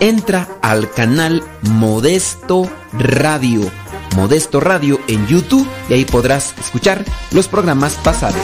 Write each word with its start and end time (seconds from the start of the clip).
entra 0.00 0.48
al 0.62 0.90
canal 0.90 1.42
Modesto 1.62 2.70
Radio. 2.92 3.70
Modesto 4.16 4.60
Radio 4.60 5.00
en 5.08 5.26
YouTube 5.26 5.68
y 5.88 5.94
ahí 5.94 6.04
podrás 6.04 6.54
escuchar 6.58 7.04
los 7.32 7.48
programas 7.48 7.94
pasados. 7.94 8.36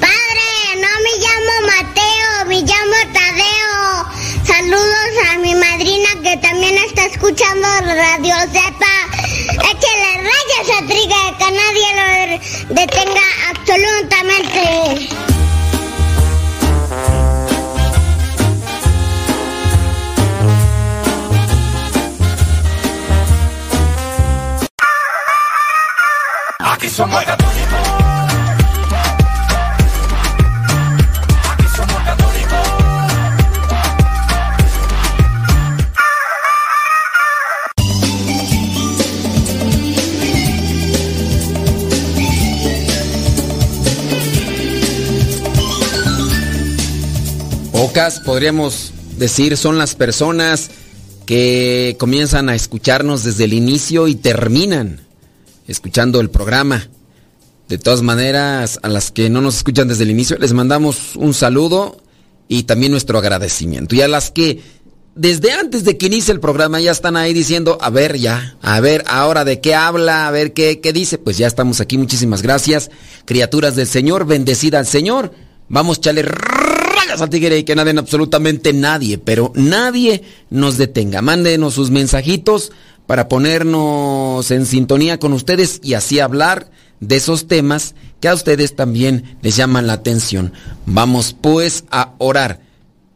Padre, 0.00 0.48
no 0.82 0.92
me 1.04 1.12
llamo 1.24 1.54
Mateo, 1.66 2.46
me 2.48 2.60
llamo 2.60 2.98
Tadeo. 3.12 3.84
Saludos 4.44 5.12
a 5.32 5.38
mi 5.38 5.54
madrina 5.54 6.08
que 6.22 6.36
también 6.36 6.76
está 6.86 7.06
escuchando 7.06 7.66
Radio 7.80 8.34
Zepa. 8.52 8.93
Triga 10.86 11.22
que 11.38 11.50
nadie 11.50 11.88
lo 11.96 12.74
detenga 12.74 13.22
absolutamente. 13.50 14.13
Podríamos 47.94 48.92
decir, 49.18 49.56
son 49.56 49.78
las 49.78 49.94
personas 49.94 50.70
que 51.26 51.94
comienzan 51.96 52.48
a 52.48 52.56
escucharnos 52.56 53.22
desde 53.22 53.44
el 53.44 53.52
inicio 53.52 54.08
y 54.08 54.16
terminan 54.16 55.06
escuchando 55.68 56.20
el 56.20 56.28
programa. 56.28 56.88
De 57.68 57.78
todas 57.78 58.02
maneras, 58.02 58.80
a 58.82 58.88
las 58.88 59.12
que 59.12 59.30
no 59.30 59.40
nos 59.40 59.58
escuchan 59.58 59.86
desde 59.86 60.02
el 60.02 60.10
inicio, 60.10 60.36
les 60.38 60.52
mandamos 60.52 61.14
un 61.14 61.34
saludo 61.34 61.98
y 62.48 62.64
también 62.64 62.90
nuestro 62.90 63.16
agradecimiento. 63.16 63.94
Y 63.94 64.00
a 64.00 64.08
las 64.08 64.32
que 64.32 64.60
desde 65.14 65.52
antes 65.52 65.84
de 65.84 65.96
que 65.96 66.06
inicie 66.06 66.34
el 66.34 66.40
programa 66.40 66.80
ya 66.80 66.90
están 66.90 67.16
ahí 67.16 67.32
diciendo, 67.32 67.78
a 67.80 67.90
ver 67.90 68.18
ya, 68.18 68.56
a 68.60 68.80
ver 68.80 69.04
ahora 69.06 69.44
de 69.44 69.60
qué 69.60 69.76
habla, 69.76 70.26
a 70.26 70.32
ver 70.32 70.52
qué, 70.52 70.80
qué 70.80 70.92
dice, 70.92 71.16
pues 71.16 71.38
ya 71.38 71.46
estamos 71.46 71.80
aquí. 71.80 71.96
Muchísimas 71.96 72.42
gracias. 72.42 72.90
Criaturas 73.24 73.76
del 73.76 73.86
Señor, 73.86 74.26
bendecida 74.26 74.80
al 74.80 74.86
Señor. 74.86 75.32
Vamos, 75.68 76.00
chale 76.00 76.24
y 77.22 77.64
que 77.64 77.74
nadie, 77.74 77.98
absolutamente 77.98 78.72
nadie, 78.72 79.18
pero 79.18 79.52
nadie 79.54 80.22
nos 80.50 80.76
detenga. 80.76 81.22
Mándenos 81.22 81.74
sus 81.74 81.90
mensajitos 81.90 82.72
para 83.06 83.28
ponernos 83.28 84.50
en 84.50 84.66
sintonía 84.66 85.18
con 85.18 85.32
ustedes 85.32 85.80
y 85.82 85.94
así 85.94 86.20
hablar 86.20 86.70
de 87.00 87.16
esos 87.16 87.46
temas 87.46 87.94
que 88.20 88.28
a 88.28 88.34
ustedes 88.34 88.74
también 88.76 89.36
les 89.42 89.56
llaman 89.56 89.86
la 89.86 89.94
atención. 89.94 90.52
Vamos 90.86 91.36
pues 91.38 91.84
a 91.90 92.14
orar. 92.18 92.60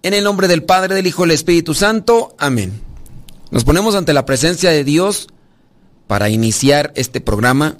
En 0.02 0.14
el 0.14 0.24
nombre 0.24 0.48
del 0.48 0.62
Padre, 0.62 0.94
del 0.94 1.06
Hijo 1.06 1.24
y 1.24 1.28
del 1.28 1.34
Espíritu 1.34 1.74
Santo. 1.74 2.36
Amén. 2.38 2.80
Nos 3.50 3.64
ponemos 3.64 3.94
ante 3.94 4.12
la 4.12 4.26
presencia 4.26 4.70
de 4.70 4.84
Dios 4.84 5.28
para 6.06 6.28
iniciar 6.28 6.92
este 6.96 7.20
programa, 7.20 7.76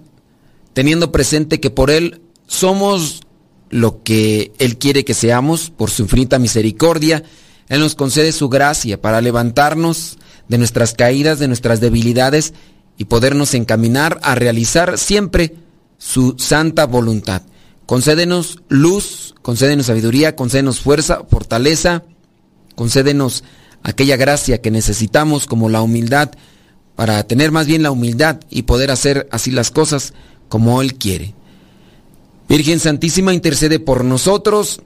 teniendo 0.73 1.13
presente 1.13 1.61
que 1.61 1.71
por 1.71 1.91
Él 1.91 2.23
somos 2.47 3.21
lo 3.71 4.03
que 4.03 4.53
Él 4.59 4.79
quiere 4.79 5.05
que 5.05 5.15
seamos 5.15 5.71
por 5.71 5.91
su 5.91 6.03
infinita 6.03 6.39
misericordia. 6.39 7.23
Él 7.69 7.81
nos 7.81 7.95
concede 7.95 8.33
su 8.33 8.49
gracia 8.49 9.01
para 9.01 9.21
levantarnos 9.21 10.19
de 10.49 10.59
nuestras 10.59 10.95
caídas, 10.95 11.39
de 11.39 11.49
nuestras 11.49 11.81
debilidades 11.81 12.55
y 12.97 13.05
podernos 13.05 13.55
encaminar 13.55 14.19
a 14.23 14.35
realizar 14.35 14.99
siempre 14.99 15.55
su 15.99 16.35
santa 16.39 16.87
voluntad. 16.87 17.43
Concédenos 17.87 18.59
luz, 18.69 19.35
concédenos 19.43 19.87
sabiduría, 19.87 20.37
concédenos 20.37 20.81
fuerza, 20.81 21.23
fortaleza, 21.31 22.05
concédenos 22.75 23.45
aquella 23.83 24.17
gracia 24.17 24.61
que 24.61 24.71
necesitamos 24.71 25.47
como 25.47 25.69
la 25.69 25.81
humildad 25.83 26.31
para 26.97 27.23
tener 27.23 27.53
más 27.53 27.67
bien 27.67 27.83
la 27.83 27.91
humildad 27.91 28.41
y 28.51 28.63
poder 28.63 28.91
hacer 28.91 29.29
así 29.31 29.51
las 29.51 29.71
cosas 29.71 30.15
como 30.49 30.83
Él 30.83 30.95
quiere. 30.95 31.35
Virgen 32.49 32.81
Santísima, 32.81 33.35
intercede 33.35 33.79
por 33.79 34.05
nosotros 34.05 34.81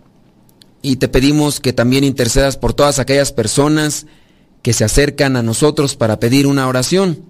y 0.82 0.96
te 0.96 1.06
pedimos 1.06 1.60
que 1.60 1.72
también 1.72 2.02
intercedas 2.02 2.56
por 2.56 2.74
todas 2.74 2.98
aquellas 2.98 3.30
personas 3.30 4.06
que 4.62 4.72
se 4.72 4.84
acercan 4.84 5.36
a 5.36 5.42
nosotros 5.42 5.94
para 5.94 6.18
pedir 6.18 6.48
una 6.48 6.66
oración. 6.66 7.24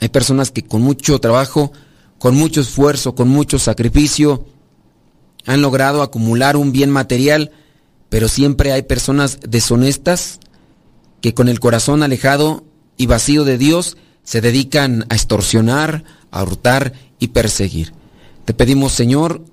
Hay 0.00 0.08
personas 0.08 0.50
que 0.50 0.64
con 0.64 0.82
mucho 0.82 1.20
trabajo, 1.20 1.72
con 2.18 2.34
mucho 2.34 2.60
esfuerzo, 2.60 3.14
con 3.14 3.28
mucho 3.28 3.60
sacrificio, 3.60 4.46
han 5.46 5.62
logrado 5.62 6.02
acumular 6.02 6.56
un 6.56 6.72
bien 6.72 6.90
material, 6.90 7.52
pero 8.08 8.26
siempre 8.28 8.72
hay 8.72 8.82
personas 8.82 9.38
deshonestas 9.48 10.40
que 11.20 11.32
con 11.32 11.48
el 11.48 11.60
corazón 11.60 12.02
alejado 12.02 12.64
y 12.96 13.06
vacío 13.06 13.44
de 13.44 13.56
Dios 13.56 13.96
se 14.24 14.40
dedican 14.40 15.06
a 15.08 15.14
extorsionar, 15.14 16.02
a 16.32 16.42
hurtar 16.42 16.92
y 17.20 17.28
perseguir. 17.28 17.95
Te 18.46 18.54
pedimos, 18.54 18.92
Señor, 18.92 19.44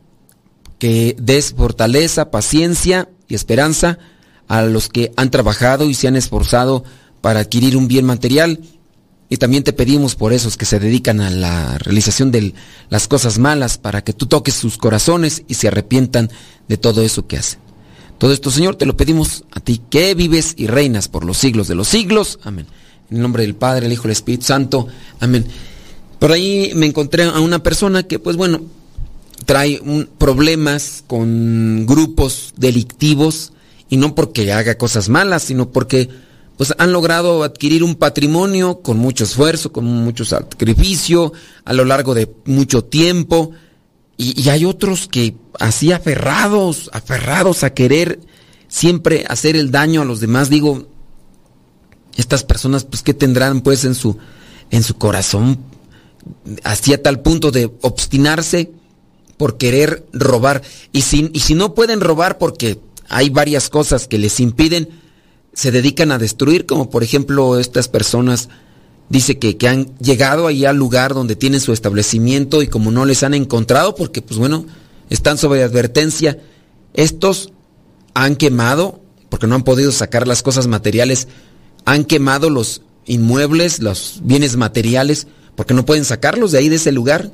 que 0.78 1.16
des 1.19 1.54
fortaleza, 1.54 2.30
paciencia 2.30 3.10
y 3.28 3.34
esperanza 3.34 3.98
a 4.48 4.62
los 4.62 4.88
que 4.88 5.12
han 5.18 5.31
trabajado 5.31 5.90
y 5.90 5.95
se 5.95 6.07
han 6.07 6.16
esforzado 6.16 6.84
para 7.19 7.40
adquirir 7.40 7.75
un 7.75 7.88
bien 7.88 8.06
material. 8.06 8.60
Y 9.30 9.38
también 9.38 9.63
te 9.63 9.74
pedimos 9.74 10.13
por 10.13 10.31
esos 10.31 10.57
que 10.57 10.66
se 10.66 10.80
dedican 10.80 11.22
a 11.22 11.31
la 11.31 11.80
realización 11.80 12.31
de 12.31 12.54
las 12.90 13.07
cosas 13.07 13.40
malas, 13.40 13.80
para 13.80 14.04
que 14.04 14.13
tú 14.13 14.28
toques 14.28 14.54
sus 14.54 14.78
corazones 14.78 15.42
y 15.48 15.56
se 15.56 15.69
arrepientan 15.69 16.30
de 16.68 16.78
todo 16.78 17.01
eso 17.01 17.25
que 17.25 17.38
hacen. 17.38 17.60
Todo 18.19 18.31
esto, 18.31 18.51
Señor, 18.51 18.75
te 18.75 18.86
lo 18.86 18.95
pedimos 18.95 19.44
a 19.51 19.60
ti, 19.60 19.81
que 19.90 20.13
vives 20.13 20.54
y 20.56 20.68
reinas 20.68 21.07
por 21.07 21.25
los 21.25 21.40
siglos 21.40 21.68
de 21.68 21.74
los 21.74 21.88
siglos. 21.88 22.38
Amén. 22.44 22.68
En 23.10 23.18
el 23.18 23.24
nombre 23.24 23.42
del 23.42 23.56
Padre, 23.56 23.88
el 23.88 23.94
Hijo 23.94 24.04
y 24.04 24.10
el 24.10 24.12
Espíritu 24.12 24.45
Santo. 24.45 24.88
Amén. 25.19 25.45
Por 26.19 26.31
ahí 26.31 26.72
me 26.75 26.86
encontré 26.86 27.24
a 27.24 27.40
una 27.40 27.63
persona 27.63 28.04
que, 28.04 28.19
pues 28.19 28.38
bueno, 28.38 28.62
trae 29.45 29.81
problemas 30.18 31.04
con 31.07 31.86
grupos 31.86 32.54
delictivos 32.57 33.54
y 33.90 33.98
no 33.98 34.16
porque 34.16 34.51
haga 34.51 34.78
cosas 34.78 35.10
malas, 35.10 35.44
sino 35.44 35.71
porque 35.71 36.09
pues 36.57 36.73
han 36.78 36.92
logrado 36.94 37.44
adquirir 37.44 37.83
un 37.83 37.95
patrimonio 37.95 38.81
con 38.81 38.97
mucho 38.97 39.23
esfuerzo, 39.23 39.71
con 39.71 39.85
mucho 39.85 40.23
sacrificio, 40.23 41.33
a 41.66 41.73
lo 41.73 41.85
largo 41.85 42.14
de 42.14 42.33
mucho 42.45 42.83
tiempo. 42.83 43.52
Y, 44.18 44.47
hay 44.50 44.64
otros 44.66 45.07
que 45.07 45.35
así 45.59 45.92
aferrados, 45.92 46.90
aferrados 46.94 47.64
a 47.64 47.73
querer 47.73 48.19
siempre 48.68 49.26
hacer 49.28 49.56
el 49.56 49.71
daño 49.71 50.04
a 50.04 50.06
los 50.06 50.19
demás. 50.19 50.50
Digo, 50.50 50.88
estas 52.16 52.44
personas, 52.44 52.83
pues, 52.83 53.02
¿qué 53.02 53.14
tendrán 53.14 53.62
pues 53.62 53.83
en 53.85 53.95
su, 53.95 54.18
en 54.69 54.83
su 54.83 54.95
corazón? 54.95 55.57
Así 56.64 56.94
a 56.94 57.02
tal 57.02 57.21
punto 57.21 57.52
de 57.52 57.71
obstinarse 57.81 58.71
por 59.37 59.57
querer 59.57 60.06
robar. 60.13 60.61
Y 60.92 61.02
si, 61.02 61.30
y 61.33 61.40
si 61.42 61.56
no 61.56 61.73
pueden 61.73 62.02
robar 62.02 62.37
porque 62.37 62.80
hay 63.09 63.30
varias 63.30 63.69
cosas 63.69 64.07
que 64.07 64.18
les 64.18 64.40
impiden, 64.40 64.90
se 65.54 65.71
dedican 65.71 66.11
a 66.11 66.18
destruir, 66.18 66.66
como 66.66 66.90
por 66.90 67.04
ejemplo 67.04 67.59
estas 67.59 67.87
personas, 67.87 68.49
dice 69.09 69.37
que, 69.37 69.57
que 69.57 69.68
han 69.68 69.97
llegado 69.99 70.47
ahí 70.47 70.66
al 70.66 70.78
lugar 70.78 71.13
donde 71.13 71.35
tienen 71.35 71.59
su 71.59 71.73
establecimiento 71.73 72.61
y 72.61 72.68
como 72.68 72.92
no 72.92 73.06
les 73.06 73.23
han 73.23 73.33
encontrado, 73.33 73.95
porque 73.95 74.21
pues 74.21 74.40
bueno, 74.40 74.66
están 75.09 75.37
sobre 75.37 75.63
advertencia, 75.63 76.40
estos 76.94 77.52
han 78.13 78.35
quemado, 78.35 79.02
porque 79.30 79.47
no 79.47 79.56
han 79.56 79.63
podido 79.63 79.92
sacar 79.92 80.28
las 80.28 80.42
cosas 80.42 80.68
materiales, 80.68 81.28
han 81.85 82.06
quemado 82.06 82.49
los 82.49 82.81
inmuebles, 83.06 83.80
los 83.80 84.19
bienes 84.23 84.56
materiales, 84.56 85.28
porque 85.56 85.73
no 85.73 85.85
pueden 85.85 86.06
sacarlos 86.06 86.52
de 86.52 86.59
ahí 86.59 86.69
de 86.69 86.78
ese 86.78 86.92
lugar 86.92 87.31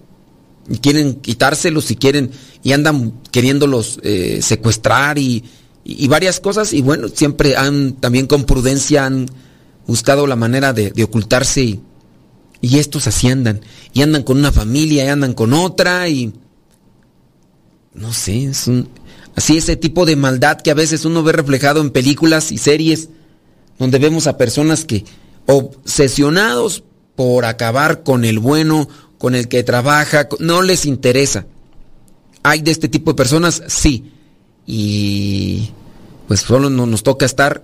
quieren 0.78 1.16
quitárselos 1.16 1.86
si 1.86 1.96
quieren 1.96 2.32
y 2.64 2.74
andan 2.74 3.14
queriéndolos 3.32 4.00
eh, 4.04 4.40
secuestrar 4.42 5.18
y, 5.18 5.44
y, 5.84 6.08
varias 6.08 6.40
cosas. 6.40 6.74
Y 6.74 6.82
bueno, 6.82 7.08
siempre 7.08 7.56
han 7.56 7.94
también 7.94 8.28
con 8.28 8.46
prudencia 8.46 9.06
han 9.06 9.28
buscado 9.88 10.28
la 10.28 10.36
manera 10.36 10.74
de, 10.74 10.92
de 10.92 11.04
ocultarse 11.04 11.64
y, 11.64 11.82
y, 12.62 12.78
estos 12.78 13.08
así 13.08 13.28
andan. 13.30 13.62
Y 13.94 14.02
andan 14.02 14.24
con 14.24 14.38
una 14.38 14.52
familia 14.52 15.06
y 15.06 15.08
andan 15.08 15.34
con 15.34 15.54
otra 15.54 16.08
y 16.08 16.34
no 17.94 18.14
sé, 18.14 18.46
es 18.46 18.68
un, 18.68 18.88
así 19.36 19.58
ese 19.58 19.76
tipo 19.76 20.06
de 20.06 20.16
maldad 20.16 20.62
que 20.62 20.72
a 20.72 20.76
veces 20.76 21.06
uno 21.06 21.24
ve 21.24 21.32
reflejado 21.32 21.82
en 21.82 21.90
películas 21.90 22.52
y 22.52 22.58
series 22.58 23.10
donde 23.78 24.00
vemos 24.00 24.28
a 24.28 24.38
personas 24.38 24.86
que 24.86 25.06
obsesionados 25.48 26.84
por 27.16 27.46
acabar 27.46 28.04
con 28.04 28.24
el 28.26 28.40
bueno 28.40 28.88
con 29.20 29.36
el 29.36 29.48
que 29.48 29.64
trabaja, 29.64 30.28
no 30.40 30.64
les 30.64 30.86
interesa. 30.86 31.46
¿Hay 32.42 32.62
de 32.62 32.72
este 32.72 32.88
tipo 32.88 33.12
de 33.12 33.16
personas? 33.16 33.62
Sí. 33.68 34.12
Y 34.66 35.70
pues 36.28 36.40
solo 36.40 36.70
nos 36.70 37.04
toca 37.04 37.26
estar 37.26 37.64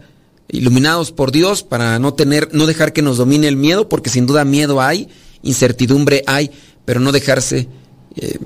iluminados 0.49 1.11
por 1.11 1.31
Dios 1.31 1.63
para 1.63 1.97
no 1.97 2.13
tener, 2.13 2.49
no 2.53 2.67
dejar 2.67 2.93
que 2.93 3.01
nos 3.01 3.17
domine 3.17 3.47
el 3.47 3.55
miedo, 3.55 3.89
porque 3.89 4.09
sin 4.09 4.27
duda 4.27 4.45
miedo 4.45 4.81
hay, 4.81 5.07
incertidumbre 5.41 6.23
hay, 6.27 6.51
pero 6.83 6.99
no 6.99 7.11
dejarse 7.11 7.67
eh, 8.15 8.37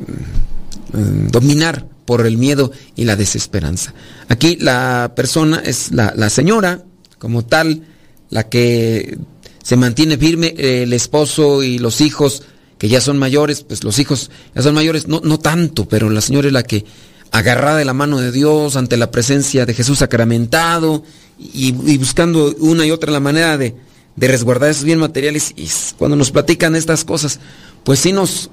dominar 0.94 1.88
por 2.06 2.25
el 2.25 2.38
miedo 2.38 2.72
y 2.96 3.06
la 3.06 3.16
desesperanza. 3.16 3.94
Aquí 4.28 4.56
la 4.58 5.13
persona 5.16 5.62
es 5.66 5.92
la, 5.92 6.30
señora, 6.30 6.84
como 7.18 7.46
tal, 7.46 7.84
la 8.30 8.50
que 8.50 9.18
se 9.63 9.78
mantiene 9.78 10.18
firme, 10.18 10.54
el 10.58 10.94
esposo 10.94 11.63
y 11.63 11.80
los 11.80 12.01
hijos 12.01 12.44
que 12.79 12.89
ya 12.89 13.01
son 13.01 13.19
mayores, 13.19 13.62
pues 13.62 13.83
los 13.83 14.00
hijos 14.00 14.31
ya 14.55 14.63
son 14.63 14.74
mayores, 14.74 15.07
no, 15.07 15.21
no 15.24 15.38
tanto, 15.38 15.88
pero 15.88 16.09
la 16.09 16.21
señora 16.21 16.48
es 16.48 16.53
la 16.53 16.63
que 16.63 16.86
agarrada 17.31 17.77
de 17.77 17.86
la 17.86 17.93
mano 17.93 18.17
de 18.17 18.31
Dios 18.31 18.75
ante 18.75 18.98
la 18.98 19.12
presencia 19.12 19.65
de 19.65 19.74
Jesús 19.74 20.00
sacramentado 20.00 21.03
y, 21.38 21.71
buscando 21.98 22.55
una 22.59 22.86
y 22.86 22.91
otra 22.91 23.12
la 23.12 23.19
manera 23.19 23.57
de, 23.57 23.75
resguardar 24.17 24.69
esos 24.69 24.83
bienes 24.83 25.01
materiales. 25.01 25.53
Y 25.55 25.67
cuando 25.98 26.17
nos 26.17 26.31
platican 26.31 26.75
estas 26.75 27.05
cosas, 27.05 27.39
pues 27.83 28.00
sí 28.00 28.12
nos, 28.12 28.50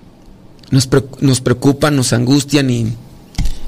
nos, 0.70 0.86
preocupan, 1.40 1.96
nos 1.96 2.12
angustian 2.12 2.70
y, 2.70 2.94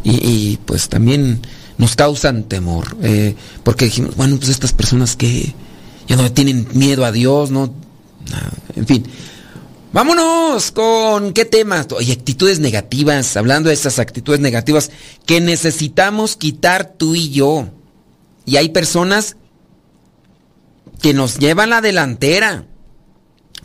y, 0.04 0.58
pues 0.64 0.88
también 0.88 1.40
nos 1.76 1.96
causan 1.96 2.44
temor. 2.44 2.96
Eh, 3.02 3.34
porque 3.64 3.86
dijimos, 3.86 4.16
bueno, 4.16 4.36
pues 4.36 4.48
estas 4.48 4.72
personas 4.72 5.16
que 5.16 5.54
ya 6.06 6.16
no 6.16 6.30
tienen 6.32 6.68
miedo 6.72 7.04
a 7.04 7.12
Dios, 7.12 7.50
¿no? 7.50 7.72
En 8.76 8.86
fin. 8.86 9.04
Vámonos 9.92 10.70
con 10.70 11.32
qué 11.32 11.44
temas. 11.44 11.86
Oye, 11.92 12.12
actitudes 12.12 12.60
negativas. 12.60 13.36
Hablando 13.36 13.68
de 13.68 13.74
esas 13.74 13.98
actitudes 13.98 14.40
negativas 14.40 14.90
que 15.24 15.40
necesitamos 15.40 16.36
quitar 16.36 16.92
tú 16.96 17.14
y 17.14 17.30
yo. 17.30 17.68
Y 18.44 18.56
hay 18.56 18.68
personas 18.68 19.36
que 21.00 21.14
nos 21.14 21.38
llevan 21.38 21.70
la 21.70 21.80
delantera. 21.80 22.66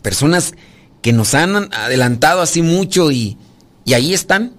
Personas 0.01 0.53
que 1.01 1.11
nos 1.11 1.33
han 1.33 1.73
adelantado 1.73 2.41
así 2.41 2.61
mucho 2.61 3.11
y, 3.11 3.37
y 3.83 3.93
ahí 3.93 4.13
están. 4.13 4.53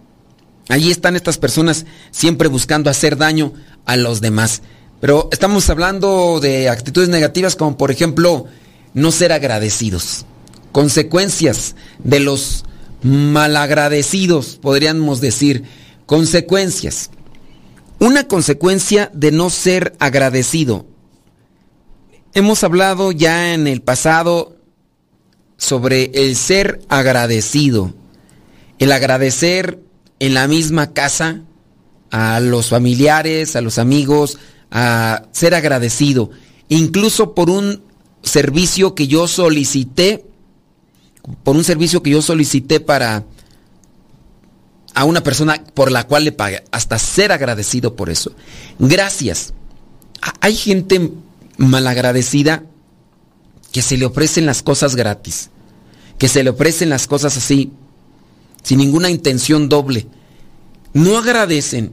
Ahí 0.68 0.90
están 0.90 1.16
estas 1.16 1.38
personas 1.38 1.86
siempre 2.10 2.48
buscando 2.48 2.90
hacer 2.90 3.16
daño 3.16 3.54
a 3.86 3.96
los 3.96 4.20
demás. 4.20 4.60
Pero 5.00 5.28
estamos 5.32 5.68
hablando 5.70 6.40
de 6.40 6.68
actitudes 6.68 7.08
negativas 7.08 7.56
como 7.56 7.76
por 7.76 7.90
ejemplo 7.90 8.46
no 8.92 9.12
ser 9.12 9.32
agradecidos. 9.32 10.26
Consecuencias 10.74 11.76
de 12.02 12.18
los 12.18 12.64
malagradecidos, 13.00 14.58
podríamos 14.60 15.20
decir. 15.20 15.62
Consecuencias. 16.04 17.10
Una 18.00 18.26
consecuencia 18.26 19.08
de 19.14 19.30
no 19.30 19.50
ser 19.50 19.94
agradecido. 20.00 20.84
Hemos 22.32 22.64
hablado 22.64 23.12
ya 23.12 23.54
en 23.54 23.68
el 23.68 23.82
pasado 23.82 24.56
sobre 25.58 26.10
el 26.12 26.34
ser 26.34 26.80
agradecido. 26.88 27.94
El 28.80 28.90
agradecer 28.90 29.78
en 30.18 30.34
la 30.34 30.48
misma 30.48 30.92
casa 30.92 31.42
a 32.10 32.40
los 32.40 32.70
familiares, 32.70 33.54
a 33.54 33.60
los 33.60 33.78
amigos, 33.78 34.38
a 34.72 35.26
ser 35.30 35.54
agradecido, 35.54 36.30
incluso 36.68 37.32
por 37.32 37.48
un 37.48 37.80
servicio 38.24 38.96
que 38.96 39.06
yo 39.06 39.28
solicité, 39.28 40.33
por 41.42 41.56
un 41.56 41.64
servicio 41.64 42.02
que 42.02 42.10
yo 42.10 42.22
solicité 42.22 42.80
para 42.80 43.24
a 44.94 45.04
una 45.04 45.22
persona 45.22 45.62
por 45.74 45.90
la 45.90 46.06
cual 46.06 46.24
le 46.24 46.32
pague, 46.32 46.64
hasta 46.70 46.98
ser 46.98 47.32
agradecido 47.32 47.96
por 47.96 48.10
eso. 48.10 48.32
Gracias. 48.78 49.52
Hay 50.40 50.54
gente 50.54 51.10
malagradecida 51.56 52.62
que 53.72 53.82
se 53.82 53.96
le 53.96 54.06
ofrecen 54.06 54.46
las 54.46 54.62
cosas 54.62 54.94
gratis, 54.94 55.50
que 56.16 56.28
se 56.28 56.44
le 56.44 56.50
ofrecen 56.50 56.90
las 56.90 57.08
cosas 57.08 57.36
así, 57.36 57.72
sin 58.62 58.78
ninguna 58.78 59.10
intención 59.10 59.68
doble. 59.68 60.06
No 60.92 61.18
agradecen 61.18 61.92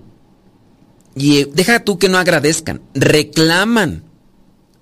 y 1.15 1.39
eh, 1.39 1.49
deja 1.51 1.83
tú 1.83 1.97
que 1.97 2.07
no 2.07 2.19
agradezcan, 2.19 2.81
reclaman 2.93 4.03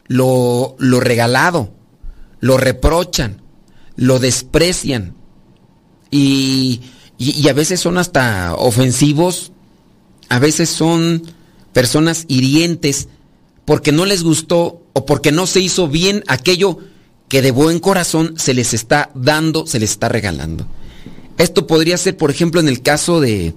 lo, 0.07 0.75
lo 0.77 0.99
regalado, 0.99 1.71
lo 2.41 2.57
reprochan, 2.57 3.41
lo 3.99 4.17
desprecian 4.17 5.13
y, 6.09 6.79
y, 7.17 7.47
a 7.49 7.53
veces 7.53 7.81
son 7.81 7.97
hasta 7.97 8.55
ofensivos, 8.55 9.51
a 10.29 10.39
veces 10.39 10.69
son 10.69 11.23
personas 11.73 12.23
hirientes 12.29 13.09
porque 13.65 13.91
no 13.91 14.05
les 14.05 14.23
gustó 14.23 14.81
o 14.93 15.05
porque 15.05 15.33
no 15.33 15.45
se 15.47 15.59
hizo 15.59 15.89
bien 15.89 16.23
aquello 16.27 16.79
que 17.27 17.41
de 17.41 17.51
buen 17.51 17.79
corazón 17.79 18.35
se 18.37 18.53
les 18.53 18.73
está 18.73 19.11
dando, 19.15 19.67
se 19.67 19.79
les 19.79 19.91
está 19.91 20.07
regalando. 20.07 20.65
Esto 21.37 21.67
podría 21.67 21.97
ser, 21.97 22.15
por 22.15 22.31
ejemplo, 22.31 22.61
en 22.61 22.69
el 22.69 22.81
caso 22.81 23.19
de, 23.19 23.53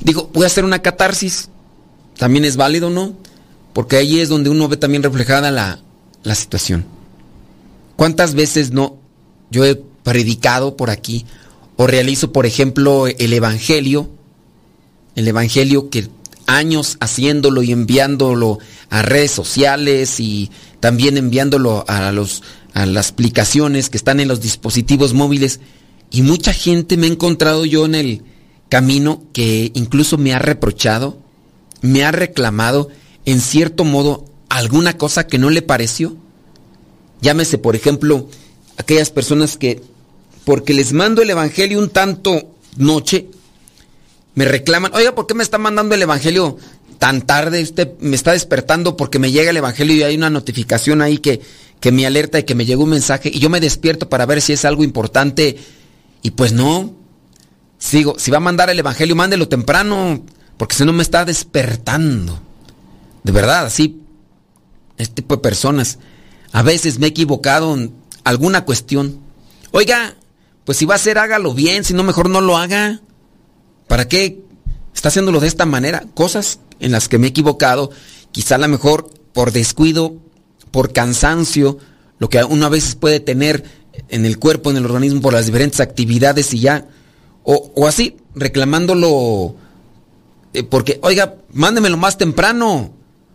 digo, 0.00 0.30
voy 0.32 0.44
a 0.44 0.46
hacer 0.46 0.64
una 0.64 0.80
catarsis, 0.80 1.50
también 2.16 2.46
es 2.46 2.56
válido, 2.56 2.88
¿no? 2.88 3.14
Porque 3.74 3.96
ahí 3.96 4.18
es 4.18 4.30
donde 4.30 4.48
uno 4.48 4.66
ve 4.66 4.78
también 4.78 5.02
reflejada 5.02 5.50
la, 5.50 5.78
la 6.22 6.34
situación. 6.34 6.86
¿Cuántas 7.96 8.34
veces 8.34 8.72
no 8.72 9.01
yo 9.52 9.64
he 9.64 9.76
predicado 9.76 10.76
por 10.76 10.90
aquí 10.90 11.24
o 11.76 11.86
realizo, 11.86 12.32
por 12.32 12.46
ejemplo, 12.46 13.06
el 13.06 13.32
Evangelio? 13.32 14.10
El 15.14 15.28
Evangelio 15.28 15.90
que 15.90 16.08
años 16.46 16.96
haciéndolo 16.98 17.62
y 17.62 17.70
enviándolo 17.70 18.58
a 18.90 19.02
redes 19.02 19.30
sociales 19.30 20.18
y 20.18 20.50
también 20.80 21.16
enviándolo 21.16 21.84
a, 21.86 22.10
los, 22.10 22.42
a 22.74 22.84
las 22.86 23.10
aplicaciones 23.10 23.88
que 23.88 23.96
están 23.96 24.18
en 24.18 24.26
los 24.26 24.40
dispositivos 24.40 25.14
móviles. 25.14 25.60
Y 26.10 26.22
mucha 26.22 26.52
gente 26.52 26.96
me 26.96 27.06
ha 27.06 27.10
encontrado 27.10 27.64
yo 27.64 27.84
en 27.84 27.94
el 27.94 28.24
camino 28.68 29.22
que 29.32 29.70
incluso 29.74 30.18
me 30.18 30.34
ha 30.34 30.40
reprochado 30.40 31.22
me 31.82 32.04
ha 32.04 32.12
reclamado 32.12 32.88
en 33.26 33.40
cierto 33.40 33.84
modo 33.84 34.24
alguna 34.48 34.96
cosa 34.96 35.26
que 35.26 35.38
no 35.38 35.50
le 35.50 35.60
pareció. 35.60 36.16
Llámese, 37.20 37.58
por 37.58 37.76
ejemplo, 37.76 38.28
aquellas 38.76 39.10
personas 39.10 39.56
que, 39.56 39.82
porque 40.44 40.74
les 40.74 40.92
mando 40.92 41.22
el 41.22 41.30
Evangelio 41.30 41.78
un 41.78 41.90
tanto 41.90 42.54
noche, 42.76 43.26
me 44.34 44.44
reclaman, 44.44 44.92
oiga, 44.94 45.14
¿por 45.14 45.26
qué 45.26 45.34
me 45.34 45.42
está 45.42 45.58
mandando 45.58 45.94
el 45.94 46.02
Evangelio 46.02 46.56
tan 46.98 47.22
tarde? 47.22 47.62
Usted 47.62 47.92
me 48.00 48.16
está 48.16 48.32
despertando 48.32 48.96
porque 48.96 49.18
me 49.18 49.30
llega 49.30 49.50
el 49.50 49.56
Evangelio 49.56 49.94
y 49.94 50.02
hay 50.02 50.16
una 50.16 50.30
notificación 50.30 51.02
ahí 51.02 51.18
que, 51.18 51.40
que 51.80 51.92
me 51.92 52.06
alerta 52.06 52.38
y 52.38 52.44
que 52.44 52.54
me 52.54 52.64
llegó 52.64 52.84
un 52.84 52.90
mensaje 52.90 53.30
y 53.32 53.38
yo 53.38 53.50
me 53.50 53.60
despierto 53.60 54.08
para 54.08 54.26
ver 54.26 54.40
si 54.40 54.52
es 54.52 54.64
algo 54.64 54.84
importante 54.84 55.56
y 56.22 56.30
pues 56.30 56.52
no. 56.52 56.94
Sigo, 57.78 58.14
si 58.16 58.30
va 58.30 58.36
a 58.36 58.40
mandar 58.40 58.70
el 58.70 58.78
Evangelio, 58.78 59.16
mándelo 59.16 59.48
temprano. 59.48 60.22
Porque 60.56 60.76
si 60.76 60.84
no 60.84 60.92
me 60.92 61.02
está 61.02 61.24
despertando. 61.24 62.40
De 63.24 63.32
verdad, 63.32 63.66
así. 63.66 64.00
Este 64.96 65.16
tipo 65.16 65.36
de 65.36 65.42
personas. 65.42 65.98
A 66.52 66.62
veces 66.62 66.98
me 66.98 67.06
he 67.06 67.10
equivocado 67.10 67.76
alguna 68.24 68.64
cuestión. 68.64 69.20
Oiga, 69.70 70.14
pues 70.64 70.78
si 70.78 70.84
va 70.84 70.94
a 70.94 70.96
hacer, 70.96 71.18
hágalo 71.18 71.54
bien. 71.54 71.84
Si 71.84 71.94
no, 71.94 72.02
mejor 72.02 72.30
no 72.30 72.40
lo 72.40 72.56
haga. 72.56 73.00
¿Para 73.88 74.08
qué 74.08 74.42
está 74.94 75.08
haciéndolo 75.08 75.40
de 75.40 75.48
esta 75.48 75.66
manera? 75.66 76.04
Cosas 76.14 76.60
en 76.80 76.92
las 76.92 77.08
que 77.08 77.18
me 77.18 77.26
he 77.26 77.30
equivocado. 77.30 77.90
Quizá 78.30 78.56
a 78.56 78.58
lo 78.58 78.68
mejor 78.68 79.10
por 79.32 79.52
descuido, 79.52 80.16
por 80.70 80.92
cansancio, 80.92 81.78
lo 82.18 82.28
que 82.28 82.42
uno 82.44 82.66
a 82.66 82.70
veces 82.70 82.94
puede 82.94 83.20
tener 83.20 83.64
en 84.08 84.24
el 84.24 84.38
cuerpo, 84.38 84.70
en 84.70 84.76
el 84.76 84.84
organismo, 84.84 85.20
por 85.20 85.32
las 85.32 85.46
diferentes 85.46 85.80
actividades 85.80 86.52
y 86.54 86.60
ya. 86.60 86.86
O, 87.44 87.72
o 87.74 87.86
así, 87.86 88.16
reclamándolo 88.34 89.56
eh, 90.54 90.62
porque, 90.62 90.98
oiga, 91.02 91.36
mándemelo 91.52 91.96
más 91.96 92.18
temprano. 92.18 92.92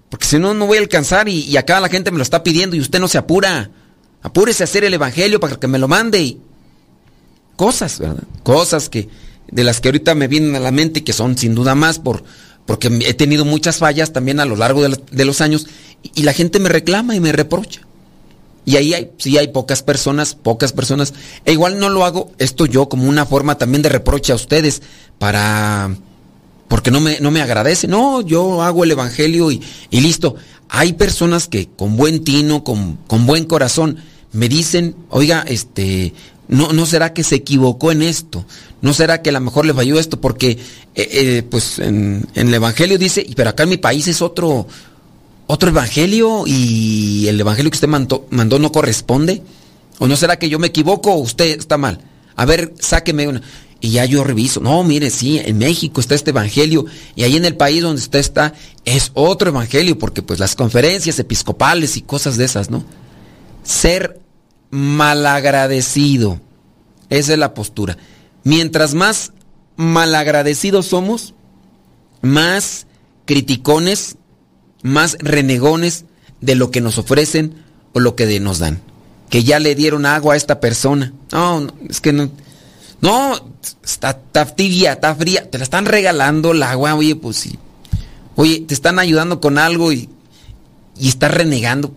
Porque 0.10 0.26
si 0.26 0.40
no, 0.40 0.54
no 0.54 0.68
voy 0.68 0.78
a 0.78 0.82
alcanzar 0.82 1.28
y, 1.28 1.56
acá 1.58 1.80
la 1.80 1.90
gente 1.90 2.12
me 2.12 2.18
lo 2.18 2.24
está 2.24 2.44
pidiendo 2.44 2.76
y 2.76 2.80
usted 2.80 3.00
no 3.00 3.08
se 3.08 3.18
apura. 3.18 3.72
Apúrese 4.28 4.64
a 4.64 4.66
hacer 4.66 4.84
el 4.84 4.94
evangelio 4.94 5.40
para 5.40 5.56
que 5.56 5.68
me 5.68 5.80
lo 5.80 5.88
mande. 5.88 6.20
Y... 6.20 6.38
Cosas, 7.56 7.98
¿verdad? 7.98 8.24
Cosas 8.44 8.90
que, 8.90 9.08
de 9.50 9.64
las 9.64 9.80
que 9.80 9.88
ahorita 9.88 10.16
me 10.16 10.28
vienen 10.28 10.54
a 10.56 10.60
la 10.60 10.72
mente 10.72 11.00
y 11.00 11.04
que 11.04 11.14
son 11.14 11.38
sin 11.38 11.56
duda 11.56 11.76
más 11.76 11.98
por, 11.98 12.26
porque 12.66 12.90
he 13.06 13.14
tenido 13.14 13.46
muchas 13.46 13.78
fallas 13.78 14.12
también 14.12 14.42
a 14.42 14.46
lo 14.46 14.58
largo 14.58 14.82
de, 14.86 15.26
los 15.26 15.40
años 15.40 15.68
y, 16.14 16.24
la 16.24 16.34
gente 16.34 16.60
me 16.60 16.68
reclama 16.68 17.16
y 17.16 17.22
me 17.22 17.32
reprocha. 17.32 17.82
Y 18.66 18.76
ahí 18.76 19.12
sí 19.18 19.38
hay 19.38 19.48
pocas 19.48 19.82
personas, 19.82 20.36
pocas 20.36 20.74
personas. 20.74 21.14
E 21.46 21.54
igual 21.54 21.80
no 21.80 21.88
lo 21.88 22.04
hago 22.04 22.34
esto 22.38 22.66
yo 22.66 22.90
como 22.90 23.08
una 23.08 23.26
forma 23.26 23.58
también 23.58 23.82
de 23.82 23.88
reproche 23.88 24.34
a 24.34 24.36
ustedes 24.36 24.82
para 25.20 25.90
porque 26.68 26.92
no 26.92 27.00
me, 27.00 27.22
no 27.22 27.32
me 27.32 27.42
agradece. 27.42 27.88
No, 27.88 28.20
yo 28.20 28.62
hago 28.62 28.84
el 28.84 28.92
Evangelio 28.92 29.52
y, 29.52 29.62
listo. 29.92 30.36
Hay 30.70 30.94
personas 30.94 31.48
que 31.48 31.70
con 31.70 31.96
buen 31.96 32.24
tino, 32.24 32.64
con, 32.64 32.98
con, 33.08 33.26
buen 33.26 33.46
corazón, 33.46 33.98
me 34.34 34.50
dicen, 34.50 34.96
oiga, 35.10 35.44
este, 35.48 36.14
no, 36.48 36.74
no 36.74 36.86
será 36.86 37.14
que 37.14 37.24
se 37.24 37.36
equivocó 37.36 37.92
en 37.92 38.02
esto, 38.02 38.46
no 38.82 38.94
será 38.94 39.22
que 39.22 39.30
a 39.30 39.34
lo 39.34 39.42
mejor 39.42 39.66
le 39.66 39.74
falló 39.74 40.00
esto, 40.00 40.20
porque 40.22 40.52
eh, 40.52 40.58
eh, 40.96 41.44
pues 41.50 41.80
en, 41.80 42.28
el 42.36 42.54
Evangelio 42.54 42.98
dice, 42.98 43.26
pero 43.36 43.50
acá 43.50 43.64
en 43.64 43.70
mi 43.70 43.78
país 43.78 44.08
es 44.08 44.22
otro, 44.22 44.68
otro 45.48 45.70
Evangelio 45.70 46.44
y 46.46 47.28
el 47.28 47.40
Evangelio 47.40 47.72
que 47.72 47.78
usted 47.78 47.88
mandó, 47.88 48.28
mandó 48.30 48.60
no 48.60 48.72
corresponde. 48.72 49.42
¿O 50.00 50.08
no 50.08 50.16
será 50.16 50.38
que 50.38 50.50
yo 50.50 50.60
me 50.60 50.68
equivoco 50.68 51.12
o 51.12 51.20
usted 51.22 51.58
está 51.58 51.78
mal? 51.78 52.00
A 52.36 52.46
ver, 52.46 52.74
sáqueme 52.80 53.28
una. 53.28 53.42
Y 53.80 53.92
ya 53.92 54.06
yo 54.06 54.24
reviso, 54.24 54.60
no, 54.60 54.84
mire, 54.84 55.12
sí, 55.12 55.40
en 55.44 55.60
México 55.60 56.02
está 56.02 56.16
este 56.16 56.32
evangelio 56.32 56.86
y 57.16 57.24
ahí 57.24 57.36
en 57.36 57.46
el 57.46 57.56
país 57.56 57.84
donde 57.84 58.02
usted 58.02 58.18
está 58.18 58.54
es 58.86 59.12
otro 59.14 59.50
evangelio, 59.50 60.00
porque 60.00 60.24
pues 60.24 60.40
las 60.40 60.56
conferencias 60.56 61.20
episcopales 61.20 61.96
y 61.96 62.02
cosas 62.02 62.38
de 62.38 62.46
esas, 62.46 62.72
¿no? 62.72 62.84
Ser 63.68 64.22
malagradecido. 64.70 66.40
Esa 67.10 67.34
es 67.34 67.40
la 67.40 67.54
postura. 67.54 67.98
Mientras 68.46 68.94
más 68.94 69.34
malagradecidos 69.76 70.86
somos, 70.88 71.34
más 72.22 72.88
criticones, 73.26 74.16
más 74.84 75.18
renegones 75.20 76.06
de 76.40 76.56
lo 76.56 76.72
que 76.72 76.80
nos 76.80 76.98
ofrecen 76.98 77.64
o 77.94 78.00
lo 78.00 78.16
que 78.16 78.40
nos 78.40 78.60
dan. 78.60 78.82
Que 79.30 79.44
ya 79.44 79.60
le 79.60 79.76
dieron 79.76 80.06
agua 80.06 80.36
a 80.36 80.38
esta 80.38 80.62
persona. 80.62 81.12
No, 81.34 81.68
es 81.90 82.00
que 82.00 82.14
no. 82.14 82.32
No, 83.02 83.52
está, 83.84 84.16
tibia, 84.56 84.94
está 84.94 85.14
fría. 85.14 85.52
Te 85.52 85.58
la 85.58 85.66
están 85.66 85.86
regalando 85.86 86.52
el 86.52 86.64
agua, 86.64 86.96
oye, 86.96 87.18
pues 87.18 87.36
sí. 87.36 87.60
Oye, 88.36 88.62
te 88.62 88.74
están 88.74 88.98
ayudando 88.98 89.42
con 89.42 89.58
algo 89.58 89.92
y, 89.92 90.10
y 90.98 91.10
estás 91.10 91.32
renegando. 91.32 91.92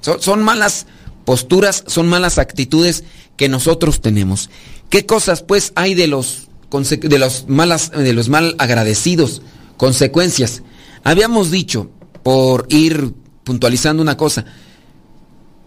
Son, 0.00 0.20
son 0.20 0.42
malas 0.42 0.86
posturas, 1.28 1.84
son 1.86 2.08
malas 2.08 2.38
actitudes 2.38 3.04
que 3.36 3.50
nosotros 3.50 4.00
tenemos. 4.00 4.48
¿Qué 4.88 5.04
cosas 5.04 5.42
pues 5.42 5.72
hay 5.74 5.92
de 5.92 6.06
los 6.06 6.48
de 6.70 7.18
los 7.18 7.46
malas 7.48 7.90
de 7.90 8.14
los 8.14 8.30
mal 8.30 8.54
agradecidos? 8.56 9.42
Consecuencias. 9.76 10.62
Habíamos 11.04 11.50
dicho 11.50 11.90
por 12.22 12.64
ir 12.70 13.12
puntualizando 13.44 14.02
una 14.02 14.16
cosa. 14.16 14.46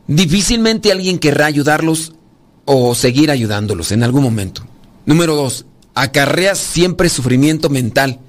Difícilmente 0.07 0.91
alguien 0.91 1.19
querrá 1.19 1.45
ayudarlos 1.45 2.13
o 2.65 2.95
seguir 2.95 3.29
ayudándolos 3.29 3.91
en 3.91 4.01
algún 4.01 4.23
momento. 4.23 4.65
Número 5.05 5.35
dos, 5.35 5.67
acarrea 5.93 6.55
siempre 6.55 7.07
sufrimiento 7.07 7.69
mental. 7.69 8.19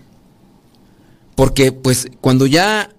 Porque 1.35 1.73
pues 1.73 2.09
cuando 2.21 2.45
ya 2.45 2.91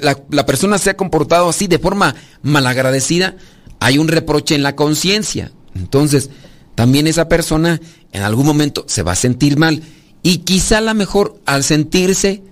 la, 0.00 0.46
persona 0.46 0.78
se 0.78 0.90
ha 0.90 0.96
comportado 0.96 1.48
así 1.48 1.66
de 1.66 1.78
forma 1.78 2.14
malagradecida, 2.42 3.36
hay 3.78 3.98
un 3.98 4.08
reproche 4.08 4.54
en 4.54 4.62
la 4.62 4.76
conciencia. 4.76 5.52
Entonces, 5.74 6.30
también 6.74 7.06
esa 7.06 7.28
persona 7.28 7.80
en 8.12 8.22
algún 8.22 8.46
momento 8.46 8.84
se 8.88 9.02
va 9.02 9.12
a 9.12 9.16
sentir 9.16 9.58
mal. 9.58 9.82
Y 10.22 10.38
quizá 10.38 10.78
a 10.78 10.82
lo 10.82 10.94
mejor 10.94 11.40
al 11.46 11.64
sentirse 11.64 12.42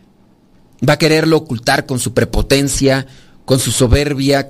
va 0.87 0.95
a 0.95 0.99
quererlo 0.99 1.37
ocultar 1.37 1.87
con 1.87 1.99
su 1.99 2.15
prepotencia, 2.15 3.07
con 3.45 3.59
su 3.59 3.73
soberbia. 3.73 4.49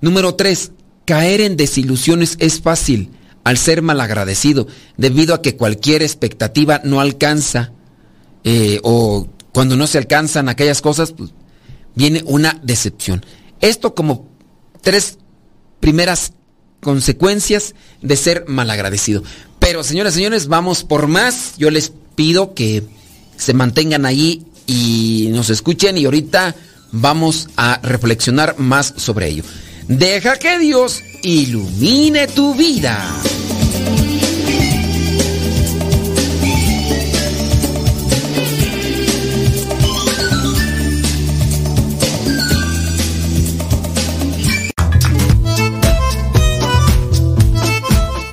Número 0.00 0.34
tres, 0.34 0.72
caer 1.04 1.40
en 1.40 1.56
desilusiones 1.56 2.36
es 2.40 2.60
fácil 2.60 3.10
al 3.44 3.58
ser 3.58 3.82
malagradecido, 3.82 4.66
debido 4.96 5.34
a 5.34 5.42
que 5.42 5.56
cualquier 5.56 6.02
expectativa 6.02 6.80
no 6.84 7.00
alcanza, 7.00 7.72
eh, 8.44 8.80
o 8.82 9.26
cuando 9.52 9.76
no 9.76 9.86
se 9.86 9.98
alcanzan 9.98 10.48
aquellas 10.48 10.80
cosas, 10.80 11.12
pues, 11.12 11.30
viene 11.94 12.22
una 12.26 12.58
decepción. 12.62 13.24
Esto 13.60 13.94
como 13.94 14.28
tres 14.80 15.18
primeras 15.80 16.32
consecuencias 16.80 17.74
de 18.00 18.16
ser 18.16 18.44
malagradecido. 18.48 19.22
Pero 19.58 19.84
señoras 19.84 20.14
y 20.14 20.16
señores, 20.16 20.48
vamos 20.48 20.84
por 20.84 21.06
más. 21.06 21.54
Yo 21.56 21.70
les 21.70 21.92
pido 22.14 22.54
que 22.54 22.82
se 23.36 23.54
mantengan 23.54 24.06
ahí 24.06 24.44
y 24.66 25.28
nos 25.30 25.50
escuchen 25.50 25.98
y 25.98 26.04
ahorita 26.04 26.54
vamos 26.92 27.48
a 27.56 27.80
reflexionar 27.82 28.58
más 28.58 28.94
sobre 28.96 29.28
ello. 29.28 29.44
Deja 29.88 30.36
que 30.38 30.58
Dios 30.58 31.00
ilumine 31.22 32.26
tu 32.28 32.54
vida. 32.54 32.98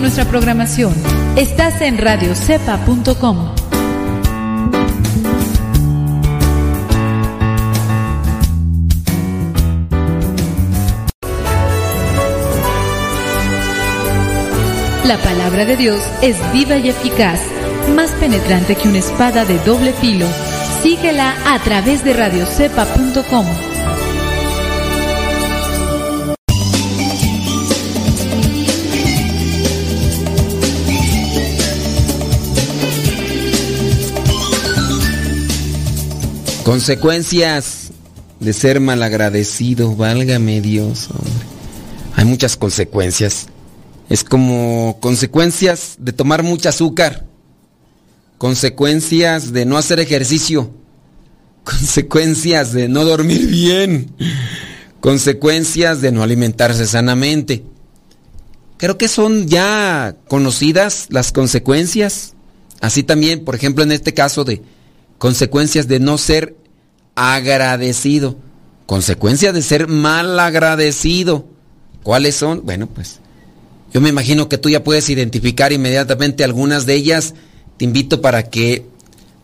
Nuestra 0.00 0.24
programación. 0.24 0.94
Estás 1.36 1.80
en 1.80 1.98
radiocepa.com. 1.98 3.54
La 15.04 15.18
palabra 15.18 15.64
de 15.64 15.76
Dios 15.76 16.00
es 16.22 16.36
viva 16.52 16.76
y 16.76 16.88
eficaz, 16.88 17.40
más 17.94 18.10
penetrante 18.12 18.74
que 18.74 18.88
una 18.88 18.98
espada 18.98 19.44
de 19.44 19.58
doble 19.60 19.92
filo. 19.92 20.26
Síguela 20.82 21.34
a 21.46 21.58
través 21.60 22.04
de 22.04 22.14
radiocepa.com. 22.14 23.73
Consecuencias 36.64 37.90
de 38.40 38.54
ser 38.54 38.80
malagradecido, 38.80 39.94
válgame 39.94 40.62
Dios, 40.62 41.10
hombre. 41.10 41.44
Hay 42.16 42.24
muchas 42.24 42.56
consecuencias. 42.56 43.48
Es 44.08 44.24
como 44.24 44.96
consecuencias 45.00 45.96
de 45.98 46.14
tomar 46.14 46.42
mucho 46.42 46.70
azúcar, 46.70 47.26
consecuencias 48.38 49.52
de 49.52 49.66
no 49.66 49.76
hacer 49.76 50.00
ejercicio, 50.00 50.70
consecuencias 51.64 52.72
de 52.72 52.88
no 52.88 53.04
dormir 53.04 53.46
bien, 53.46 54.14
consecuencias 55.00 56.00
de 56.00 56.12
no 56.12 56.22
alimentarse 56.22 56.86
sanamente. 56.86 57.62
Creo 58.78 58.96
que 58.96 59.08
son 59.08 59.48
ya 59.48 60.16
conocidas 60.28 61.08
las 61.10 61.30
consecuencias. 61.30 62.34
Así 62.80 63.02
también, 63.02 63.44
por 63.44 63.54
ejemplo, 63.54 63.84
en 63.84 63.92
este 63.92 64.14
caso 64.14 64.44
de 64.44 64.62
consecuencias 65.24 65.88
de 65.88 66.00
no 66.00 66.18
ser 66.18 66.54
agradecido, 67.14 68.36
consecuencias 68.84 69.54
de 69.54 69.62
ser 69.62 69.88
mal 69.88 70.38
agradecido. 70.38 71.46
¿Cuáles 72.02 72.34
son? 72.34 72.66
Bueno, 72.66 72.88
pues 72.88 73.20
yo 73.90 74.02
me 74.02 74.10
imagino 74.10 74.50
que 74.50 74.58
tú 74.58 74.68
ya 74.68 74.84
puedes 74.84 75.08
identificar 75.08 75.72
inmediatamente 75.72 76.44
algunas 76.44 76.84
de 76.84 76.96
ellas. 76.96 77.32
Te 77.78 77.86
invito 77.86 78.20
para 78.20 78.50
que 78.50 78.86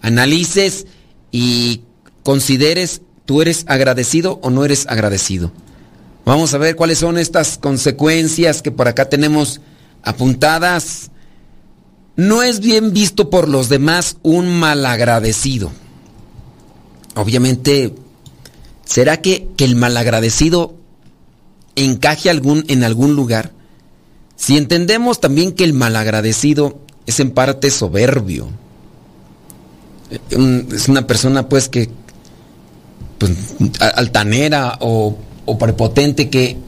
analices 0.03 0.87
y 1.33 1.81
consideres, 2.25 3.01
¿tú 3.25 3.41
eres 3.41 3.65
agradecido 3.67 4.39
o 4.43 4.51
no 4.51 4.67
eres 4.67 4.87
agradecido? 4.87 5.51
Vamos 6.27 6.53
a 6.53 6.59
ver 6.59 6.77
cuáles 6.77 6.99
son 6.99 7.17
estas 7.17 7.57
consecuencias 7.57 8.61
que 8.61 8.71
por 8.71 8.87
acá 8.87 9.09
tenemos 9.09 9.63
apuntadas. 10.03 11.11
No 12.21 12.43
es 12.43 12.61
bien 12.61 12.93
visto 12.93 13.31
por 13.31 13.49
los 13.49 13.71
demás 13.71 14.19
un 14.23 14.51
malagradecido. 14.51 15.73
Obviamente, 17.15 17.95
¿será 18.85 19.23
que, 19.23 19.49
el 19.57 19.75
malagradecido 19.75 20.75
encaje 21.77 22.29
algún, 22.29 22.67
en 22.69 22.85
algún 22.85 23.17
lugar? 23.17 23.53
Si 24.37 24.59
entendemos 24.59 25.23
también 25.23 25.53
que 25.53 25.65
el 25.65 25.73
malagradecido 25.73 26.79
es 27.07 27.21
en 27.21 27.31
parte 27.31 27.71
soberbio, 27.71 28.49
es 30.31 30.89
una 30.89 31.07
persona 31.07 31.49
pues 31.49 31.71
que 31.71 31.89
pues, 33.17 33.33
altanera 33.97 34.77
o, 34.81 35.17
o, 35.47 35.57
prepotente 35.57 36.29
que 36.29 36.59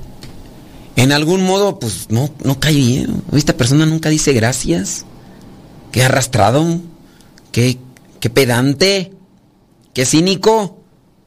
en 0.96 1.12
algún 1.12 1.44
modo 1.44 1.78
pues 1.78 2.06
no, 2.08 2.30
no 2.42 2.58
cae 2.58 2.72
bien. 2.72 3.22
Esta 3.32 3.54
persona 3.54 3.84
nunca 3.84 4.08
dice 4.08 4.32
gracias 4.32 5.04
qué 5.92 6.02
arrastrado, 6.02 6.80
qué, 7.52 7.78
qué 8.18 8.30
pedante, 8.30 9.12
qué 9.94 10.04
cínico. 10.04 10.78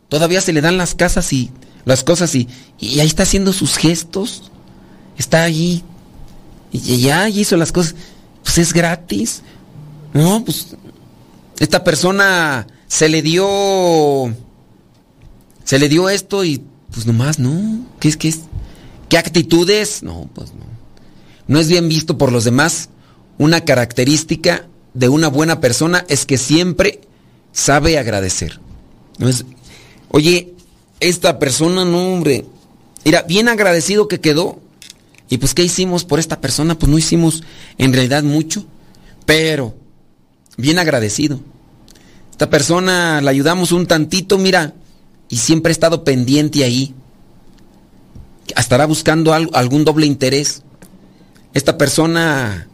Todavía 0.10 0.42
se 0.42 0.54
le 0.54 0.62
dan 0.62 0.78
las 0.78 0.96
casas 0.96 1.32
y 1.32 1.52
las 1.86 2.04
cosas 2.04 2.36
y, 2.36 2.50
y 2.80 3.00
ahí 3.00 3.08
está 3.08 3.24
haciendo 3.24 3.54
sus 3.54 3.78
gestos. 3.78 4.52
Está 5.18 5.44
allí. 5.44 5.84
Y 6.72 6.98
ya 6.98 7.30
hizo 7.30 7.56
las 7.56 7.72
cosas. 7.72 7.96
Pues 8.44 8.58
es 8.58 8.74
gratis. 8.74 9.42
No, 10.14 10.44
pues 10.44 10.76
esta 11.60 11.84
persona 11.84 12.68
se 12.88 13.08
le 13.08 13.22
dio 13.22 14.34
se 15.64 15.80
le 15.80 15.90
dio 15.90 16.10
esto 16.10 16.44
y 16.44 16.62
pues 16.92 17.06
nomás 17.06 17.40
no. 17.40 17.86
¿Qué 18.00 18.08
es? 18.08 18.18
¿Qué 18.18 18.30
es? 18.30 18.42
¿Qué 19.10 19.18
actitudes? 19.18 20.04
No, 20.04 20.30
pues 20.34 20.54
no. 20.54 20.66
No 21.48 21.60
es 21.60 21.68
bien 21.68 21.90
visto 21.90 22.18
por 22.18 22.32
los 22.32 22.44
demás. 22.44 22.90
Una 23.38 23.62
característica 23.66 24.68
de 24.94 25.10
una 25.10 25.28
buena 25.28 25.60
persona 25.60 26.06
es 26.08 26.26
que 26.26 26.38
siempre 26.38 27.02
sabe 27.52 27.98
agradecer. 27.98 28.60
oye, 30.10 30.54
esta 31.00 31.40
persona, 31.40 31.86
no, 31.86 32.14
hombre. 32.14 32.46
Mira, 33.04 33.24
bien 33.24 33.50
agradecido 33.50 34.08
que 34.08 34.20
quedó. 34.20 34.60
Y 35.30 35.38
pues, 35.38 35.54
¿qué 35.54 35.64
hicimos 35.64 36.06
por 36.06 36.20
esta 36.20 36.40
persona? 36.40 36.78
Pues 36.78 36.90
no 36.90 36.98
hicimos 36.98 37.44
en 37.78 37.94
realidad 37.94 38.24
mucho. 38.24 38.66
Pero, 39.26 39.76
bien 40.58 40.80
agradecido. 40.80 41.40
Esta 42.32 42.50
persona 42.50 43.22
la 43.22 43.32
ayudamos 43.32 43.72
un 43.72 43.88
tantito, 43.88 44.38
mira, 44.38 44.74
y 45.30 45.38
siempre 45.38 45.72
ha 45.72 45.74
estado 45.74 46.04
pendiente 46.04 46.64
ahí. 46.64 46.94
Estará 48.56 48.86
buscando 48.86 49.34
algún 49.34 49.86
doble 49.86 50.06
interés. 50.06 50.62
Esta 51.54 51.78
persona 51.78 52.68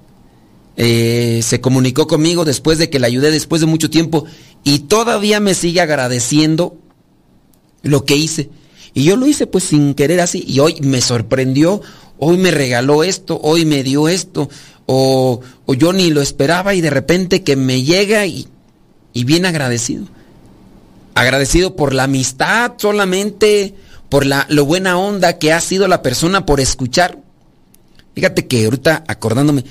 eh, 0.78 1.42
se 1.44 1.62
comunicó 1.62 2.08
conmigo 2.08 2.46
después 2.46 2.78
de 2.78 2.90
que 2.90 3.00
la 3.00 3.08
ayudé 3.08 3.32
después 3.32 3.62
de 3.62 3.68
mucho 3.68 3.90
tiempo 3.90 4.26
y 4.64 4.80
todavía 4.80 5.40
me 5.40 5.54
sigue 5.54 5.82
agradeciendo 5.82 6.78
lo 7.84 8.06
que 8.06 8.16
hice. 8.16 8.50
Y 8.94 9.04
yo 9.04 9.16
lo 9.16 9.28
hice 9.28 9.48
pues 9.48 9.66
sin 9.66 9.94
querer 9.94 10.22
así 10.22 10.44
y 10.48 10.60
hoy 10.60 10.80
me 10.82 11.02
sorprendió, 11.02 11.82
hoy 12.18 12.38
me 12.38 12.52
regaló 12.52 13.04
esto, 13.04 13.40
hoy 13.42 13.66
me 13.66 13.84
dio 13.84 14.08
esto, 14.08 14.50
o, 14.86 15.42
o 15.66 15.74
yo 15.74 15.94
ni 15.94 16.10
lo 16.10 16.22
esperaba 16.22 16.74
y 16.74 16.82
de 16.82 16.90
repente 16.90 17.44
que 17.44 17.56
me 17.56 17.84
llega 17.84 18.26
y, 18.26 18.48
y 19.14 19.24
bien 19.24 19.46
agradecido. 19.46 20.06
Agradecido 21.16 21.76
por 21.76 21.94
la 21.94 22.04
amistad 22.04 22.74
solamente, 22.78 23.76
por 24.10 24.26
la 24.26 24.46
lo 24.50 24.66
buena 24.66 24.98
onda 24.98 25.38
que 25.38 25.54
ha 25.54 25.62
sido 25.62 25.88
la 25.88 26.02
persona 26.02 26.46
por 26.46 26.60
escuchar. 26.60 27.20
Fíjate 28.14 28.48
que 28.48 28.66
ahorita 28.66 29.04
acordándome, 29.08 29.64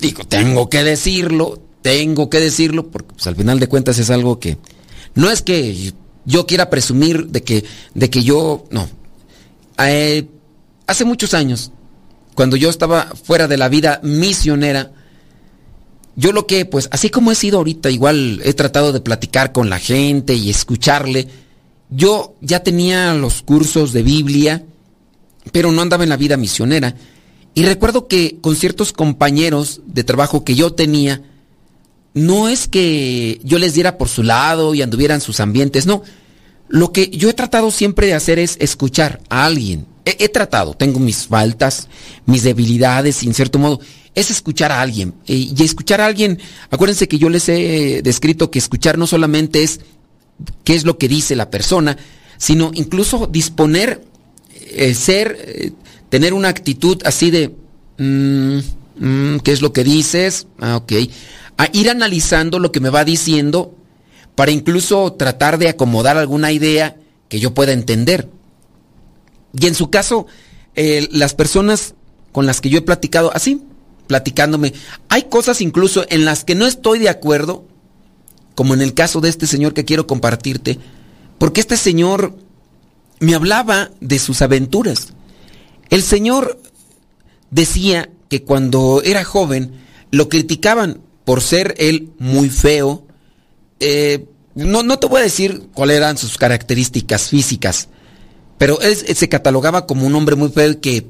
digo, 0.00 0.24
tengo 0.24 0.68
que 0.68 0.84
decirlo, 0.84 1.60
tengo 1.82 2.30
que 2.30 2.40
decirlo, 2.40 2.88
porque 2.88 3.14
pues, 3.14 3.26
al 3.26 3.36
final 3.36 3.60
de 3.60 3.68
cuentas 3.68 3.98
es 3.98 4.10
algo 4.10 4.38
que 4.38 4.58
no 5.14 5.30
es 5.30 5.42
que 5.42 5.92
yo 6.24 6.46
quiera 6.46 6.70
presumir 6.70 7.26
de 7.26 7.42
que, 7.42 7.64
de 7.94 8.10
que 8.10 8.22
yo, 8.22 8.64
no. 8.70 8.88
Eh, 9.78 10.26
hace 10.86 11.04
muchos 11.04 11.34
años, 11.34 11.72
cuando 12.34 12.56
yo 12.56 12.70
estaba 12.70 13.12
fuera 13.24 13.48
de 13.48 13.56
la 13.56 13.68
vida 13.68 14.00
misionera, 14.02 14.92
yo 16.16 16.32
lo 16.32 16.46
que, 16.46 16.64
pues, 16.66 16.88
así 16.90 17.10
como 17.10 17.30
he 17.30 17.34
sido 17.34 17.58
ahorita, 17.58 17.90
igual 17.90 18.40
he 18.44 18.52
tratado 18.52 18.92
de 18.92 19.00
platicar 19.00 19.52
con 19.52 19.70
la 19.70 19.78
gente 19.78 20.34
y 20.34 20.50
escucharle. 20.50 21.28
Yo 21.90 22.34
ya 22.40 22.62
tenía 22.62 23.14
los 23.14 23.42
cursos 23.42 23.92
de 23.92 24.02
Biblia, 24.02 24.64
pero 25.52 25.70
no 25.70 25.80
andaba 25.80 26.02
en 26.02 26.10
la 26.10 26.16
vida 26.16 26.36
misionera. 26.36 26.96
Y 27.54 27.64
recuerdo 27.64 28.06
que 28.06 28.38
con 28.40 28.56
ciertos 28.56 28.92
compañeros 28.92 29.80
de 29.86 30.04
trabajo 30.04 30.44
que 30.44 30.54
yo 30.54 30.72
tenía, 30.72 31.22
no 32.14 32.48
es 32.48 32.68
que 32.68 33.40
yo 33.42 33.58
les 33.58 33.74
diera 33.74 33.98
por 33.98 34.08
su 34.08 34.22
lado 34.22 34.74
y 34.74 34.82
anduvieran 34.82 35.20
sus 35.20 35.40
ambientes, 35.40 35.86
no. 35.86 36.02
Lo 36.68 36.92
que 36.92 37.08
yo 37.08 37.30
he 37.30 37.34
tratado 37.34 37.70
siempre 37.70 38.06
de 38.06 38.14
hacer 38.14 38.38
es 38.38 38.56
escuchar 38.60 39.20
a 39.30 39.46
alguien. 39.46 39.86
He, 40.04 40.28
tratado, 40.30 40.72
tengo 40.72 41.00
mis 41.00 41.26
faltas, 41.26 41.86
mis 42.24 42.42
debilidades, 42.42 43.22
en 43.22 43.34
cierto 43.34 43.58
modo, 43.58 43.80
es 44.14 44.30
escuchar 44.30 44.72
a 44.72 44.80
alguien. 44.80 45.12
Y 45.26 45.62
escuchar 45.62 46.00
a 46.00 46.06
alguien, 46.06 46.38
acuérdense 46.70 47.08
que 47.08 47.18
yo 47.18 47.28
les 47.28 47.46
he 47.50 48.00
descrito 48.02 48.50
que 48.50 48.58
escuchar 48.58 48.96
no 48.96 49.06
solamente 49.06 49.62
es 49.62 49.80
qué 50.64 50.74
es 50.74 50.84
lo 50.84 50.96
que 50.96 51.08
dice 51.08 51.36
la 51.36 51.50
persona, 51.50 51.98
sino 52.38 52.70
incluso 52.72 53.26
disponer, 53.26 54.02
eh, 54.54 54.94
ser, 54.94 55.36
eh, 55.40 55.72
tener 56.08 56.34
una 56.34 56.48
actitud 56.48 57.00
así 57.04 57.30
de, 57.30 57.54
mm, 57.98 58.58
mm, 58.98 59.40
¿qué 59.40 59.52
es 59.52 59.62
lo 59.62 59.72
que 59.72 59.84
dices? 59.84 60.46
Ah, 60.58 60.76
ok. 60.76 60.92
A 61.56 61.68
ir 61.72 61.90
analizando 61.90 62.58
lo 62.58 62.72
que 62.72 62.80
me 62.80 62.90
va 62.90 63.04
diciendo 63.04 63.74
para 64.34 64.52
incluso 64.52 65.12
tratar 65.14 65.58
de 65.58 65.68
acomodar 65.68 66.16
alguna 66.16 66.52
idea 66.52 66.96
que 67.28 67.40
yo 67.40 67.54
pueda 67.54 67.72
entender. 67.72 68.28
Y 69.58 69.66
en 69.66 69.74
su 69.74 69.90
caso, 69.90 70.26
eh, 70.76 71.08
las 71.10 71.34
personas 71.34 71.94
con 72.32 72.46
las 72.46 72.60
que 72.60 72.68
yo 72.68 72.78
he 72.78 72.82
platicado, 72.82 73.32
así, 73.34 73.62
platicándome, 74.06 74.74
hay 75.08 75.24
cosas 75.24 75.60
incluso 75.60 76.06
en 76.08 76.24
las 76.24 76.44
que 76.44 76.54
no 76.54 76.66
estoy 76.66 76.98
de 76.98 77.08
acuerdo, 77.08 77.64
como 78.54 78.74
en 78.74 78.82
el 78.82 78.94
caso 78.94 79.20
de 79.20 79.28
este 79.28 79.46
señor 79.46 79.74
que 79.74 79.84
quiero 79.84 80.06
compartirte, 80.06 80.78
porque 81.38 81.60
este 81.60 81.76
señor 81.76 82.36
me 83.20 83.34
hablaba 83.34 83.90
de 84.00 84.18
sus 84.18 84.42
aventuras. 84.42 85.14
El 85.90 86.02
Señor 86.02 86.60
decía 87.50 88.10
que 88.28 88.42
cuando 88.42 89.02
era 89.04 89.24
joven 89.24 89.72
lo 90.10 90.28
criticaban 90.28 91.00
por 91.24 91.42
ser 91.42 91.74
él 91.78 92.10
muy 92.18 92.48
feo. 92.48 93.04
Eh, 93.80 94.26
no, 94.54 94.82
no, 94.82 94.98
te 94.98 95.06
voy 95.06 95.20
a 95.20 95.24
decir 95.24 95.68
cuáles 95.74 95.98
eran 95.98 96.16
sus 96.16 96.38
características 96.38 97.28
físicas, 97.28 97.88
pero 98.56 98.80
él, 98.80 98.96
se 98.96 99.28
catalogaba 99.28 99.86
como 99.86 100.06
un 100.06 100.14
hombre 100.14 100.36
muy 100.36 100.48
feo 100.48 100.80
que 100.80 101.06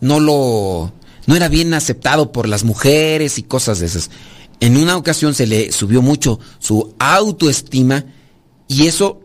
no 0.00 0.20
lo 0.20 0.92
no 1.26 1.34
era 1.34 1.48
bien 1.48 1.74
aceptado 1.74 2.30
por 2.30 2.48
las 2.48 2.62
mujeres 2.62 3.38
y 3.38 3.42
cosas 3.42 3.80
de 3.80 3.86
esas. 3.86 4.10
En 4.60 4.76
una 4.76 4.96
ocasión 4.96 5.34
se 5.34 5.46
le 5.46 5.72
subió 5.72 6.00
mucho 6.00 6.38
su 6.60 6.94
autoestima 6.98 8.04
y 8.68 8.86
eso 8.86 9.20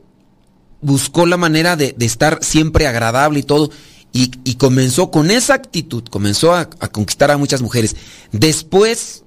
buscó 0.82 1.28
la 1.28 1.38
manera 1.38 1.76
de, 1.76 1.94
de 1.96 2.06
estar 2.06 2.40
siempre 2.44 2.88
agradable 2.88 3.40
y 3.40 3.44
todo. 3.44 3.70
Y, 4.14 4.56
comenzó 4.56 5.10
con 5.10 5.32
esa 5.32 5.54
actitud, 5.54 6.04
comenzó 6.10 6.54
a, 6.54 6.70
conquistar 6.70 7.32
a 7.32 7.38
muchas 7.38 7.62
mujeres. 7.62 7.96
Después 8.32 9.24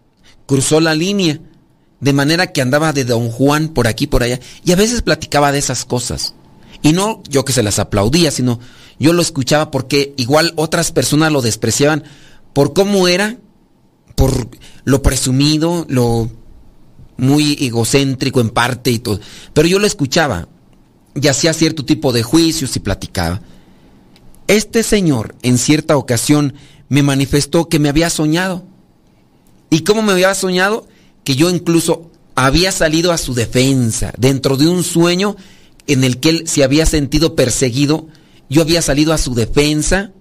cruzó 0.47 0.81
la 0.81 0.95
línea, 0.95 1.41
de 2.01 2.13
manera 2.13 2.53
que 2.53 2.61
andaba 2.61 2.93
de 2.93 3.05
Don 3.05 3.31
Juan 3.31 3.69
por 3.69 3.87
aquí, 3.87 4.07
por 4.07 4.23
allá, 4.23 4.39
y 4.63 4.73
a 4.73 4.77
veces 4.77 5.01
platicaba 5.01 5.53
de 5.53 5.59
esas 5.59 5.87
cosas. 5.87 6.35
Y 6.83 6.93
no 6.93 7.23
yo 7.31 7.47
que 7.47 7.55
se 7.55 7.63
las 7.63 7.79
aplaudía, 7.79 8.31
sino 8.31 8.61
yo 8.99 9.15
lo 9.15 9.23
escuchaba 9.23 9.71
porque 9.71 10.13
igual 10.19 10.53
otras 10.57 10.93
personas 10.93 11.33
lo 11.33 11.41
despreciaban 11.41 12.05
por 12.53 12.75
cómo 12.75 13.09
era, 13.09 13.39
por 14.15 14.49
lo 14.85 15.03
presumido, 15.03 15.87
lo 15.89 16.31
muy 17.17 17.57
egocéntrico 17.61 18.41
en 18.41 18.51
parte 18.51 18.91
y 18.91 18.99
todo. 18.99 19.19
Pero 19.55 19.67
yo 19.67 19.79
lo 19.79 19.87
escuchaba 19.87 20.49
y 21.15 21.27
hacía 21.29 21.53
cierto 21.53 21.85
tipo 21.85 22.13
de 22.13 22.23
juicios 22.23 22.77
y 22.77 22.81
platicaba. 22.81 23.41
Este 24.47 24.83
señor 24.83 25.35
en 25.43 25.59
cierta 25.59 25.97
ocasión 25.97 26.55
me 26.89 27.03
manifestó 27.03 27.69
que 27.69 27.79
me 27.79 27.89
había 27.89 28.11
soñado. 28.11 28.65
¿Y 29.71 29.81
cómo 29.81 30.03
me 30.03 30.13
había 30.13 30.35
soñado? 30.35 30.87
Que 31.25 31.35
yo 31.35 31.51
incluso 31.51 32.11
había 32.35 32.73
salido 32.73 33.13
a 33.13 33.19
su 33.19 33.35
defensa 33.35 34.13
dentro 34.19 34.57
de 34.57 34.69
un 34.69 34.85
sueño 34.85 35.37
en 35.87 36.05
el 36.05 36.21
que 36.21 36.29
él 36.31 36.49
se 36.49 36.63
había 36.63 36.87
sentido 36.87 37.35
perseguido. 37.35 38.07
Yo 38.51 38.63
había 38.63 38.83
salido 38.83 39.13
a 39.13 39.19
su 39.19 39.35
defensa 39.35 40.13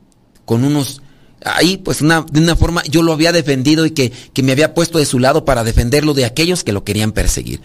con 0.46 0.64
unos... 0.64 1.02
Ahí, 1.46 1.76
pues 1.76 2.00
una, 2.00 2.26
de 2.32 2.40
una 2.40 2.56
forma, 2.56 2.84
yo 2.84 3.04
lo 3.04 3.12
había 3.12 3.34
defendido 3.34 3.86
y 3.86 3.92
que, 3.92 4.14
que 4.34 4.44
me 4.44 4.54
había 4.54 4.74
puesto 4.74 4.98
de 4.98 5.06
su 5.06 5.20
lado 5.20 5.44
para 5.44 5.66
defenderlo 5.66 6.14
de 6.14 6.24
aquellos 6.24 6.64
que 6.64 6.72
lo 6.72 6.86
querían 6.86 7.12
perseguir. 7.12 7.60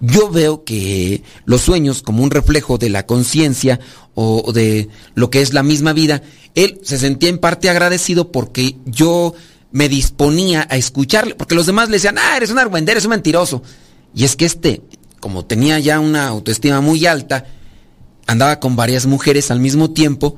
Yo 0.00 0.30
veo 0.30 0.64
que 0.64 1.22
los 1.44 1.62
sueños, 1.62 2.02
como 2.02 2.22
un 2.22 2.30
reflejo 2.30 2.78
de 2.78 2.88
la 2.88 3.06
conciencia 3.06 3.80
o 4.14 4.52
de 4.52 4.88
lo 5.14 5.30
que 5.30 5.42
es 5.42 5.52
la 5.52 5.62
misma 5.62 5.92
vida, 5.92 6.22
él 6.54 6.80
se 6.82 6.98
sentía 6.98 7.28
en 7.28 7.38
parte 7.38 7.68
agradecido 7.68 8.30
porque 8.30 8.76
yo 8.84 9.34
me 9.70 9.88
disponía 9.88 10.66
a 10.70 10.76
escucharle, 10.76 11.34
porque 11.34 11.54
los 11.54 11.66
demás 11.66 11.88
le 11.88 11.96
decían, 11.96 12.16
ah, 12.18 12.36
eres 12.36 12.50
un 12.50 12.58
argüendero, 12.58 12.96
eres 12.96 13.04
un 13.04 13.10
mentiroso. 13.10 13.62
Y 14.14 14.24
es 14.24 14.36
que 14.36 14.44
este, 14.44 14.82
como 15.20 15.44
tenía 15.44 15.78
ya 15.78 16.00
una 16.00 16.28
autoestima 16.28 16.80
muy 16.80 17.04
alta, 17.06 17.46
andaba 18.26 18.60
con 18.60 18.76
varias 18.76 19.06
mujeres 19.06 19.50
al 19.50 19.60
mismo 19.60 19.90
tiempo 19.90 20.36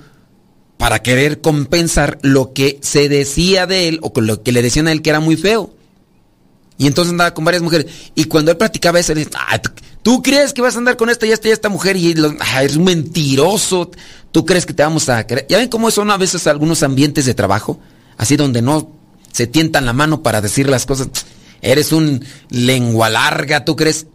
para 0.76 1.00
querer 1.02 1.40
compensar 1.40 2.18
lo 2.22 2.52
que 2.52 2.78
se 2.80 3.08
decía 3.08 3.66
de 3.66 3.88
él 3.88 4.00
o 4.02 4.18
lo 4.20 4.42
que 4.42 4.52
le 4.52 4.62
decían 4.62 4.88
a 4.88 4.92
él 4.92 5.02
que 5.02 5.10
era 5.10 5.20
muy 5.20 5.36
feo. 5.36 5.74
Y 6.80 6.86
entonces 6.86 7.10
andaba 7.10 7.34
con 7.34 7.44
varias 7.44 7.62
mujeres. 7.62 7.92
Y 8.14 8.24
cuando 8.24 8.50
él 8.50 8.56
practicaba 8.56 8.98
eso, 8.98 9.12
le 9.12 9.26
decía, 9.26 9.38
¿tú 10.02 10.22
crees 10.22 10.54
que 10.54 10.62
vas 10.62 10.76
a 10.76 10.78
andar 10.78 10.96
con 10.96 11.10
esta 11.10 11.26
y 11.26 11.30
esta 11.30 11.48
y 11.48 11.50
esta 11.50 11.68
mujer? 11.68 11.94
Y 11.94 12.12
él, 12.12 12.38
eres 12.56 12.76
un 12.76 12.84
mentiroso. 12.84 13.90
¿Tú 14.32 14.46
crees 14.46 14.64
que 14.64 14.72
te 14.72 14.82
vamos 14.82 15.10
a 15.10 15.26
creer? 15.26 15.46
¿Ya 15.46 15.58
ven 15.58 15.68
cómo 15.68 15.90
son 15.90 16.10
a 16.10 16.16
veces 16.16 16.46
algunos 16.46 16.82
ambientes 16.82 17.26
de 17.26 17.34
trabajo? 17.34 17.78
Así 18.16 18.38
donde 18.38 18.62
no 18.62 18.92
se 19.30 19.46
tientan 19.46 19.84
la 19.84 19.92
mano 19.92 20.22
para 20.22 20.40
decir 20.40 20.70
las 20.70 20.86
cosas. 20.86 21.08
Eres 21.60 21.92
un 21.92 22.24
lengua 22.48 23.10
larga, 23.10 23.62
¿tú 23.66 23.76
crees? 23.76 24.06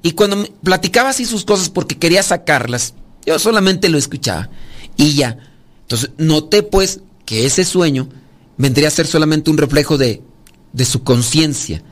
Y 0.00 0.12
cuando 0.12 0.46
platicaba 0.62 1.08
así 1.08 1.24
sus 1.24 1.44
cosas 1.44 1.68
porque 1.68 1.98
quería 1.98 2.22
sacarlas, 2.22 2.94
yo 3.26 3.40
solamente 3.40 3.88
lo 3.88 3.98
escuchaba. 3.98 4.50
Y 4.96 5.14
ya. 5.14 5.36
Entonces 5.82 6.10
noté 6.16 6.62
pues 6.62 7.00
que 7.26 7.44
ese 7.44 7.64
sueño 7.64 8.08
vendría 8.56 8.86
a 8.86 8.92
ser 8.92 9.08
solamente 9.08 9.50
un 9.50 9.58
reflejo 9.58 9.98
de, 9.98 10.22
de 10.72 10.84
su 10.84 11.02
conciencia 11.02 11.82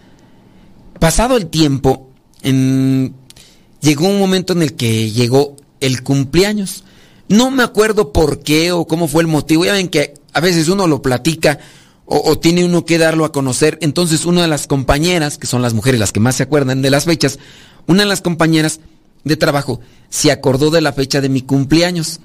Pasado 1.03 1.37
el 1.37 1.49
tiempo, 1.49 2.11
llegó 2.45 4.07
un 4.07 4.21
momento 4.21 4.53
en 4.53 4.63
el 4.63 4.75
que 4.75 5.11
llegó 5.11 5.57
el 5.81 6.05
cumpleaños. 6.05 6.85
No 7.27 7.51
me 7.51 7.65
acuerdo 7.65 8.13
por 8.13 8.45
qué 8.45 8.71
o 8.71 8.87
cómo 8.87 9.09
fue 9.09 9.23
el 9.23 9.27
motivo. 9.27 9.65
Ya 9.65 9.73
ven 9.73 9.89
que 9.89 10.15
a 10.33 10.39
veces 10.39 10.69
uno 10.69 10.87
lo 10.87 11.03
platica 11.03 11.59
o, 12.05 12.39
tiene 12.39 12.65
uno 12.65 12.85
que 12.85 12.99
darlo 12.99 13.25
a 13.25 13.33
conocer. 13.33 13.79
Entonces 13.83 14.25
una 14.27 14.43
de 14.43 14.47
las 14.47 14.69
compañeras, 14.69 15.39
que 15.39 15.49
son 15.49 15.61
las 15.61 15.75
mujeres 15.75 15.99
las 15.99 16.13
que 16.13 16.21
más 16.21 16.37
se 16.37 16.45
acuerdan 16.45 16.83
de 16.83 16.91
las 16.91 17.07
fechas, 17.07 17.41
una 17.89 18.05
de 18.05 18.09
las 18.09 18.21
compañeras 18.21 18.79
de 19.25 19.37
trabajo 19.37 19.81
se 20.09 20.31
acordó 20.31 20.71
de 20.71 20.83
la 20.83 20.93
fecha 20.93 21.21
de 21.21 21.31
mi 21.31 21.43
cumpleaños. 21.43 22.21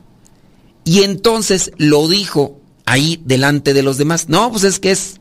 Y 0.86 1.02
entonces 1.02 1.72
lo 1.78 2.08
dijo 2.08 2.62
ahí 2.86 3.24
delante 3.26 3.74
de 3.74 3.82
los 3.82 3.98
demás. 3.98 4.30
No, 4.30 4.52
pues 4.52 4.66
es 4.66 4.80
que 4.80 4.92
es, 4.92 5.16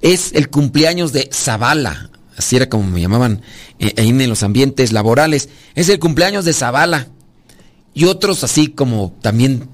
es 0.00 0.32
el 0.32 0.48
cumpleaños 0.48 1.12
de 1.12 1.28
Zavala. 1.30 2.10
Así 2.36 2.56
era 2.56 2.68
como 2.68 2.84
me 2.84 3.00
llamaban 3.00 3.42
eh, 3.78 3.94
en 3.96 4.28
los 4.28 4.42
ambientes 4.42 4.92
laborales. 4.92 5.48
Es 5.74 5.88
el 5.88 5.98
cumpleaños 5.98 6.44
de 6.44 6.52
Zavala. 6.52 7.08
Y 7.94 8.04
otros 8.04 8.44
así 8.44 8.68
como 8.68 9.14
también 9.22 9.68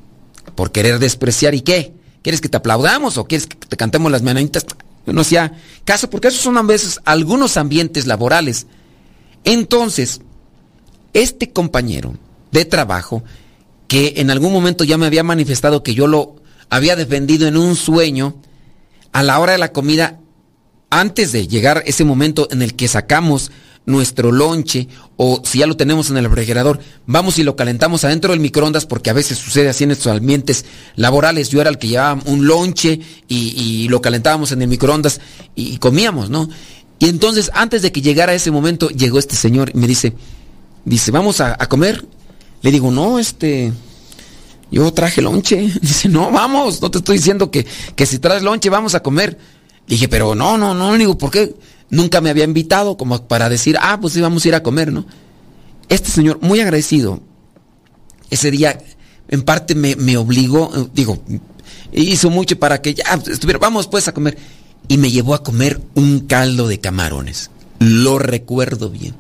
por 0.55 0.71
querer 0.71 0.99
despreciar. 0.99 1.55
¿Y 1.55 1.63
qué? 1.63 1.93
¿Quieres 2.23 2.41
que 2.41 2.49
te 2.49 2.57
aplaudamos 2.57 3.19
o 3.19 3.25
quieres 3.27 3.47
que 3.47 3.57
te 3.57 3.77
cantemos 3.77 4.13
las 4.13 4.23
mañanitas? 4.23 4.65
No 5.07 5.23
hacía 5.23 5.59
caso 5.85 6.09
porque 6.09 6.29
esos 6.29 6.41
son 6.41 6.57
a 6.57 6.63
veces 6.63 7.01
algunos 7.05 7.57
ambientes 7.57 8.07
laborales. 8.07 8.67
Entonces, 9.45 10.21
este 11.13 11.51
compañero 11.51 12.15
de 12.53 12.65
trabajo 12.65 13.25
que 13.89 14.15
en 14.17 14.31
algún 14.31 14.53
momento 14.53 14.85
ya 14.85 14.97
me 14.97 15.07
había 15.07 15.25
manifestado 15.25 15.83
que 15.83 15.95
yo 15.95 16.07
lo 16.07 16.37
había 16.71 16.97
defendido 16.97 17.47
en 17.49 17.57
un 17.57 17.77
sueño, 17.77 18.37
a 19.13 19.23
la 19.23 19.39
hora 19.39 19.53
de 19.53 19.59
la 19.59 19.73
comida, 19.73 20.19
antes 20.93 21.33
de 21.33 21.49
llegar 21.49 21.83
ese 21.87 22.05
momento 22.05 22.49
en 22.51 22.61
el 22.61 22.75
que 22.75 22.87
sacamos 22.87 23.51
nuestro 23.87 24.31
lonche 24.31 24.89
o 25.17 25.41
si 25.43 25.59
ya 25.59 25.67
lo 25.67 25.77
tenemos 25.77 26.11
en 26.11 26.19
el 26.19 26.27
refrigerador, 26.27 26.81
vamos 27.07 27.39
y 27.39 27.45
lo 27.45 27.57
calentamos 27.57 28.05
adentro 28.05 28.33
del 28.33 28.41
microondas 28.41 28.85
porque 28.85 29.09
a 29.09 29.15
veces 29.15 29.39
sucede 29.39 29.71
así 29.71 29.85
en 29.85 29.93
estos 29.93 30.09
ambientes 30.09 30.67
laborales. 30.95 31.49
Yo 31.49 31.63
era 31.63 31.71
el 31.71 31.79
que 31.79 31.89
llevaba 31.89 32.21
un 32.27 32.47
lonche 32.47 33.01
y, 33.27 33.89
lo 33.89 34.03
calentábamos 34.03 34.53
en 34.53 34.61
el 34.61 34.69
microondas 34.69 35.21
y, 35.55 35.79
comíamos, 35.79 36.29
¿no? 36.29 36.51
Y 36.99 37.09
entonces 37.09 37.51
antes 37.55 37.81
de 37.81 37.91
que 37.91 38.03
llegara 38.03 38.35
ese 38.35 38.51
momento 38.51 38.91
llegó 38.91 39.19
este 39.19 39.35
señor 39.35 39.71
y 39.75 39.79
me 39.79 39.87
dice, 39.87 40.13
dice, 40.85 41.11
vamos 41.11 41.41
a, 41.41 41.57
comer. 41.69 42.05
Le 42.61 42.71
digo, 42.71 42.91
no, 42.91 43.19
este, 43.19 43.73
yo 44.71 44.93
traje 44.93 45.23
lonche. 45.23 45.73
Dice, 45.81 46.09
no, 46.09 46.31
vamos, 46.31 46.83
no 46.83 46.91
te 46.91 46.99
estoy 46.99 47.17
diciendo 47.17 47.51
que, 47.51 47.67
que 47.97 48.05
si 48.07 48.19
traes 48.19 48.43
lonche 48.43 48.69
vamos 48.69 48.95
a 48.95 49.01
comer. 49.01 49.39
Dije, 49.87 50.09
pero 50.09 50.35
no, 50.35 50.57
no, 50.57 50.75
no, 50.75 50.93
digo, 50.95 51.17
¿por 51.19 51.31
qué? 51.31 51.55
nunca 51.93 52.23
me 52.23 52.31
había 52.31 52.45
invitado 52.45 52.97
como 52.97 53.29
para 53.29 53.49
decir, 53.49 53.77
ah, 53.81 53.99
pues 54.01 54.17
íbamos 54.17 54.45
a 54.45 54.49
ir 54.49 54.55
a 54.57 54.63
comer, 54.63 54.93
¿no? 54.93 55.07
Este 55.89 56.11
señor, 56.11 56.39
muy 56.41 56.59
agradecido, 56.59 57.21
ese 58.31 58.51
día 58.51 58.83
en 59.29 59.43
parte 59.43 59.75
me, 59.75 60.17
obligó, 60.17 60.73
eh, 60.75 60.89
digo, 60.95 61.23
hizo 61.93 62.31
mucho 62.31 62.59
para 62.59 62.81
que 62.81 62.95
ya 62.95 63.05
estuviera, 63.31 63.59
vamos 63.59 63.87
pues 63.87 64.09
a 64.09 64.15
comer. 64.15 64.37
Y 64.89 64.97
me 64.97 65.11
llevó 65.11 65.35
a 65.35 65.45
comer 65.45 65.81
un 65.95 66.21
caldo 66.21 66.67
de 66.67 66.81
camarones. 66.81 67.51
Lo 67.79 68.19
recuerdo 68.19 68.91
bien, 68.91 69.15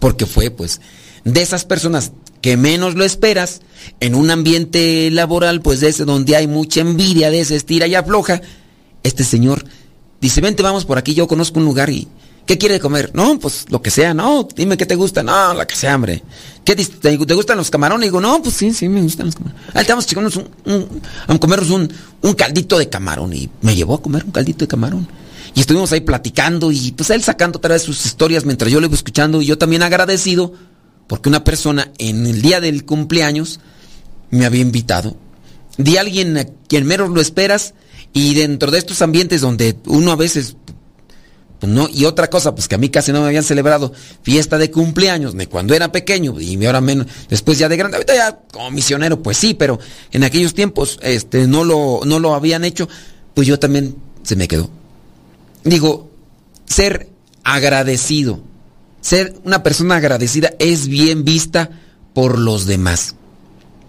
porque 0.00 0.26
fue 0.26 0.50
pues 0.50 0.80
de 1.24 1.42
esas 1.42 1.64
personas 1.64 2.12
que 2.42 2.56
menos 2.56 2.96
lo 2.96 3.04
esperas, 3.04 3.60
en 4.00 4.14
un 4.16 4.30
ambiente 4.30 5.10
laboral, 5.12 5.62
pues 5.62 5.80
de 5.80 5.88
ese 5.88 6.04
donde 6.04 6.34
hay 6.34 6.48
mucha 6.48 6.80
envidia, 6.80 7.30
de 7.30 7.40
ese 7.40 7.54
estira 7.54 7.86
y 7.86 7.94
afloja, 7.94 8.42
este 9.04 9.22
señor 9.22 9.64
Dice, 10.20 10.40
vente, 10.40 10.62
vamos 10.62 10.84
por 10.84 10.98
aquí, 10.98 11.14
yo 11.14 11.26
conozco 11.26 11.58
un 11.58 11.64
lugar 11.64 11.90
y... 11.90 12.08
¿Qué 12.46 12.58
quiere 12.58 12.78
comer? 12.78 13.10
No, 13.12 13.40
pues 13.40 13.66
lo 13.70 13.82
que 13.82 13.90
sea, 13.90 14.14
no, 14.14 14.46
dime 14.54 14.76
qué 14.76 14.86
te 14.86 14.94
gusta. 14.94 15.24
No, 15.24 15.52
la 15.52 15.66
que 15.66 15.74
sea, 15.74 15.96
hombre. 15.96 16.22
¿Qué 16.64 16.76
te, 16.76 17.16
gustan 17.16 17.56
los 17.56 17.70
camarones? 17.72 18.06
Digo, 18.06 18.20
no, 18.20 18.40
pues 18.40 18.54
sí, 18.54 18.72
sí, 18.72 18.88
me 18.88 19.02
gustan 19.02 19.26
los 19.26 19.34
camarones. 19.34 19.64
Ahí 19.74 19.80
estamos 19.80 20.06
chicos, 20.06 20.36
un, 20.36 21.02
a 21.26 21.38
comernos 21.38 21.70
un, 21.70 21.92
un 22.22 22.34
caldito 22.34 22.78
de 22.78 22.88
camarón. 22.88 23.32
Y 23.32 23.50
me 23.62 23.74
llevó 23.74 23.94
a 23.94 24.00
comer 24.00 24.24
un 24.24 24.30
caldito 24.30 24.60
de 24.60 24.68
camarón. 24.68 25.08
Y 25.56 25.60
estuvimos 25.60 25.90
ahí 25.90 26.02
platicando 26.02 26.70
y 26.70 26.92
pues 26.92 27.10
él 27.10 27.24
sacando 27.24 27.58
otra 27.58 27.72
vez 27.72 27.82
sus 27.82 28.06
historias 28.06 28.44
mientras 28.44 28.70
yo 28.70 28.78
le 28.78 28.86
iba 28.86 28.94
escuchando 28.94 29.42
y 29.42 29.46
yo 29.46 29.58
también 29.58 29.82
agradecido 29.82 30.52
porque 31.06 31.28
una 31.28 31.44
persona 31.44 31.90
en 31.98 32.26
el 32.26 32.42
día 32.42 32.60
del 32.60 32.84
cumpleaños 32.84 33.58
me 34.30 34.44
había 34.44 34.60
invitado. 34.60 35.16
De 35.78 35.98
alguien 35.98 36.36
a 36.36 36.44
quien 36.68 36.86
menos 36.86 37.10
lo 37.10 37.20
esperas 37.20 37.74
y 38.16 38.32
dentro 38.32 38.70
de 38.70 38.78
estos 38.78 39.02
ambientes 39.02 39.42
donde 39.42 39.76
uno 39.84 40.10
a 40.10 40.16
veces, 40.16 40.56
pues 41.60 41.70
no, 41.70 41.86
y 41.92 42.06
otra 42.06 42.30
cosa, 42.30 42.54
pues 42.54 42.66
que 42.66 42.74
a 42.74 42.78
mí 42.78 42.88
casi 42.88 43.12
no 43.12 43.20
me 43.20 43.26
habían 43.26 43.42
celebrado 43.42 43.92
fiesta 44.22 44.56
de 44.56 44.70
cumpleaños, 44.70 45.34
de 45.36 45.48
cuando 45.48 45.74
era 45.74 45.92
pequeño, 45.92 46.40
y 46.40 46.64
ahora 46.64 46.80
menos, 46.80 47.08
después 47.28 47.58
ya 47.58 47.68
de 47.68 47.76
grande, 47.76 47.98
ahorita 47.98 48.14
ya 48.14 48.38
como 48.50 48.70
misionero, 48.70 49.22
pues 49.22 49.36
sí, 49.36 49.52
pero 49.52 49.78
en 50.12 50.24
aquellos 50.24 50.54
tiempos, 50.54 50.98
este, 51.02 51.46
no 51.46 51.62
lo, 51.62 52.00
no 52.06 52.18
lo 52.18 52.34
habían 52.34 52.64
hecho, 52.64 52.88
pues 53.34 53.46
yo 53.46 53.58
también 53.58 53.96
se 54.22 54.34
me 54.34 54.48
quedó. 54.48 54.70
Digo, 55.62 56.10
ser 56.64 57.10
agradecido, 57.44 58.40
ser 59.02 59.34
una 59.44 59.62
persona 59.62 59.96
agradecida 59.96 60.54
es 60.58 60.88
bien 60.88 61.22
vista 61.26 61.68
por 62.14 62.38
los 62.38 62.64
demás. 62.64 63.14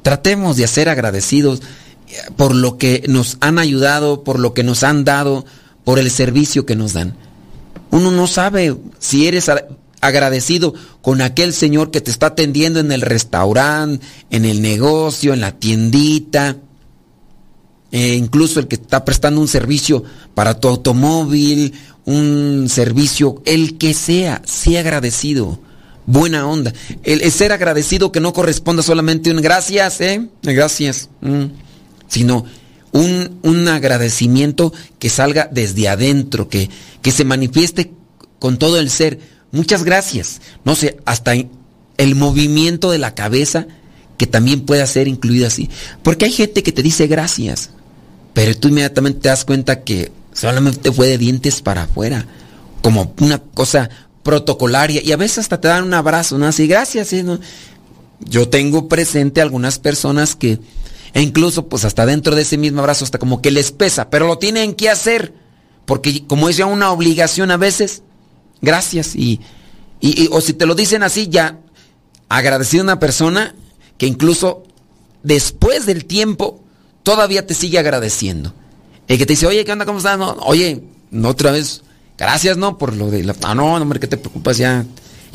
Tratemos 0.01 0.57
de 0.57 0.67
ser 0.67 0.89
agradecidos 0.89 1.61
por 2.35 2.55
lo 2.55 2.77
que 2.77 3.03
nos 3.07 3.37
han 3.41 3.59
ayudado, 3.59 4.23
por 4.23 4.39
lo 4.39 4.53
que 4.53 4.63
nos 4.63 4.83
han 4.83 5.03
dado, 5.03 5.45
por 5.83 5.99
el 5.99 6.11
servicio 6.11 6.65
que 6.65 6.75
nos 6.75 6.93
dan. 6.93 7.15
Uno 7.91 8.11
no 8.11 8.27
sabe 8.27 8.75
si 8.99 9.27
eres 9.27 9.49
agradecido 10.01 10.73
con 11.01 11.21
aquel 11.21 11.53
señor 11.53 11.91
que 11.91 12.01
te 12.01 12.11
está 12.11 12.27
atendiendo 12.27 12.79
en 12.79 12.91
el 12.91 13.01
restaurante, 13.01 14.05
en 14.29 14.45
el 14.45 14.61
negocio, 14.61 15.33
en 15.33 15.41
la 15.41 15.53
tiendita, 15.53 16.57
e 17.91 18.15
incluso 18.15 18.59
el 18.59 18.67
que 18.67 18.75
está 18.75 19.05
prestando 19.05 19.39
un 19.39 19.47
servicio 19.47 20.03
para 20.33 20.59
tu 20.59 20.67
automóvil, 20.67 21.73
un 22.05 22.67
servicio, 22.69 23.41
el 23.45 23.77
que 23.77 23.93
sea, 23.93 24.41
sea 24.45 24.81
agradecido. 24.81 25.59
Buena 26.05 26.47
onda. 26.47 26.73
El, 27.03 27.29
ser 27.31 27.51
agradecido 27.51 28.13
que 28.13 28.21
no 28.21 28.31
corresponda 28.31 28.81
solamente 28.81 29.29
un 29.29 29.41
gracias, 29.41 29.99
¿eh? 29.99 30.25
Gracias. 30.41 31.09
Mm 31.19 31.66
sino 32.07 32.45
un, 32.91 33.67
agradecimiento 33.67 34.73
que 34.99 35.09
salga 35.09 35.49
desde 35.51 35.87
adentro, 35.87 36.49
que, 36.49 36.69
que 37.01 37.11
se 37.11 37.25
manifieste 37.25 37.91
con 38.39 38.57
todo 38.57 38.79
el 38.79 38.89
ser. 38.89 39.19
Muchas 39.51 39.83
gracias. 39.83 40.41
No 40.63 40.75
sé, 40.75 40.97
hasta 41.05 41.33
el 41.97 42.15
movimiento 42.15 42.91
de 42.91 42.97
la 42.97 43.13
cabeza 43.13 43.67
que 44.17 44.27
también 44.27 44.61
pueda 44.61 44.85
ser 44.87 45.07
incluido 45.07 45.47
así. 45.47 45.69
Porque 46.03 46.25
hay 46.25 46.31
gente 46.31 46.63
que 46.63 46.71
te 46.71 46.83
dice 46.83 47.07
gracias, 47.07 47.69
pero 48.33 48.55
tú 48.57 48.67
inmediatamente 48.67 49.21
te 49.21 49.29
das 49.29 49.45
cuenta 49.45 49.83
que 49.83 50.11
solamente 50.33 50.91
fue 50.91 51.07
de 51.07 51.17
dientes 51.17 51.61
para 51.61 51.83
afuera, 51.83 52.25
como 52.81 53.13
una 53.19 53.39
cosa 53.39 53.89
protocolaria, 54.23 55.01
y 55.03 55.11
a 55.11 55.17
veces 55.17 55.39
hasta 55.39 55.61
te 55.61 55.67
dan 55.67 55.83
un 55.83 55.93
abrazo, 55.93 56.37
¿no? 56.37 56.47
Así, 56.47 56.67
gracias. 56.67 57.13
Yo 58.19 58.49
tengo 58.49 58.87
presente 58.87 59.41
algunas 59.41 59.79
personas 59.79 60.35
que 60.35 60.59
e 61.17 61.21
incluso, 61.23 61.67
pues 61.67 61.83
hasta 61.83 62.05
dentro 62.05 62.35
de 62.35 62.43
ese 62.43 62.59
mismo 62.59 62.81
abrazo, 62.81 63.03
hasta 63.03 63.17
como 63.17 63.41
que 63.41 63.49
les 63.49 63.71
pesa, 63.71 64.11
pero 64.11 64.27
lo 64.27 64.37
tienen 64.37 64.75
que 64.75 64.87
hacer, 64.87 65.33
porque 65.85 66.27
como 66.27 66.47
es 66.47 66.57
ya 66.57 66.67
una 66.67 66.91
obligación 66.91 67.49
a 67.49 67.57
veces, 67.57 68.03
gracias. 68.61 69.15
Y, 69.15 69.41
o 70.29 70.41
si 70.41 70.53
te 70.53 70.67
lo 70.67 70.75
dicen 70.75 71.01
así, 71.01 71.27
ya 71.27 71.57
agradecido 72.29 72.81
a 72.81 72.83
una 72.83 72.99
persona 72.99 73.55
que 73.97 74.05
incluso 74.05 74.61
después 75.23 75.87
del 75.87 76.05
tiempo 76.05 76.61
todavía 77.01 77.47
te 77.47 77.55
sigue 77.55 77.79
agradeciendo. 77.79 78.53
El 79.07 79.17
que 79.17 79.25
te 79.25 79.33
dice, 79.33 79.47
oye, 79.47 79.65
¿qué 79.65 79.71
onda? 79.71 79.87
¿Cómo 79.87 79.97
estás? 79.97 80.19
No, 80.19 80.33
oye, 80.41 80.83
otra 81.23 81.49
vez, 81.49 81.81
gracias, 82.15 82.57
¿no? 82.57 82.77
Por 82.77 82.95
lo 82.95 83.09
de 83.09 83.23
la... 83.23 83.35
Ah, 83.41 83.55
no, 83.55 83.73
hombre, 83.73 83.99
¿qué 83.99 84.05
te 84.05 84.17
preocupas? 84.17 84.59
Ya, 84.59 84.85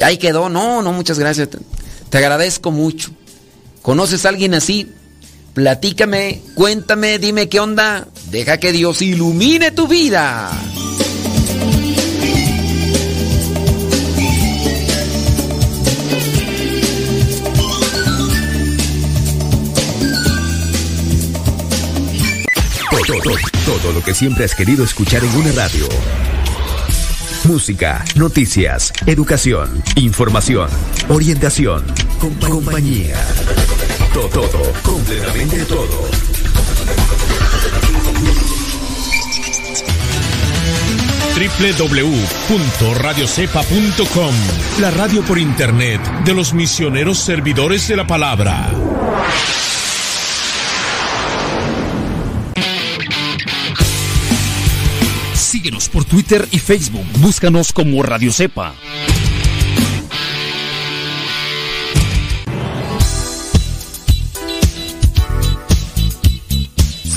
ahí 0.01 0.17
quedó. 0.17 0.49
No, 0.49 0.81
no, 0.81 0.93
muchas 0.93 1.19
gracias. 1.19 1.49
te 2.09 2.19
agradezco 2.19 2.71
mucho. 2.71 3.11
¿Conoces 3.83 4.25
a 4.25 4.29
alguien 4.29 4.55
así? 4.55 4.89
Platícame, 5.55 6.41
cuéntame, 6.55 7.19
dime 7.19 7.49
qué 7.51 7.61
onda. 7.61 8.09
Deja 8.31 8.59
que 8.59 8.73
Dios 8.73 9.03
ilumine 9.03 9.71
tu 9.71 9.87
vida. 9.87 10.51
Todo, 23.07 23.37
todo, 23.67 23.93
lo 23.93 24.03
que 24.03 24.15
siempre 24.15 24.45
has 24.45 24.55
querido 24.55 24.85
escuchar 24.85 25.23
en 25.23 25.37
una 25.37 25.53
radio. 25.53 25.87
Música, 27.45 28.03
noticias, 28.15 28.93
educación, 29.05 29.83
información, 29.97 30.71
orientación, 31.09 31.85
compañía. 32.49 33.17
Todo, 34.13 34.29
todo, 34.29 34.73
completamente 34.83 35.65
todo. 35.65 36.03
www.radiocepa.com 41.35 44.35
La 44.81 44.91
radio 44.91 45.23
por 45.23 45.39
internet 45.39 46.03
de 46.25 46.35
los 46.35 46.53
misioneros 46.53 47.19
servidores 47.19 47.89
de 47.89 47.97
la 47.97 48.07
palabra. 48.07 48.71
Síguenos 55.35 55.89
por 55.89 56.05
Twitter 56.05 56.47
y 56.51 56.59
Facebook. 56.59 57.07
Búscanos 57.19 57.73
como 57.73 58.03
Radio 58.03 58.31
Cepa. 58.33 58.75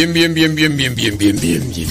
Bien, 0.00 0.14
bien, 0.14 0.32
bien, 0.32 0.54
bien, 0.54 0.76
bien, 0.78 0.94
bien, 0.94 1.18
bien, 1.18 1.38
bien, 1.38 1.72
bien. 1.76 1.88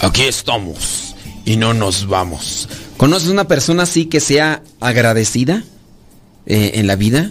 Aquí 0.00 0.22
estamos 0.22 1.14
y 1.44 1.58
no 1.58 1.74
nos 1.74 2.08
vamos. 2.08 2.66
¿Conoces 2.96 3.28
una 3.28 3.46
persona 3.46 3.82
así 3.82 4.06
que 4.06 4.20
sea 4.20 4.62
agradecida 4.80 5.62
eh, 6.46 6.70
en 6.76 6.86
la 6.86 6.96
vida? 6.96 7.30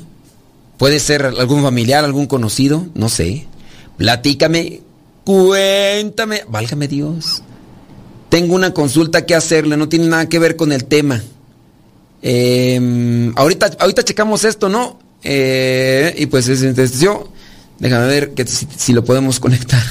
Puede 0.77 0.99
ser 0.99 1.25
algún 1.25 1.63
familiar, 1.63 2.05
algún 2.05 2.27
conocido, 2.27 2.85
no 2.93 3.09
sé. 3.09 3.47
Platícame, 3.97 4.81
cuéntame, 5.23 6.43
válgame 6.47 6.87
Dios. 6.87 7.41
Tengo 8.29 8.53
una 8.53 8.75
consulta 8.75 9.25
que 9.25 9.33
hacerle, 9.33 9.75
no 9.75 9.89
tiene 9.89 10.05
nada 10.05 10.29
que 10.29 10.37
ver 10.37 10.55
con 10.55 10.71
el 10.71 10.85
tema. 10.85 11.19
Eh, 12.21 13.31
ahorita, 13.35 13.71
ahorita 13.79 14.03
checamos 14.03 14.45
esto, 14.45 14.69
¿no? 14.69 14.99
Eh, 15.23 16.13
y 16.15 16.27
pues 16.27 16.47
es, 16.47 16.99
yo 16.99 17.31
Déjame 17.81 18.05
ver 18.05 18.33
que 18.35 18.45
si, 18.45 18.93
lo 18.93 19.03
podemos 19.03 19.39
conectar. 19.39 19.81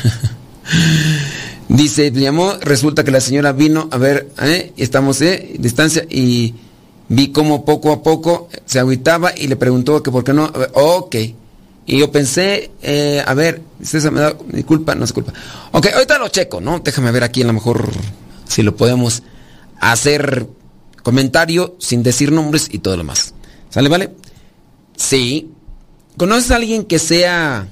Dice, 1.69 2.13
llamó, 2.13 2.55
resulta 2.61 3.03
que 3.03 3.11
la 3.11 3.21
señora 3.21 3.51
vino, 3.51 3.89
a 3.91 3.99
ver, 3.99 4.29
¿eh? 4.41 4.73
estamos 4.77 5.21
¿eh? 5.23 5.57
distancia 5.59 6.07
y 6.09 6.55
vi 7.09 7.33
cómo 7.33 7.65
poco 7.65 7.91
a 7.93 8.01
poco 8.05 8.49
se 8.65 8.79
agüitaba 8.79 9.33
y 9.37 9.49
le 9.49 9.57
preguntó 9.57 10.05
que 10.05 10.13
por 10.13 10.23
qué 10.23 10.33
no, 10.33 10.53
ok. 10.75 11.17
Y 11.87 11.99
yo 11.99 12.13
pensé, 12.13 12.71
eh, 12.81 13.25
a 13.27 13.35
ver, 13.35 13.61
César 13.83 14.13
me 14.13 14.21
da 14.21 14.37
disculpa, 14.53 14.95
no 14.95 15.05
se 15.05 15.13
culpa. 15.13 15.33
Ok, 15.73 15.89
ahorita 15.93 16.19
lo 16.19 16.29
checo, 16.29 16.61
¿no? 16.61 16.79
Déjame 16.79 17.11
ver 17.11 17.25
aquí 17.25 17.43
a 17.43 17.47
lo 17.47 17.55
mejor 17.55 17.91
si 18.47 18.63
lo 18.63 18.77
podemos 18.77 19.25
hacer 19.81 20.47
comentario 21.03 21.75
sin 21.81 22.05
decir 22.05 22.31
nombres 22.31 22.69
y 22.71 22.79
todo 22.79 22.97
lo 22.97 23.03
más. 23.03 23.35
¿Sale, 23.69 23.89
vale? 23.89 24.15
Sí. 24.97 25.51
¿Conoces 26.17 26.53
a 26.53 26.57
alguien 26.57 26.85
que 26.85 27.01
sea 27.01 27.69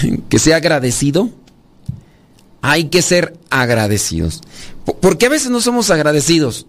que 0.28 0.38
sea 0.38 0.56
agradecido. 0.56 1.30
Hay 2.60 2.84
que 2.84 3.02
ser 3.02 3.38
agradecidos. 3.50 4.40
¿Por 5.00 5.18
qué 5.18 5.26
a 5.26 5.30
veces 5.30 5.50
no 5.50 5.60
somos 5.60 5.90
agradecidos? 5.90 6.66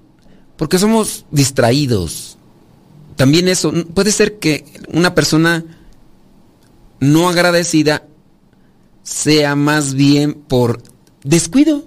Porque 0.57 0.79
somos 0.79 1.25
distraídos. 1.31 2.37
También 3.15 3.47
eso, 3.47 3.71
puede 3.93 4.11
ser 4.11 4.39
que 4.39 4.65
una 4.91 5.13
persona 5.13 5.63
no 6.99 7.29
agradecida 7.29 8.07
sea 9.03 9.55
más 9.55 9.93
bien 9.93 10.33
por 10.33 10.81
descuido. 11.23 11.85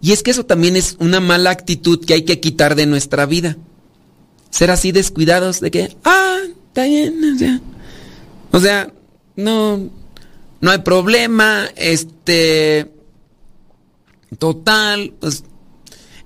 Y 0.00 0.12
es 0.12 0.22
que 0.22 0.30
eso 0.30 0.46
también 0.46 0.76
es 0.76 0.96
una 0.98 1.20
mala 1.20 1.50
actitud 1.50 2.02
que 2.04 2.14
hay 2.14 2.24
que 2.24 2.40
quitar 2.40 2.74
de 2.74 2.86
nuestra 2.86 3.26
vida. 3.26 3.58
Ser 4.48 4.70
así 4.70 4.92
descuidados 4.92 5.60
de 5.60 5.70
que, 5.70 5.96
ah, 6.04 6.38
está 6.68 6.84
bien, 6.84 7.34
o 7.34 7.38
sea, 7.38 7.60
o 8.52 8.60
sea 8.60 8.92
no, 9.36 9.90
no 10.60 10.70
hay 10.70 10.78
problema, 10.78 11.68
este, 11.76 12.92
total, 14.38 15.14
pues 15.18 15.44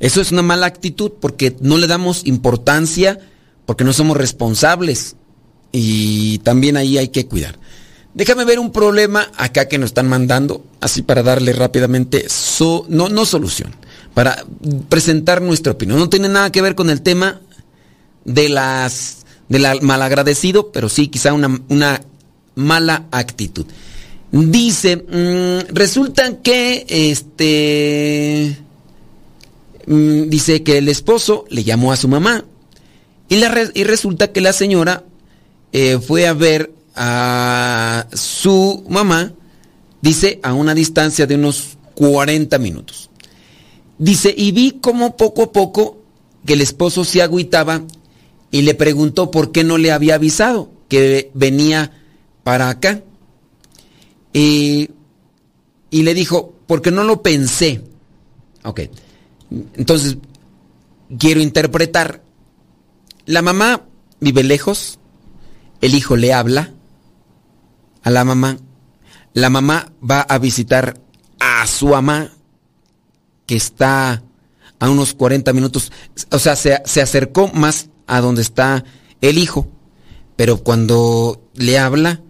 eso 0.01 0.20
es 0.20 0.33
una 0.33 0.42
mala 0.42 0.66
actitud 0.66 1.12
porque 1.20 1.57
no 1.61 1.79
le 1.79 1.87
damos 1.87 2.27
importancia, 2.27 3.18
porque 3.64 3.85
no 3.85 3.92
somos 3.92 4.16
responsables 4.16 5.16
y 5.73 6.38
también 6.38 6.77
ahí 6.77 6.99
hay 6.99 7.09
que 7.09 7.27
cuidar. 7.27 7.59
Déjame 8.12 8.44
ver 8.44 8.59
un 8.59 8.70
problema 8.70 9.29
acá 9.37 9.66
que 9.66 9.79
nos 9.79 9.88
están 9.88 10.09
mandando, 10.09 10.64
así 10.81 11.03
para 11.03 11.23
darle 11.23 11.53
rápidamente, 11.53 12.27
no, 12.88 13.09
no 13.09 13.25
solución, 13.25 13.75
para 14.14 14.44
presentar 14.88 15.42
nuestra 15.42 15.73
opinión. 15.73 15.99
No 15.99 16.09
tiene 16.09 16.29
nada 16.29 16.53
que 16.53 16.62
ver 16.62 16.75
con 16.75 16.90
el 16.90 17.03
tema 17.03 17.40
de 18.25 18.49
las 18.49 19.25
del 19.49 19.83
malagradecido, 19.83 20.70
pero 20.73 20.88
sí 20.88 21.09
quizá 21.09 21.33
una 21.33 22.01
mala 22.55 23.07
actitud. 23.11 23.66
Dice, 24.35 24.97
mm, 24.97 25.73
resulta 25.73 26.38
que 26.42 26.85
este 26.88 28.59
mm, 29.87 30.23
dice 30.29 30.64
que 30.64 30.79
el 30.79 30.88
esposo 30.88 31.44
le 31.51 31.62
llamó 31.62 31.92
a 31.92 31.97
su 31.97 32.09
mamá 32.09 32.44
y, 33.29 33.37
y 33.37 33.85
resulta 33.85 34.33
que 34.33 34.40
la 34.40 34.53
señora 34.53 35.05
eh, 35.73 36.01
fue 36.05 36.27
a 36.27 36.33
ver 36.33 36.73
a 36.97 38.09
su 38.12 38.85
mamá, 38.88 39.33
dice, 40.03 40.40
a 40.42 40.53
una 40.53 40.75
distancia 40.75 41.29
de 41.29 41.37
unos 41.37 41.77
40 41.94 42.59
minutos. 42.59 43.11
Dice, 43.99 44.35
y 44.37 44.51
vi 44.51 44.73
como 44.81 45.16
poco 45.16 45.44
a 45.44 45.53
poco 45.53 45.99
que 46.44 46.55
el 46.55 46.61
esposo 46.61 47.05
se 47.05 47.23
agüitaba 47.23 47.83
y 48.51 48.62
le 48.62 48.75
preguntó 48.75 49.31
por 49.31 49.53
qué 49.53 49.62
no 49.62 49.79
le 49.79 49.92
había 49.92 50.16
avisado 50.16 50.70
que 50.88 51.31
venía 51.35 51.92
para 52.42 52.68
acá. 52.68 53.01
Y, 54.35 54.90
le 55.90 56.12
dijo, 56.12 56.53
porque 56.66 56.90
no 56.90 57.05
lo 57.05 57.23
pensé. 57.23 57.83
Ok. 58.64 58.81
Entonces, 59.77 60.18
quiero 61.18 61.40
interpretar. 61.40 62.23
La 63.27 63.40
mamá 63.40 63.87
vive 64.20 64.42
lejos, 64.42 64.99
el 65.81 65.94
hijo 65.94 66.16
le 66.16 66.35
habla 66.35 66.73
a 68.03 68.11
la 68.11 68.25
mamá, 68.25 68.59
la 69.33 69.49
mamá 69.49 69.92
va 70.03 70.20
a 70.20 70.38
visitar 70.38 71.01
a 71.38 71.66
su 71.66 71.88
mamá 71.88 72.31
que 73.47 73.57
está 73.57 74.23
a 74.79 74.90
unos 74.90 75.14
40 75.14 75.53
minutos, 75.55 75.90
o 76.31 76.38
sea, 76.38 76.57
se, 76.57 76.83
se 76.85 77.01
acercó 77.01 77.49
más 77.49 77.88
a 78.07 78.20
donde 78.20 78.42
está 78.42 78.85
el 79.22 79.39
hijo, 79.39 79.68
pero 80.37 80.59
cuando 80.59 81.43
le 81.55 81.78
habla, 81.78 82.20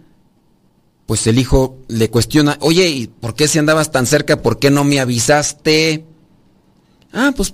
pues 1.05 1.27
el 1.27 1.37
hijo 1.37 1.77
le 1.87 2.09
cuestiona, 2.09 2.57
oye, 2.61 2.89
¿y 2.89 3.07
por 3.07 3.35
qué 3.35 3.47
si 3.47 3.59
andabas 3.59 3.91
tan 3.91 4.05
cerca, 4.07 4.41
por 4.41 4.57
qué 4.57 4.71
no 4.71 4.83
me 4.83 4.99
avisaste? 4.99 6.05
Ah, 7.13 7.31
pues, 7.35 7.53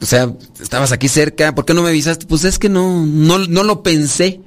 o 0.00 0.06
sea, 0.06 0.34
estabas 0.60 0.92
aquí 0.92 1.08
cerca, 1.08 1.54
¿por 1.54 1.64
qué 1.64 1.74
no 1.74 1.82
me 1.82 1.88
avisaste? 1.88 2.26
Pues 2.26 2.44
es 2.44 2.58
que 2.58 2.68
no, 2.68 3.04
no, 3.06 3.38
no 3.38 3.62
lo 3.62 3.82
pensé. 3.82 4.40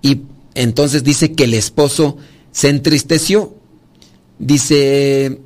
Y 0.00 0.22
entonces 0.54 1.04
dice 1.04 1.32
que 1.32 1.44
el 1.44 1.54
esposo 1.54 2.16
se 2.50 2.70
entristeció. 2.70 3.54
Dice, 4.38 5.40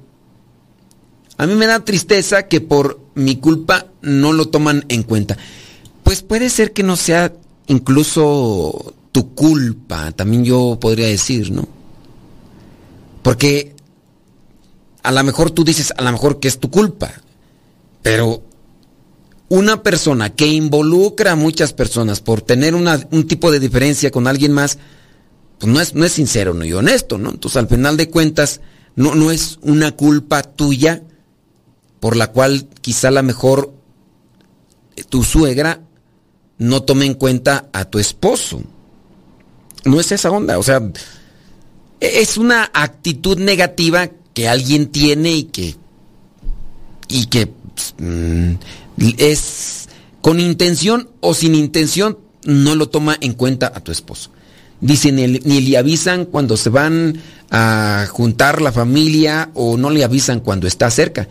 a 1.37 1.47
mí 1.47 1.55
me 1.55 1.67
da 1.67 1.85
tristeza 1.85 2.47
que 2.47 2.61
por 2.61 3.01
mi 3.15 3.37
culpa 3.37 3.87
no 4.03 4.33
lo 4.33 4.49
toman 4.49 4.85
en 4.89 5.03
cuenta. 5.03 5.37
Pues 6.05 6.23
puede 6.23 6.49
ser 6.49 6.73
que 6.73 6.83
no 6.83 6.97
sea 6.97 7.33
incluso 7.67 8.95
tu 9.13 9.35
culpa, 9.35 10.11
también 10.13 10.45
yo 10.45 10.79
podría 10.81 11.07
decir, 11.07 11.53
¿no? 11.53 11.69
Porque 13.23 13.75
a 15.03 15.13
lo 15.13 15.23
mejor 15.23 15.51
tú 15.51 15.65
dices, 15.65 15.93
a 15.97 16.03
lo 16.03 16.11
mejor 16.11 16.41
que 16.41 16.49
es 16.49 16.59
tu 16.59 16.71
culpa, 16.71 17.13
pero 18.03 18.43
una 19.49 19.83
persona 19.83 20.31
que 20.31 20.47
involucra 20.47 21.33
a 21.33 21.37
muchas 21.37 21.75
personas 21.75 22.21
por 22.21 22.41
tener 22.41 22.75
un 22.75 23.27
tipo 23.27 23.53
de 23.53 23.61
diferencia 23.61 24.11
con 24.11 24.27
alguien 24.27 24.53
más, 24.53 24.79
pues 25.59 25.71
no 25.71 25.81
es, 25.81 25.95
no 25.95 26.05
es 26.07 26.13
sincero 26.13 26.55
ni 26.55 26.73
honesto, 26.73 27.19
¿no? 27.19 27.31
Entonces 27.31 27.59
al 27.59 27.69
final 27.69 27.99
de 27.99 28.09
cuentas 28.09 28.63
no, 28.97 29.15
no 29.15 29.31
es 29.31 29.59
una 29.63 29.93
culpa 29.93 30.43
tuya 30.43 31.03
por 32.01 32.17
la 32.17 32.33
cual 32.33 32.67
quizá 32.81 33.09
a 33.09 33.13
lo 33.13 33.23
mejor 33.23 33.75
tu 35.11 35.23
suegra 35.23 35.83
no 36.59 36.83
tome 36.83 37.05
en 37.05 37.15
cuenta 37.15 37.69
a 37.73 37.85
tu 37.85 37.99
esposo 37.99 38.63
no 39.85 40.01
es 40.01 40.13
esa 40.13 40.31
onda, 40.31 40.59
o 40.59 40.63
sea, 40.63 40.81
es 42.01 42.37
una 42.37 42.71
actitud 42.73 43.39
negativa 43.39 44.11
que 44.35 44.49
alguien 44.49 44.87
tiene 44.87 45.33
y 45.33 45.45
que 45.45 45.77
y 47.09 47.27
que 47.27 47.53
mm, 47.99 48.55
es 49.19 49.89
con 50.21 50.41
intención 50.41 51.11
o 51.21 51.35
sin 51.35 51.55
intención 51.55 52.19
no 52.45 52.75
lo 52.75 52.89
toma 52.89 53.17
en 53.21 53.35
cuenta 53.35 53.73
a 53.75 53.81
tu 53.81 53.93
esposo. 53.93 54.31
Dice, 54.81 55.13
ni, 55.13 55.27
ni, 55.27 55.61
le 55.61 55.79
avisan 55.79 56.25
cuando 56.25 56.57
se 56.57 56.69
van 56.69 57.21
a 57.51 58.07
juntar 58.11 58.61
la 58.61 58.73
familia 58.73 59.51
o 59.55 59.77
no 59.77 59.91
le 59.91 60.03
avisan 60.03 60.41
cuando 60.41 60.67
está 60.67 60.91
cerca. 60.91 61.29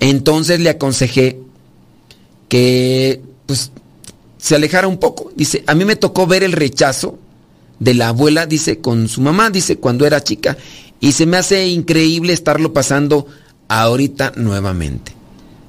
Entonces 0.00 0.60
le 0.60 0.70
aconsejé 0.70 1.38
que 2.48 3.20
pues 3.46 3.72
se 4.38 4.54
alejara 4.54 4.88
un 4.88 4.98
poco. 4.98 5.32
Dice, 5.36 5.64
a 5.66 5.74
mí 5.74 5.84
me 5.84 5.96
tocó 5.96 6.26
ver 6.26 6.44
el 6.44 6.52
rechazo 6.52 7.18
de 7.78 7.94
la 7.94 8.08
abuela, 8.08 8.46
dice, 8.46 8.78
con 8.78 9.08
su 9.08 9.20
mamá, 9.20 9.50
dice, 9.50 9.76
cuando 9.76 10.06
era 10.06 10.22
chica. 10.22 10.56
Y 11.00 11.12
se 11.12 11.26
me 11.26 11.36
hace 11.36 11.66
increíble 11.68 12.32
estarlo 12.32 12.72
pasando 12.72 13.26
ahorita 13.68 14.32
nuevamente. 14.36 15.12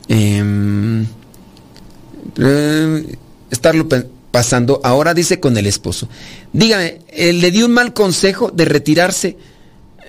Eh, 0.07 1.05
eh, 2.37 3.17
estarlo 3.49 3.87
pasando 4.31 4.81
ahora, 4.83 5.13
dice, 5.13 5.39
con 5.39 5.57
el 5.57 5.67
esposo. 5.67 6.07
Dígame, 6.53 6.99
¿le 7.15 7.51
dio 7.51 7.65
un 7.65 7.73
mal 7.73 7.93
consejo 7.93 8.51
de 8.51 8.65
retirarse? 8.65 9.37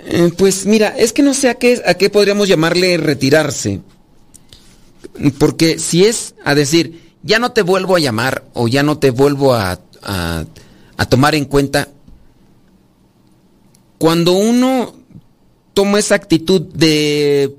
Eh, 0.09 0.31
pues 0.37 0.67
mira, 0.67 0.89
es 0.97 1.13
que 1.13 1.23
no 1.23 1.35
sé 1.35 1.49
a 1.49 1.55
qué, 1.55 1.83
a 1.85 1.95
qué 1.95 2.11
podríamos 2.11 2.49
llamarle 2.49 2.97
retirarse. 2.97 3.81
Porque 5.39 5.79
si 5.79 6.05
es 6.05 6.35
a 6.45 6.55
decir, 6.55 7.01
ya 7.23 7.39
no 7.39 7.53
te 7.53 7.63
vuelvo 7.63 7.97
a 7.97 8.01
llamar 8.01 8.45
o 8.55 8.69
ya 8.69 8.83
no 8.83 8.99
te 8.99 9.11
vuelvo 9.11 9.55
a, 9.55 9.81
a 10.97 11.07
tomar 11.07 11.35
en 11.35 11.45
cuenta, 11.45 11.89
cuando 13.99 14.33
uno 14.33 14.95
toma 15.75 15.99
esa 15.99 16.15
actitud 16.15 16.61
de 16.61 17.57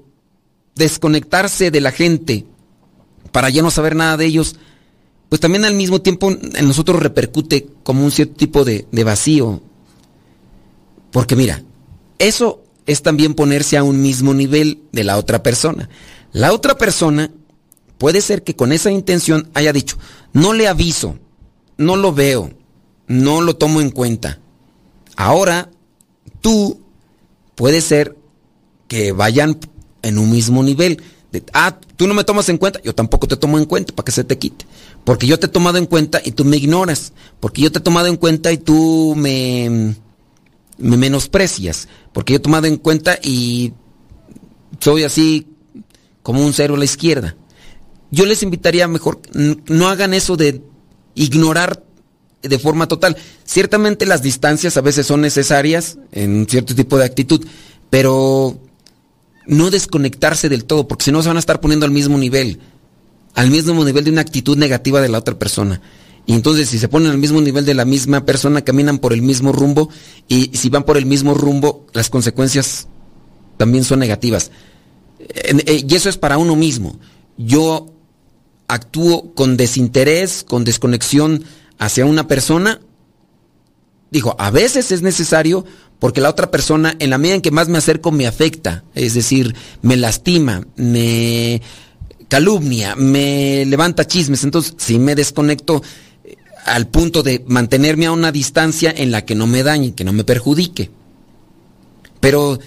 desconectarse 0.76 1.72
de 1.72 1.82
la 1.82 1.92
gente 1.92 2.46
para 3.32 3.50
ya 3.50 3.62
no 3.62 3.72
saber 3.72 3.96
nada 3.96 4.18
de 4.18 4.26
ellos, 4.26 4.56
pues 5.30 5.42
también 5.42 5.66
al 5.66 5.74
mismo 5.74 6.02
tiempo 6.02 6.32
en 6.32 6.68
nosotros 6.68 7.02
repercute 7.02 7.68
como 7.84 8.04
un 8.04 8.12
cierto 8.12 8.36
tipo 8.36 8.64
de, 8.64 8.88
de 8.92 9.04
vacío. 9.04 9.62
Porque 11.12 11.36
mira, 11.36 11.64
eso 12.20 12.64
es 12.86 13.02
también 13.02 13.34
ponerse 13.34 13.78
a 13.78 13.84
un 13.84 14.02
mismo 14.02 14.34
nivel 14.34 14.82
de 14.92 15.04
la 15.04 15.18
otra 15.18 15.44
persona. 15.44 15.90
La 16.32 16.54
otra 16.54 16.78
persona 16.78 17.32
puede 17.98 18.22
ser 18.22 18.44
que 18.44 18.56
con 18.56 18.72
esa 18.72 18.92
intención 18.92 19.50
haya 19.54 19.74
dicho, 19.74 19.98
no 20.34 20.54
le 20.54 20.68
aviso, 20.68 21.18
no 21.78 21.96
lo 21.96 22.14
veo, 22.14 22.52
no 23.08 23.42
lo 23.42 23.56
tomo 23.56 23.82
en 23.82 23.90
cuenta. 23.90 24.40
Ahora, 25.16 25.70
tú 26.42 26.80
puede 27.56 27.82
ser 27.82 28.16
que 28.88 29.12
vayan 29.12 29.60
en 30.02 30.18
un 30.18 30.32
mismo 30.32 30.64
nivel. 30.64 31.02
De, 31.32 31.44
ah, 31.54 31.78
tú 31.96 32.08
no 32.08 32.14
me 32.14 32.24
tomas 32.24 32.48
en 32.50 32.58
cuenta, 32.58 32.82
yo 32.84 32.96
tampoco 32.96 33.28
te 33.28 33.36
tomo 33.36 33.58
en 33.58 33.66
cuenta 33.66 33.94
para 33.96 34.06
que 34.06 34.12
se 34.12 34.24
te 34.24 34.38
quite. 34.38 34.66
Porque 35.04 35.28
yo 35.28 35.40
te 35.40 35.48
he 35.48 35.50
tomado 35.50 35.78
en 35.78 35.86
cuenta 35.86 36.22
y 36.24 36.32
tú 36.32 36.46
me 36.46 36.58
ignoras. 36.58 37.14
Porque 37.40 37.62
yo 37.62 37.72
te 37.72 37.80
he 37.80 37.82
tomado 37.82 38.08
en 38.08 38.18
cuenta 38.18 38.52
y 38.52 38.58
tú 38.58 39.14
me, 39.18 39.96
me 40.78 40.98
menosprecias. 40.98 41.88
Porque 42.14 42.34
yo 42.34 42.38
he 42.38 42.42
tomado 42.42 42.68
en 42.68 42.78
cuenta 42.78 43.18
y 43.22 43.74
soy 44.80 45.04
así 45.04 45.48
como 46.22 46.46
un 46.46 46.54
cero 46.54 46.76
a 46.76 46.78
la 46.78 46.86
izquierda. 46.86 47.36
Yo 48.12 48.26
les 48.26 48.44
invitaría 48.44 48.88
mejor, 48.88 49.22
no 49.34 49.90
hagan 49.90 50.14
eso 50.14 50.38
de 50.38 50.62
ignorar 51.14 51.84
de 52.42 52.60
forma 52.60 52.88
total. 52.88 53.18
Ciertamente 53.46 54.06
las 54.06 54.22
distancias 54.22 54.78
a 54.78 54.82
veces 54.82 55.08
son 55.08 55.22
necesarias 55.22 55.98
en 56.12 56.48
cierto 56.50 56.76
tipo 56.76 56.98
de 56.98 57.06
actitud, 57.06 57.46
pero 57.90 58.60
no 59.46 59.70
desconectarse 59.70 60.50
del 60.50 60.66
todo, 60.66 60.88
porque 60.88 61.06
si 61.06 61.12
no 61.12 61.22
se 61.22 61.30
van 61.30 61.38
a 61.38 61.40
estar 61.40 61.62
poniendo 61.62 61.86
al 61.86 61.92
mismo 61.92 62.18
nivel, 62.18 62.60
al 63.34 63.50
mismo 63.50 63.84
nivel 63.84 64.04
de 64.04 64.12
una 64.12 64.22
actitud 64.22 64.58
negativa 64.58 65.02
de 65.02 65.10
la 65.10 65.20
otra 65.20 65.40
persona. 65.40 65.82
Y 66.26 66.34
entonces 66.34 66.68
si 66.68 66.78
se 66.78 66.90
ponen 66.90 67.12
al 67.12 67.18
mismo 67.18 67.40
nivel 67.40 67.66
de 67.66 67.74
la 67.74 67.86
misma 67.86 68.26
persona, 68.26 68.64
caminan 68.64 69.00
por 69.00 69.14
el 69.14 69.22
mismo 69.22 69.54
rumbo, 69.54 69.90
y 70.28 70.52
si 70.54 70.70
van 70.70 70.84
por 70.84 70.98
el 70.98 71.06
mismo 71.06 71.34
rumbo, 71.34 71.86
las 71.94 72.10
consecuencias 72.10 72.88
también 73.56 73.86
son 73.86 74.00
negativas. 74.00 74.52
Eh, 75.20 75.86
y 75.88 75.96
eso 75.96 76.10
es 76.10 76.18
para 76.18 76.38
uno 76.38 76.56
mismo. 76.56 77.00
Yo 77.38 77.94
actúo 78.68 79.34
con 79.34 79.56
desinterés, 79.56 80.44
con 80.44 80.66
desconexión 80.66 81.46
hacia 81.78 82.06
una 82.06 82.28
persona. 82.28 82.80
Dijo, 84.10 84.36
a 84.40 84.52
veces 84.52 84.92
es 84.92 85.02
necesario 85.02 85.66
porque 86.00 86.22
la 86.22 86.30
otra 86.30 86.52
persona, 86.52 86.96
en 87.00 87.10
la 87.10 87.18
medida 87.18 87.36
en 87.36 87.42
que 87.42 87.52
más 87.52 87.68
me 87.68 87.78
acerco, 87.78 88.12
me 88.12 88.28
afecta, 88.28 88.84
es 88.94 89.14
decir, 89.16 89.56
me 89.82 89.98
lastima, 89.98 90.66
me 90.76 91.62
calumnia, 92.28 92.96
me 92.96 93.66
levanta 93.66 94.06
chismes. 94.06 94.44
Entonces, 94.44 94.76
si 94.78 95.00
me 95.00 95.16
desconecto 95.16 95.82
eh, 96.24 96.36
al 96.66 96.88
punto 96.88 97.24
de 97.24 97.44
mantenerme 97.48 98.06
a 98.06 98.12
una 98.12 98.32
distancia 98.32 98.94
en 98.96 99.12
la 99.12 99.26
que 99.26 99.36
no 99.36 99.48
me 99.48 99.64
dañe, 99.64 99.96
que 99.96 100.04
no 100.04 100.14
me 100.14 100.24
perjudique. 100.24 100.92
Pero 102.20 102.60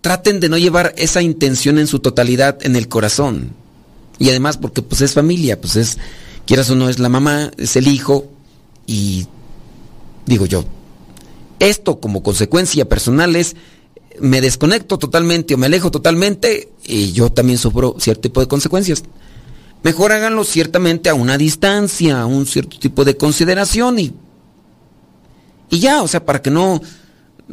traten 0.00 0.40
de 0.40 0.48
no 0.48 0.58
llevar 0.58 0.94
esa 0.98 1.22
intención 1.22 1.78
en 1.78 1.86
su 1.86 2.00
totalidad 2.00 2.58
en 2.62 2.76
el 2.76 2.88
corazón. 2.88 3.52
Y 4.18 4.28
además 4.28 4.58
porque 4.58 4.82
pues 4.82 5.00
es 5.00 5.14
familia, 5.14 5.60
pues 5.60 5.76
es, 5.76 5.98
quieras 6.46 6.70
o 6.70 6.76
no, 6.76 6.88
es 6.88 6.98
la 6.98 7.08
mamá, 7.08 7.50
es 7.56 7.76
el 7.76 7.88
hijo, 7.88 8.30
y 8.86 9.26
digo 10.26 10.46
yo, 10.46 10.64
esto 11.58 12.00
como 12.00 12.22
consecuencia 12.22 12.88
personal 12.88 13.36
es, 13.36 13.56
me 14.20 14.40
desconecto 14.40 14.98
totalmente 14.98 15.54
o 15.54 15.58
me 15.58 15.66
alejo 15.66 15.90
totalmente 15.90 16.68
y 16.84 17.12
yo 17.12 17.30
también 17.30 17.58
sufro 17.58 17.96
cierto 17.98 18.22
tipo 18.22 18.40
de 18.40 18.48
consecuencias. 18.48 19.02
Mejor 19.82 20.12
háganlo 20.12 20.44
ciertamente 20.44 21.10
a 21.10 21.14
una 21.14 21.36
distancia, 21.36 22.22
a 22.22 22.26
un 22.26 22.46
cierto 22.46 22.78
tipo 22.78 23.04
de 23.04 23.16
consideración 23.16 23.98
y, 23.98 24.14
y 25.70 25.78
ya, 25.78 26.02
o 26.02 26.08
sea, 26.08 26.24
para 26.24 26.40
que 26.40 26.50
no, 26.50 26.80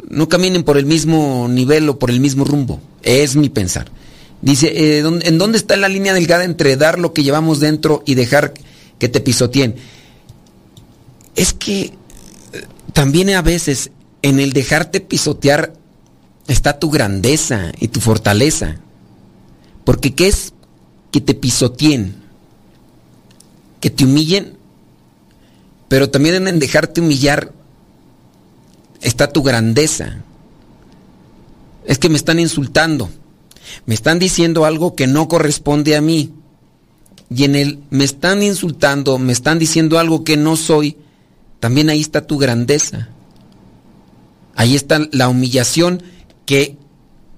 no 0.08 0.28
caminen 0.28 0.62
por 0.62 0.78
el 0.78 0.86
mismo 0.86 1.46
nivel 1.48 1.88
o 1.88 1.98
por 1.98 2.10
el 2.10 2.20
mismo 2.20 2.44
rumbo. 2.44 2.80
Es 3.02 3.36
mi 3.36 3.48
pensar. 3.48 3.90
Dice, 4.40 4.72
eh, 4.74 4.98
¿en 5.00 5.38
dónde 5.38 5.58
está 5.58 5.76
la 5.76 5.88
línea 5.88 6.14
delgada 6.14 6.44
entre 6.44 6.76
dar 6.76 6.98
lo 6.98 7.12
que 7.12 7.22
llevamos 7.22 7.60
dentro 7.60 8.02
y 8.06 8.14
dejar 8.14 8.54
que 8.98 9.08
te 9.08 9.20
pisoteen? 9.20 9.76
Es 11.34 11.52
que 11.52 11.94
también 12.92 13.30
a 13.30 13.42
veces 13.42 13.90
en 14.22 14.38
el 14.38 14.52
dejarte 14.52 15.00
pisotear 15.00 15.74
está 16.46 16.78
tu 16.78 16.90
grandeza 16.90 17.72
y 17.78 17.88
tu 17.88 18.00
fortaleza. 18.00 18.76
Porque 19.84 20.14
¿qué 20.14 20.28
es 20.28 20.52
que 21.10 21.20
te 21.20 21.34
pisoteen? 21.34 22.14
Que 23.80 23.90
te 23.90 24.04
humillen. 24.04 24.56
Pero 25.88 26.10
también 26.10 26.46
en 26.46 26.58
dejarte 26.58 27.00
humillar 27.00 27.52
está 29.00 29.32
tu 29.32 29.42
grandeza. 29.42 30.22
Es 31.84 31.98
que 31.98 32.08
me 32.08 32.16
están 32.16 32.38
insultando. 32.38 33.10
Me 33.86 33.94
están 33.94 34.18
diciendo 34.18 34.64
algo 34.64 34.94
que 34.94 35.06
no 35.06 35.28
corresponde 35.28 35.96
a 35.96 36.00
mí. 36.00 36.32
Y 37.34 37.44
en 37.44 37.56
el 37.56 37.82
me 37.90 38.04
están 38.04 38.42
insultando, 38.42 39.18
me 39.18 39.32
están 39.32 39.58
diciendo 39.58 39.98
algo 39.98 40.22
que 40.22 40.36
no 40.36 40.56
soy 40.56 40.96
también 41.62 41.90
ahí 41.90 42.00
está 42.00 42.26
tu 42.26 42.38
grandeza. 42.38 43.08
Ahí 44.56 44.74
está 44.74 44.98
la 45.12 45.28
humillación 45.28 46.02
que, 46.44 46.76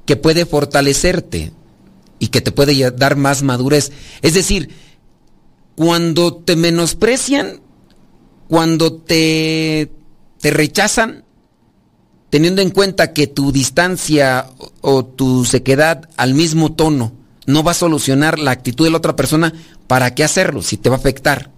que 0.07 0.17
puede 0.17 0.47
fortalecerte 0.47 1.53
y 2.19 2.29
que 2.29 2.41
te 2.41 2.51
puede 2.51 2.91
dar 2.93 3.17
más 3.17 3.43
madurez. 3.43 3.93
Es 4.23 4.33
decir, 4.33 4.71
cuando 5.77 6.37
te 6.37 6.57
menosprecian, 6.57 7.61
cuando 8.49 8.95
te, 8.95 9.93
te 10.41 10.51
rechazan, 10.51 11.25
teniendo 12.31 12.63
en 12.63 12.71
cuenta 12.71 13.13
que 13.13 13.27
tu 13.27 13.53
distancia 13.53 14.47
o 14.81 15.05
tu 15.05 15.45
sequedad 15.45 16.09
al 16.17 16.33
mismo 16.33 16.73
tono 16.73 17.13
no 17.45 17.63
va 17.63 17.73
a 17.73 17.75
solucionar 17.75 18.39
la 18.39 18.53
actitud 18.53 18.87
de 18.87 18.91
la 18.91 18.97
otra 18.97 19.17
persona, 19.17 19.53
¿para 19.87 20.15
qué 20.15 20.25
hacerlo 20.25 20.63
si 20.63 20.79
te 20.79 20.89
va 20.89 20.97
a 20.97 20.99
afectar? 20.99 21.51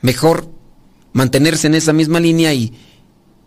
Mejor 0.00 0.57
mantenerse 1.18 1.66
en 1.66 1.74
esa 1.74 1.92
misma 1.92 2.20
línea 2.20 2.54
y 2.54 2.72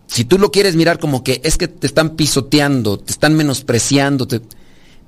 si 0.05 0.25
tú 0.25 0.37
lo 0.37 0.51
quieres 0.51 0.75
mirar 0.75 0.99
como 0.99 1.23
que 1.23 1.39
es 1.45 1.57
que 1.57 1.69
te 1.69 1.87
están 1.87 2.17
pisoteando, 2.17 2.99
te 2.99 3.13
están 3.13 3.33
menospreciando, 3.33 4.27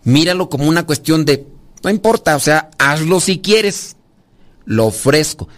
míralo 0.06 0.48
como 0.48 0.70
una 0.70 0.86
cuestión 0.86 1.26
de, 1.26 1.46
no 1.84 1.90
importa, 1.90 2.38
o 2.38 2.40
sea, 2.40 2.72
hazlo 2.80 3.20
si 3.20 3.40
quieres, 3.40 3.98
lo 4.64 4.86
ofrezco. 4.86 5.50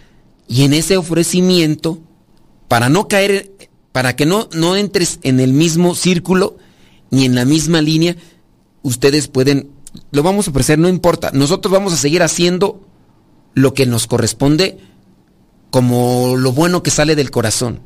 Y 0.48 0.64
en 0.64 0.72
ese 0.72 0.96
ofrecimiento, 0.96 2.00
para 2.66 2.88
no 2.88 3.06
caer, 3.06 3.52
para 3.92 4.16
que 4.16 4.26
no, 4.26 4.48
no 4.52 4.74
entres 4.74 5.20
en 5.22 5.38
el 5.38 5.52
mismo 5.52 5.94
círculo 5.94 6.56
ni 7.12 7.24
en 7.24 7.36
la 7.36 7.44
misma 7.44 7.80
línea, 7.80 8.16
ustedes 8.82 9.28
pueden, 9.28 9.70
lo 10.10 10.24
vamos 10.24 10.48
a 10.48 10.50
ofrecer, 10.50 10.76
no 10.80 10.88
importa, 10.88 11.30
nosotros 11.32 11.70
vamos 11.70 11.92
a 11.92 11.98
seguir 11.98 12.24
haciendo 12.24 12.80
lo 13.54 13.74
que 13.74 13.86
nos 13.86 14.08
corresponde 14.08 14.80
como 15.70 16.36
lo 16.36 16.52
bueno 16.52 16.82
que 16.82 16.90
sale 16.90 17.16
del 17.16 17.30
corazón. 17.30 17.80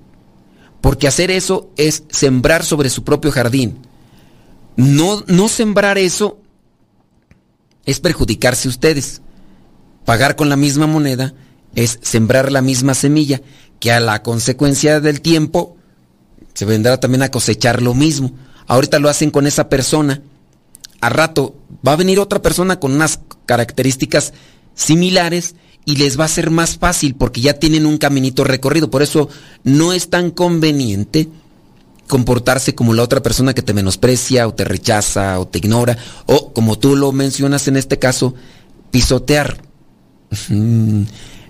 Porque 0.81 1.09
hacer 1.09 1.31
eso 1.31 1.71
es 1.77 2.05
sembrar 2.11 2.65
sobre 2.65 2.91
su 2.91 3.05
propio 3.05 3.31
jardín. 3.31 3.79
No, 4.77 5.23
no 5.27 5.49
sembrar 5.49 5.99
eso 5.99 6.39
es 7.85 8.01
perjudicarse 8.01 8.69
ustedes. 8.69 9.21
Pagar 10.05 10.37
con 10.37 10.49
la 10.49 10.57
misma 10.57 10.87
moneda 10.87 11.35
es 11.75 11.99
sembrar 12.03 12.51
la 12.51 12.63
misma 12.63 12.95
semilla 12.95 13.41
que 13.79 13.93
a 13.93 14.01
la 14.01 14.23
consecuencia 14.23 15.01
del 15.01 15.21
tiempo 15.21 15.77
se 16.55 16.65
vendrá 16.65 16.99
también 16.99 17.23
a 17.23 17.31
cosechar 17.31 17.83
lo 17.83 17.95
mismo. 17.95 18.33
Ahorita 18.67 18.99
lo 18.99 19.09
hacen 19.09 19.31
con 19.31 19.47
esa 19.47 19.69
persona. 19.69 20.23
A 21.01 21.09
rato 21.09 21.57
va 21.87 21.93
a 21.93 21.97
venir 21.97 22.21
otra 22.21 22.43
persona 22.43 22.79
con 22.79 22.93
unas 22.93 23.21
características 23.47 24.33
similares 24.75 25.55
y 25.85 25.97
les 25.97 26.19
va 26.19 26.25
a 26.25 26.29
ser 26.29 26.51
más 26.51 26.77
fácil 26.77 27.15
porque 27.15 27.41
ya 27.41 27.55
tienen 27.55 27.87
un 27.87 27.99
caminito 27.99 28.45
recorrido. 28.45 28.91
Por 28.91 29.03
eso 29.03 29.29
no 29.65 29.93
es 29.93 30.11
tan 30.11 30.31
conveniente 30.31 31.29
comportarse 32.07 32.75
como 32.75 32.93
la 32.93 33.03
otra 33.03 33.23
persona 33.23 33.55
que 33.55 33.63
te 33.63 33.73
menosprecia 33.73 34.49
o 34.49 34.55
te 34.55 34.65
rechaza 34.65 35.39
o 35.39 35.47
te 35.47 35.59
ignora 35.59 35.97
o 36.27 36.53
como 36.53 36.77
tú 36.79 36.97
lo 36.97 37.13
mencionas 37.13 37.69
en 37.69 37.77
este 37.77 37.99
caso, 37.99 38.35
pisotear. 38.91 39.63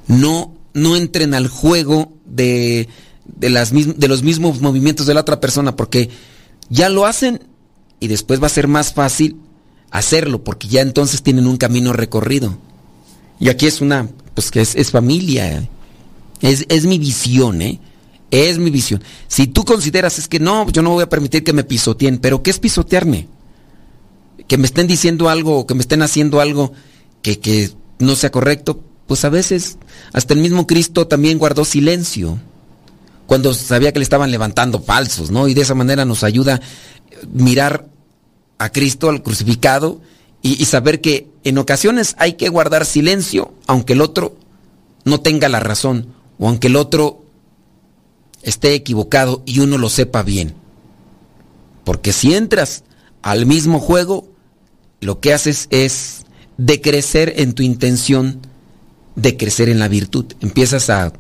No, 0.07 0.55
no 0.75 0.97
entren 0.97 1.35
al 1.35 1.49
juego 1.49 2.13
de, 2.25 2.89
de, 3.25 3.51
las, 3.51 3.73
de 3.73 4.09
los 4.09 4.23
mismos 4.23 4.61
movimientos 4.61 5.07
de 5.07 5.15
la 5.15 5.21
otra 5.21 5.41
persona 5.41 5.77
porque 5.77 6.11
ya 6.69 6.89
lo 6.89 7.07
hacen 7.07 7.43
y 7.99 8.09
después 8.09 8.43
va 8.43 8.47
a 8.47 8.51
ser 8.51 8.69
más 8.69 8.93
fácil 8.93 9.37
hacerlo 9.91 10.45
porque 10.45 10.69
ya 10.69 10.81
entonces 10.81 11.23
tienen 11.23 11.47
un 11.47 11.57
camino 11.57 11.93
recorrido. 11.93 12.57
Y 13.39 13.49
aquí 13.49 13.67
es 13.67 13.81
una, 13.81 14.09
pues 14.35 14.51
que 14.51 14.61
es, 14.61 14.75
es 14.75 14.91
familia. 14.91 15.69
Es, 16.41 16.65
es, 16.69 16.87
mi 16.87 16.99
visión, 16.99 17.63
¿eh? 17.63 17.81
Es 18.31 18.59
mi 18.59 18.71
visión. 18.71 19.03
Si 19.29 19.47
tú 19.47 19.65
consideras 19.65 20.19
es 20.19 20.29
que 20.29 20.41
no, 20.41 20.69
yo 20.71 20.83
no 20.83 20.91
voy 20.91 21.03
a 21.03 21.09
permitir 21.09 21.45
que 21.45 21.53
me 21.53 21.65
pisoteen, 21.65 22.19
pero 22.19 22.43
¿qué 22.43 22.51
es 22.51 22.59
pisotearme? 22.59 23.29
Que 24.47 24.57
me 24.57 24.67
estén 24.67 24.87
diciendo 24.87 25.29
algo, 25.29 25.67
que 25.67 25.75
me 25.75 25.81
estén 25.81 26.03
haciendo 26.03 26.41
algo 26.41 26.73
que, 27.23 27.39
que 27.39 27.71
no 27.99 28.15
sea 28.15 28.31
correcto, 28.31 28.83
pues 29.07 29.25
a 29.25 29.29
veces 29.29 29.79
hasta 30.13 30.35
el 30.35 30.41
mismo 30.41 30.67
Cristo 30.67 31.07
también 31.07 31.39
guardó 31.39 31.65
silencio 31.65 32.39
cuando 33.27 33.55
sabía 33.55 33.93
que 33.93 34.01
le 34.01 34.05
estaban 34.05 34.31
levantando 34.31 34.81
falsos, 34.81 35.31
¿no? 35.31 35.47
Y 35.47 35.55
de 35.55 35.61
esa 35.61 35.75
manera 35.75 36.05
nos 36.05 36.25
ayuda 36.25 36.61
mirar 37.33 37.89
a 38.59 38.71
Cristo, 38.71 39.09
al 39.09 39.23
crucificado, 39.23 40.01
y, 40.43 40.65
saber 40.65 41.01
que 41.01 41.29
en 41.45 41.59
ocasiones 41.59 42.15
hay 42.19 42.35
que 42.35 42.49
guardar 42.49 42.87
silencio, 42.87 43.53
aunque 43.67 43.93
el 43.93 44.01
otro 44.01 44.37
no 45.05 45.21
tenga 45.21 45.49
la 45.49 45.61
razón, 45.61 46.15
o 46.39 46.49
aunque 46.49 46.69
el 46.69 46.77
otro 46.77 47.25
esté 48.43 48.75
equivocado 48.75 49.43
y 49.45 49.61
uno 49.61 49.77
lo 49.77 49.91
sepa 49.91 50.23
bien. 50.23 50.55
Porque 51.85 52.13
si 52.13 52.35
entras 52.35 52.85
al 53.23 53.45
mismo 53.45 53.81
juego, 53.81 54.29
lo 55.01 55.21
que 55.21 55.35
haces 55.35 55.67
es 55.71 56.25
decrecer 56.57 57.35
en 57.37 57.53
tu 57.53 57.63
intención 57.63 58.41
de 59.17 59.37
crecer 59.37 59.69
en 59.69 59.79
la 59.79 59.89
virtud. 59.89 60.27
Empiezas 60.41 60.89
a 60.89 61.13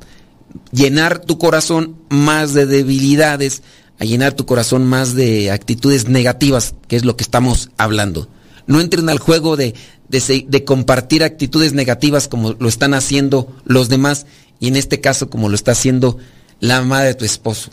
llenar 0.73 1.21
tu 1.21 1.39
corazón 1.39 1.97
más 2.09 2.55
de 2.55 2.67
debilidades, 2.67 3.63
a 3.99 4.05
llenar 4.05 4.33
tu 4.33 4.47
corazón 4.47 4.87
más 4.87 5.15
de 5.15 5.51
actitudes 5.51 6.09
negativas, 6.09 6.75
que 6.89 6.97
es 6.97 7.05
lo 7.05 7.17
que 7.17 7.25
estamos 7.25 7.71
hablando. 7.77 8.29
No 8.71 8.81
entren 8.81 9.09
al 9.09 9.19
juego 9.19 9.57
de, 9.57 9.75
de, 10.09 10.65
compartir 10.65 11.25
actitudes 11.25 11.73
negativas 11.73 12.29
como 12.29 12.53
lo 12.53 12.69
están 12.69 12.95
haciendo 12.95 13.53
los 13.65 13.89
demás 13.89 14.27
y 14.61 14.69
en 14.69 14.77
este 14.77 15.01
caso 15.01 15.29
como 15.29 15.49
lo 15.49 15.57
está 15.57 15.73
haciendo 15.73 16.19
la 16.61 16.81
mamá 16.81 17.03
de 17.03 17.15
tu 17.15 17.25
esposo. 17.25 17.71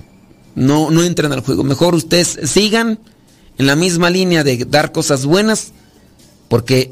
No, 0.56 0.90
no 0.90 1.04
entren 1.04 1.32
al 1.34 1.42
juego. 1.42 1.64
Mejor 1.64 1.94
ustedes 1.94 2.40
sigan 2.46 2.98
en 3.60 3.68
la 3.68 3.76
misma 3.76 4.10
línea 4.10 4.44
de 4.44 4.66
dar 4.66 4.92
cosas 4.92 5.24
buenas 5.24 5.72
porque 6.48 6.92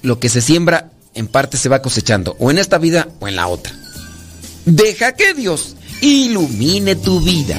lo 0.00 0.18
que 0.18 0.30
se 0.30 0.40
siembra 0.40 0.92
en 1.12 1.26
parte 1.26 1.58
se 1.58 1.68
va 1.68 1.82
cosechando, 1.82 2.36
o 2.38 2.50
en 2.50 2.56
esta 2.56 2.78
vida 2.78 3.08
o 3.20 3.28
en 3.28 3.36
la 3.36 3.48
otra. 3.48 3.74
Deja 4.64 5.12
que 5.12 5.34
Dios 5.34 5.76
ilumine 6.00 6.96
tu 6.96 7.20
vida. 7.20 7.58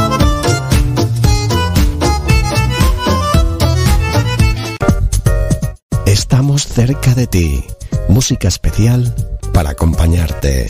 Estamos 6.05 6.67
cerca 6.67 7.15
de 7.15 7.27
ti 7.27 7.65
música 8.07 8.47
especial 8.47 9.15
para 9.53 9.71
acompañarte. 9.71 10.69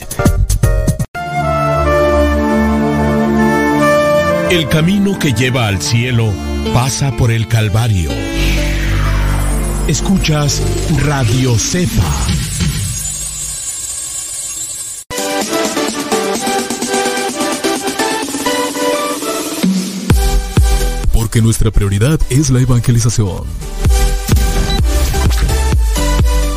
El 4.50 4.68
camino 4.68 5.18
que 5.18 5.34
lleva 5.34 5.68
al 5.68 5.82
cielo 5.82 6.32
pasa 6.74 7.12
por 7.18 7.32
el 7.32 7.48
Calvario. 7.48 8.12
Escuchas 9.88 10.62
Radio 11.04 11.58
Cepa. 11.58 12.28
Porque 21.14 21.42
nuestra 21.42 21.72
prioridad 21.72 22.20
es 22.30 22.50
la 22.50 22.60
evangelización. 22.60 23.46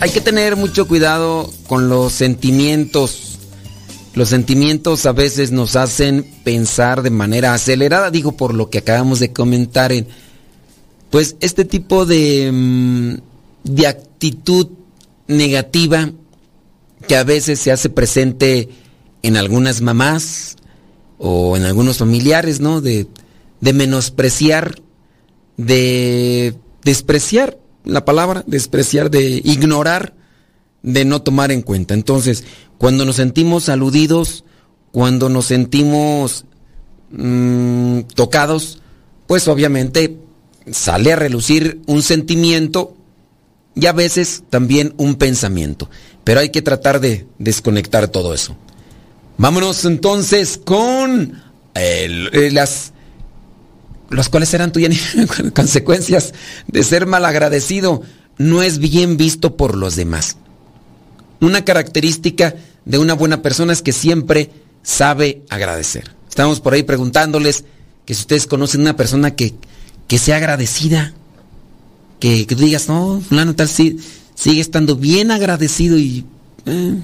Hay 0.00 0.10
que 0.10 0.20
tener 0.20 0.56
mucho 0.56 0.86
cuidado 0.86 1.50
con 1.66 1.88
los 1.88 2.12
sentimientos. 2.12 3.38
Los 4.14 4.28
sentimientos 4.30 5.06
a 5.06 5.12
veces 5.12 5.50
nos 5.50 5.76
hacen 5.76 6.24
pensar 6.44 7.02
de 7.02 7.10
manera 7.10 7.54
acelerada, 7.54 8.10
digo 8.10 8.32
por 8.32 8.54
lo 8.54 8.70
que 8.70 8.78
acabamos 8.78 9.20
de 9.20 9.32
comentar 9.32 9.92
en 9.92 10.06
pues 11.10 11.36
este 11.40 11.64
tipo 11.64 12.04
de 12.04 12.50
mm, 12.52 13.14
de 13.64 13.86
actitud 13.86 14.68
negativa 15.26 16.10
que 17.06 17.16
a 17.16 17.24
veces 17.24 17.60
se 17.60 17.72
hace 17.72 17.90
presente 17.90 18.68
en 19.22 19.36
algunas 19.36 19.80
mamás 19.80 20.56
o 21.18 21.56
en 21.56 21.64
algunos 21.64 21.98
familiares, 21.98 22.60
¿no? 22.60 22.80
De, 22.80 23.06
de 23.60 23.72
menospreciar, 23.72 24.80
de 25.56 26.54
despreciar 26.82 27.58
la 27.88 28.04
palabra, 28.04 28.44
despreciar, 28.46 29.10
de 29.10 29.40
ignorar, 29.44 30.14
de 30.82 31.04
no 31.04 31.22
tomar 31.22 31.50
en 31.50 31.62
cuenta. 31.62 31.94
Entonces, 31.94 32.44
cuando 32.76 33.04
nos 33.04 33.16
sentimos 33.16 33.68
aludidos, 33.68 34.44
cuando 34.92 35.28
nos 35.28 35.46
sentimos 35.46 36.44
mmm, 37.10 38.00
tocados, 38.14 38.80
pues 39.26 39.48
obviamente 39.48 40.18
sale 40.70 41.12
a 41.12 41.16
relucir 41.16 41.80
un 41.86 42.02
sentimiento 42.02 42.94
y 43.74 43.86
a 43.86 43.92
veces 43.92 44.42
también 44.50 44.94
un 44.98 45.16
pensamiento. 45.16 45.88
Pero 46.24 46.40
hay 46.40 46.50
que 46.50 46.62
tratar 46.62 47.00
de 47.00 47.26
desconectar 47.38 48.08
todo 48.08 48.34
eso. 48.34 48.54
Vámonos 49.38 49.84
entonces 49.86 50.60
con 50.62 51.40
eh, 51.74 52.50
las 52.52 52.92
las 54.10 54.28
cuales 54.28 54.52
eran 54.54 54.72
tuyas 54.72 54.96
consecuencias 55.54 56.34
de 56.66 56.82
ser 56.82 57.06
malagradecido, 57.06 58.02
no 58.38 58.62
es 58.62 58.78
bien 58.78 59.16
visto 59.16 59.56
por 59.56 59.76
los 59.76 59.96
demás. 59.96 60.36
Una 61.40 61.64
característica 61.64 62.54
de 62.84 62.98
una 62.98 63.14
buena 63.14 63.42
persona 63.42 63.72
es 63.72 63.82
que 63.82 63.92
siempre 63.92 64.50
sabe 64.82 65.42
agradecer. 65.50 66.14
Estamos 66.28 66.60
por 66.60 66.72
ahí 66.72 66.82
preguntándoles 66.82 67.64
que 68.04 68.14
si 68.14 68.20
ustedes 68.20 68.46
conocen 68.46 68.80
una 68.80 68.96
persona 68.96 69.34
que, 69.34 69.54
que 70.06 70.18
sea 70.18 70.36
agradecida, 70.36 71.12
que, 72.20 72.46
que 72.46 72.54
digas, 72.54 72.88
no, 72.88 73.20
fulano 73.20 73.54
tal, 73.54 73.68
sí, 73.68 73.98
sigue 74.34 74.60
estando 74.60 74.96
bien 74.96 75.30
agradecido 75.30 75.98
y... 75.98 76.24
eh. 76.66 76.94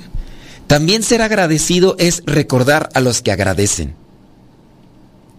También 0.66 1.02
ser 1.02 1.20
agradecido 1.20 1.94
es 1.98 2.22
recordar 2.24 2.88
a 2.94 3.00
los 3.00 3.20
que 3.20 3.32
agradecen. 3.32 3.94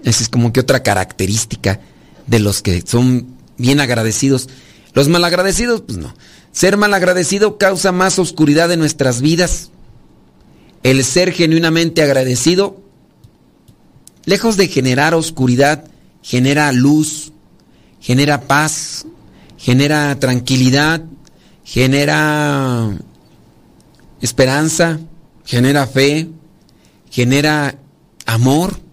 Esa 0.05 0.23
es 0.23 0.29
como 0.29 0.53
que 0.53 0.61
otra 0.61 0.83
característica 0.83 1.81
de 2.27 2.39
los 2.39 2.61
que 2.61 2.81
son 2.85 3.35
bien 3.57 3.79
agradecidos. 3.81 4.47
Los 4.93 5.09
malagradecidos, 5.09 5.81
pues 5.81 5.97
no. 5.97 6.13
Ser 6.51 6.77
malagradecido 6.77 7.57
causa 7.57 7.91
más 7.91 8.19
oscuridad 8.19 8.71
en 8.71 8.79
nuestras 8.79 9.19
vidas. 9.19 9.71
El 10.83 11.03
ser 11.03 11.33
genuinamente 11.33 12.03
agradecido, 12.03 12.79
lejos 14.25 14.55
de 14.55 14.67
generar 14.67 15.15
oscuridad, 15.15 15.85
genera 16.21 16.71
luz, 16.71 17.33
genera 17.99 18.41
paz, 18.41 19.07
genera 19.57 20.19
tranquilidad, 20.19 21.03
genera 21.63 22.95
esperanza, 24.21 24.99
genera 25.45 25.87
fe, 25.87 26.29
genera 27.09 27.79
amor, 28.27 28.84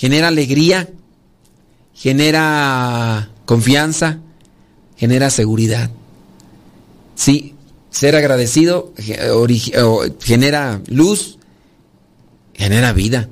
genera 0.00 0.28
alegría, 0.28 0.88
genera 1.92 3.28
confianza, 3.44 4.20
genera 4.96 5.28
seguridad. 5.28 5.90
Sí, 7.14 7.54
ser 7.90 8.16
agradecido 8.16 8.94
genera 10.20 10.80
luz, 10.86 11.36
genera 12.54 12.94
vida, 12.94 13.28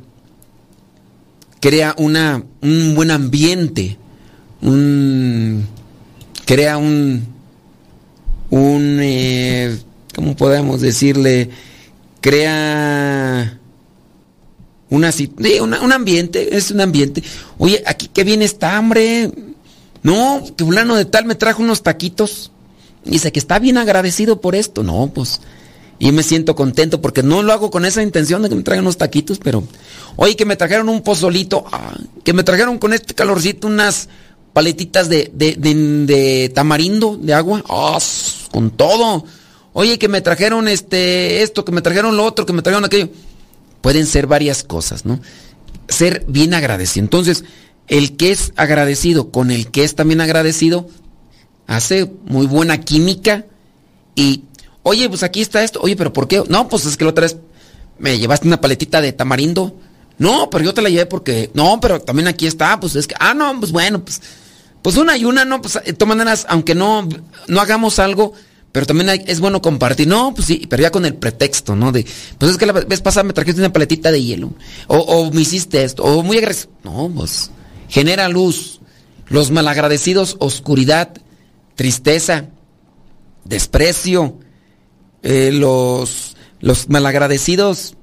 crea 1.61 1.95
una, 1.97 2.45
un 2.61 2.95
buen 2.95 3.12
ambiente, 3.12 3.97
un, 4.61 5.66
crea 6.45 6.77
un, 6.77 7.29
un, 8.51 8.99
eh, 9.01 9.79
¿cómo 10.14 10.37
podemos 10.37 10.83
decirle? 10.83 11.49
Crea 12.21 13.58
una, 14.91 15.11
una- 15.61 15.80
un 15.80 15.93
ambiente, 15.93 16.57
es 16.57 16.70
un 16.70 16.80
ambiente. 16.80 17.22
Oye, 17.59 17.82
aquí 17.86 18.09
qué 18.12 18.24
bien 18.24 18.43
está, 18.43 18.78
hombre. 18.78 19.30
No, 20.03 20.43
que 20.57 20.64
fulano 20.64 20.95
de 20.95 21.05
tal 21.05 21.24
me 21.24 21.34
trajo 21.34 21.62
unos 21.62 21.82
taquitos. 21.82 22.51
Dice 23.05 23.32
que 23.32 23.39
está 23.39 23.59
bien 23.59 23.78
agradecido 23.78 24.41
por 24.41 24.55
esto. 24.55 24.82
No, 24.82 25.11
pues. 25.14 25.41
Y 25.99 26.12
me 26.12 26.22
siento 26.22 26.55
contento 26.55 27.01
porque 27.01 27.22
no 27.24 27.43
lo 27.43 27.53
hago 27.53 27.70
con 27.70 27.84
esa 27.84 28.03
intención 28.03 28.41
de 28.43 28.49
que 28.49 28.55
me 28.55 28.62
traigan 28.62 28.84
unos 28.84 28.97
taquitos, 28.99 29.39
pero. 29.39 29.64
Oye, 30.16 30.36
que 30.36 30.45
me 30.45 30.57
trajeron 30.57 30.89
un 30.89 31.03
pozolito. 31.03 31.64
ah, 31.72 31.97
que 32.24 32.32
me 32.32 32.45
trajeron 32.45 32.78
con 32.78 32.93
este 32.93 33.14
calorcito 33.14 33.66
unas 33.66 34.09
paletitas 34.53 35.09
de, 35.09 35.30
de, 35.34 35.57
de- 35.57 35.74
de 36.07 36.49
tamarindo, 36.55 37.16
de 37.20 37.34
agua. 37.34 37.62
ah, 37.68 37.99
con 38.53 38.70
todo. 38.70 39.24
Oye, 39.72 39.99
que 39.99 40.09
me 40.09 40.20
trajeron 40.20 40.66
este, 40.68 41.43
esto, 41.43 41.64
que 41.64 41.72
me 41.72 41.82
trajeron 41.82 42.16
lo 42.16 42.24
otro, 42.24 42.47
que 42.47 42.53
me 42.53 42.62
trajeron 42.62 42.84
aquello. 42.84 43.09
Pueden 43.81 44.07
ser 44.07 44.26
varias 44.26 44.62
cosas, 44.64 45.05
¿no? 45.05 45.20
Ser 45.89 46.24
bien 46.29 46.55
agradecido. 46.55 47.05
Entonces, 47.05 47.45
el 47.87 48.16
que 48.16 48.31
es 48.31 48.53
agradecido 48.57 49.31
con 49.31 49.51
el 49.51 49.70
que 49.70 49.85
es 49.85 49.95
también 49.95 50.20
agradecido, 50.20 50.89
hace 51.66 52.11
muy 52.24 52.47
buena 52.47 52.81
química 52.81 53.47
y, 54.14 54.45
oye, 54.83 55.09
pues 55.09 55.22
aquí 55.22 55.41
está 55.41 55.62
esto, 55.62 55.81
oye, 55.83 55.97
pero 55.97 56.12
¿por 56.12 56.29
qué? 56.29 56.43
No, 56.49 56.68
pues 56.68 56.87
es 56.87 56.97
que 56.97 57.05
la 57.05 57.11
otra 57.11 57.22
vez 57.22 57.37
me 57.99 58.18
llevaste 58.18 58.47
una 58.47 58.61
paletita 58.61 59.01
de 59.01 59.12
tamarindo. 59.12 59.74
No, 60.18 60.51
pero 60.51 60.64
yo 60.64 60.74
te 60.74 60.83
la 60.83 60.89
llevé 60.89 61.07
porque, 61.07 61.51
no, 61.55 61.79
pero 61.81 62.01
también 62.01 62.26
aquí 62.26 62.47
está, 62.47 62.81
pues 62.81 62.97
es 62.97 63.07
que, 63.07 63.14
ah, 63.20 63.35
no, 63.35 63.59
pues 63.61 63.70
bueno, 63.70 64.05
pues, 64.05 64.20
pues 64.83 64.97
una 64.97 65.16
y 65.16 65.24
una, 65.24 65.45
no, 65.45 65.62
pues 65.62 65.74
de 65.74 65.93
todas 65.93 66.16
maneras, 66.16 66.47
aunque 66.49 66.74
no, 66.74 67.09
no 67.47 67.61
hagamos 67.61 68.01
algo, 68.01 68.33
pero 68.73 68.87
también 68.87 69.09
es 69.27 69.41
bueno 69.41 69.62
compartir. 69.62 70.07
No, 70.07 70.35
pues 70.35 70.47
sí, 70.47 70.66
pero 70.69 70.83
ya 70.83 70.91
con 70.91 71.05
el 71.05 71.14
pretexto, 71.14 71.75
¿no? 71.75 71.91
De, 71.93 72.07
pues 72.39 72.53
es 72.53 72.59
que 72.59 72.66
la 72.66 72.73
vez 72.73 73.01
pasada 73.01 73.25
me 73.25 73.33
trajiste 73.33 73.61
una 73.61 73.73
paletita 73.73 74.12
de 74.12 74.23
hielo. 74.23 74.53
O, 74.87 74.99
o 74.99 75.33
me 75.33 75.41
hiciste 75.41 75.85
esto. 75.85 76.05
O 76.05 76.23
muy 76.23 76.39
agresivo. 76.39 76.73
No, 76.85 77.11
pues 77.14 77.51
genera 77.89 78.29
luz. 78.29 78.81
Los 79.29 79.51
malagradecidos, 79.51 80.37
oscuridad, 80.39 81.11
tristeza, 81.75 82.47
desprecio. 83.45 84.39
Eh, 85.23 85.51
los, 85.53 86.37
los 86.61 86.89
malagradecidos 86.89 87.95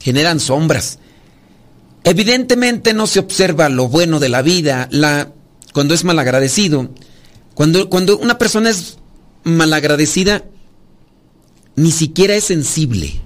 generan 0.00 0.40
sombras. 0.40 0.98
Evidentemente 2.04 2.94
no 2.94 3.06
se 3.06 3.18
observa 3.18 3.68
lo 3.68 3.88
bueno 3.88 4.18
de 4.20 4.28
la 4.28 4.42
vida 4.42 4.88
la, 4.90 5.32
cuando 5.74 5.94
es 5.94 6.04
malagradecido. 6.04 6.90
Cuando, 7.54 7.90
cuando 7.90 8.18
una 8.18 8.38
persona 8.38 8.70
es 8.70 8.98
malagradecida, 9.56 10.44
ni 11.76 11.92
siquiera 11.92 12.34
es 12.34 12.44
sensible. 12.44 13.20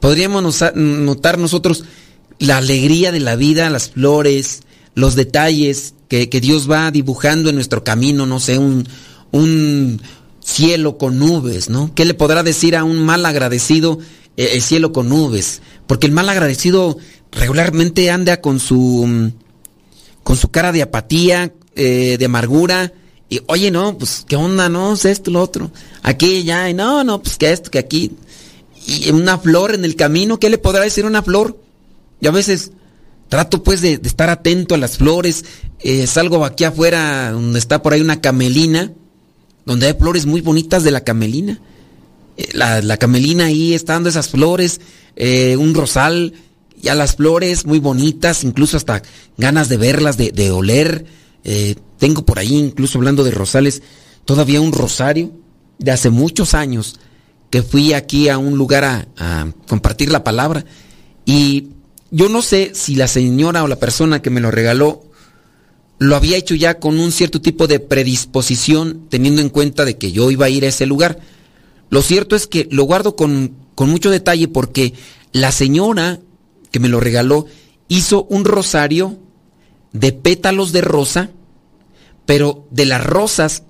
Podríamos 0.00 0.62
notar 0.74 1.38
nosotros 1.38 1.84
la 2.38 2.58
alegría 2.58 3.12
de 3.12 3.20
la 3.20 3.36
vida, 3.36 3.70
las 3.70 3.90
flores, 3.90 4.62
los 4.94 5.14
detalles 5.14 5.94
que, 6.08 6.26
Dios 6.26 6.70
va 6.70 6.90
dibujando 6.90 7.48
en 7.48 7.56
nuestro 7.56 7.82
camino, 7.82 8.26
no 8.26 8.38
sé, 8.38 8.58
un, 8.58 8.86
un 9.32 10.00
cielo 10.40 10.98
con 10.98 11.18
nubes, 11.18 11.68
¿no? 11.68 11.92
¿Qué 11.94 12.04
le 12.04 12.14
podrá 12.14 12.42
decir 12.42 12.76
a 12.76 12.84
un 12.84 13.04
mal 13.04 13.26
agradecido 13.26 13.98
eh, 14.36 14.50
el 14.52 14.62
cielo 14.62 14.92
con 14.92 15.08
nubes? 15.08 15.62
Porque 15.86 16.06
el 16.06 16.12
mal 16.12 16.28
agradecido 16.28 16.98
regularmente 17.32 18.10
anda 18.10 18.40
con 18.40 18.60
su 18.60 19.32
con 20.22 20.36
su 20.36 20.50
cara 20.50 20.72
de 20.72 20.82
apatía, 20.82 21.52
eh, 21.74 22.16
de 22.18 22.24
amargura. 22.24 22.92
Y 23.28 23.40
oye, 23.46 23.70
no, 23.70 23.96
pues, 23.98 24.24
¿qué 24.28 24.36
onda? 24.36 24.68
No, 24.68 24.94
es 24.94 25.04
esto, 25.04 25.30
lo 25.30 25.40
otro. 25.40 25.70
Aquí, 26.02 26.44
ya, 26.44 26.68
y 26.68 26.74
no, 26.74 27.02
no, 27.04 27.22
pues 27.22 27.36
que 27.36 27.50
esto, 27.52 27.70
que 27.70 27.78
aquí. 27.78 28.12
Y 28.86 29.10
una 29.10 29.38
flor 29.38 29.74
en 29.74 29.84
el 29.84 29.96
camino, 29.96 30.38
¿qué 30.38 30.50
le 30.50 30.58
podrá 30.58 30.82
decir 30.82 31.06
una 31.06 31.22
flor? 31.22 31.58
Yo 32.20 32.30
a 32.30 32.34
veces 32.34 32.72
trato 33.28 33.62
pues 33.62 33.80
de, 33.80 33.96
de 33.98 34.08
estar 34.08 34.28
atento 34.28 34.74
a 34.74 34.78
las 34.78 34.98
flores. 34.98 35.44
eh, 35.80 36.06
salgo 36.06 36.44
aquí 36.44 36.64
afuera 36.64 37.32
donde 37.32 37.58
está 37.58 37.82
por 37.82 37.94
ahí 37.94 38.00
una 38.02 38.20
camelina, 38.20 38.92
donde 39.64 39.86
hay 39.86 39.94
flores 39.94 40.26
muy 40.26 40.42
bonitas 40.42 40.84
de 40.84 40.90
la 40.90 41.02
camelina. 41.02 41.60
Eh, 42.36 42.48
La, 42.52 42.82
la 42.82 42.98
camelina 42.98 43.46
ahí 43.46 43.72
está 43.74 43.94
dando 43.94 44.10
esas 44.10 44.28
flores, 44.28 44.80
eh, 45.16 45.56
un 45.56 45.74
rosal, 45.74 46.34
ya 46.80 46.94
las 46.94 47.16
flores 47.16 47.64
muy 47.64 47.78
bonitas, 47.78 48.44
incluso 48.44 48.76
hasta 48.76 49.02
ganas 49.38 49.70
de 49.70 49.78
verlas, 49.78 50.18
de, 50.18 50.30
de 50.30 50.50
oler. 50.50 51.06
Eh, 51.44 51.76
tengo 51.98 52.24
por 52.24 52.38
ahí, 52.38 52.56
incluso 52.56 52.98
hablando 52.98 53.24
de 53.24 53.30
rosales, 53.30 53.82
todavía 54.24 54.60
un 54.60 54.72
rosario 54.72 55.32
de 55.78 55.90
hace 55.90 56.10
muchos 56.10 56.54
años 56.54 56.98
que 57.50 57.62
fui 57.62 57.92
aquí 57.92 58.28
a 58.28 58.38
un 58.38 58.56
lugar 58.56 59.08
a, 59.16 59.46
compartir 59.68 60.10
la 60.10 60.24
palabra 60.24 60.64
y 61.24 61.68
yo 62.10 62.28
no 62.28 62.42
sé 62.42 62.72
si 62.74 62.96
la 62.96 63.08
señora 63.08 63.62
o 63.62 63.68
la 63.68 63.78
persona 63.78 64.22
que 64.22 64.30
me 64.30 64.40
lo 64.40 64.50
regaló 64.50 65.04
lo 65.98 66.16
había 66.16 66.36
hecho 66.36 66.54
ya 66.54 66.80
con 66.80 66.98
un 66.98 67.12
cierto 67.12 67.40
tipo 67.40 67.66
de 67.66 67.80
predisposición 67.80 69.06
teniendo 69.08 69.40
en 69.40 69.48
cuenta 69.48 69.84
de 69.84 69.96
que 69.96 70.12
yo 70.12 70.30
iba 70.30 70.46
a 70.46 70.50
ir 70.50 70.64
a 70.64 70.68
ese 70.68 70.86
lugar. 70.86 71.20
Lo 71.90 72.02
cierto 72.02 72.34
es 72.34 72.46
que 72.46 72.66
lo 72.70 72.84
guardo 72.84 73.14
con, 73.14 73.54
con 73.74 73.88
mucho 73.88 74.10
detalle 74.10 74.48
porque 74.48 74.94
la 75.32 75.52
señora 75.52 76.20
que 76.70 76.80
me 76.80 76.88
lo 76.88 76.98
regaló 76.98 77.46
hizo 77.88 78.24
un 78.24 78.44
rosario 78.44 79.18
de 79.92 80.12
pétalos 80.12 80.72
de 80.72 80.80
rosa, 80.80 81.30
pero 82.26 82.66
de 82.70 82.86
las 82.86 83.04
rosas 83.04 83.64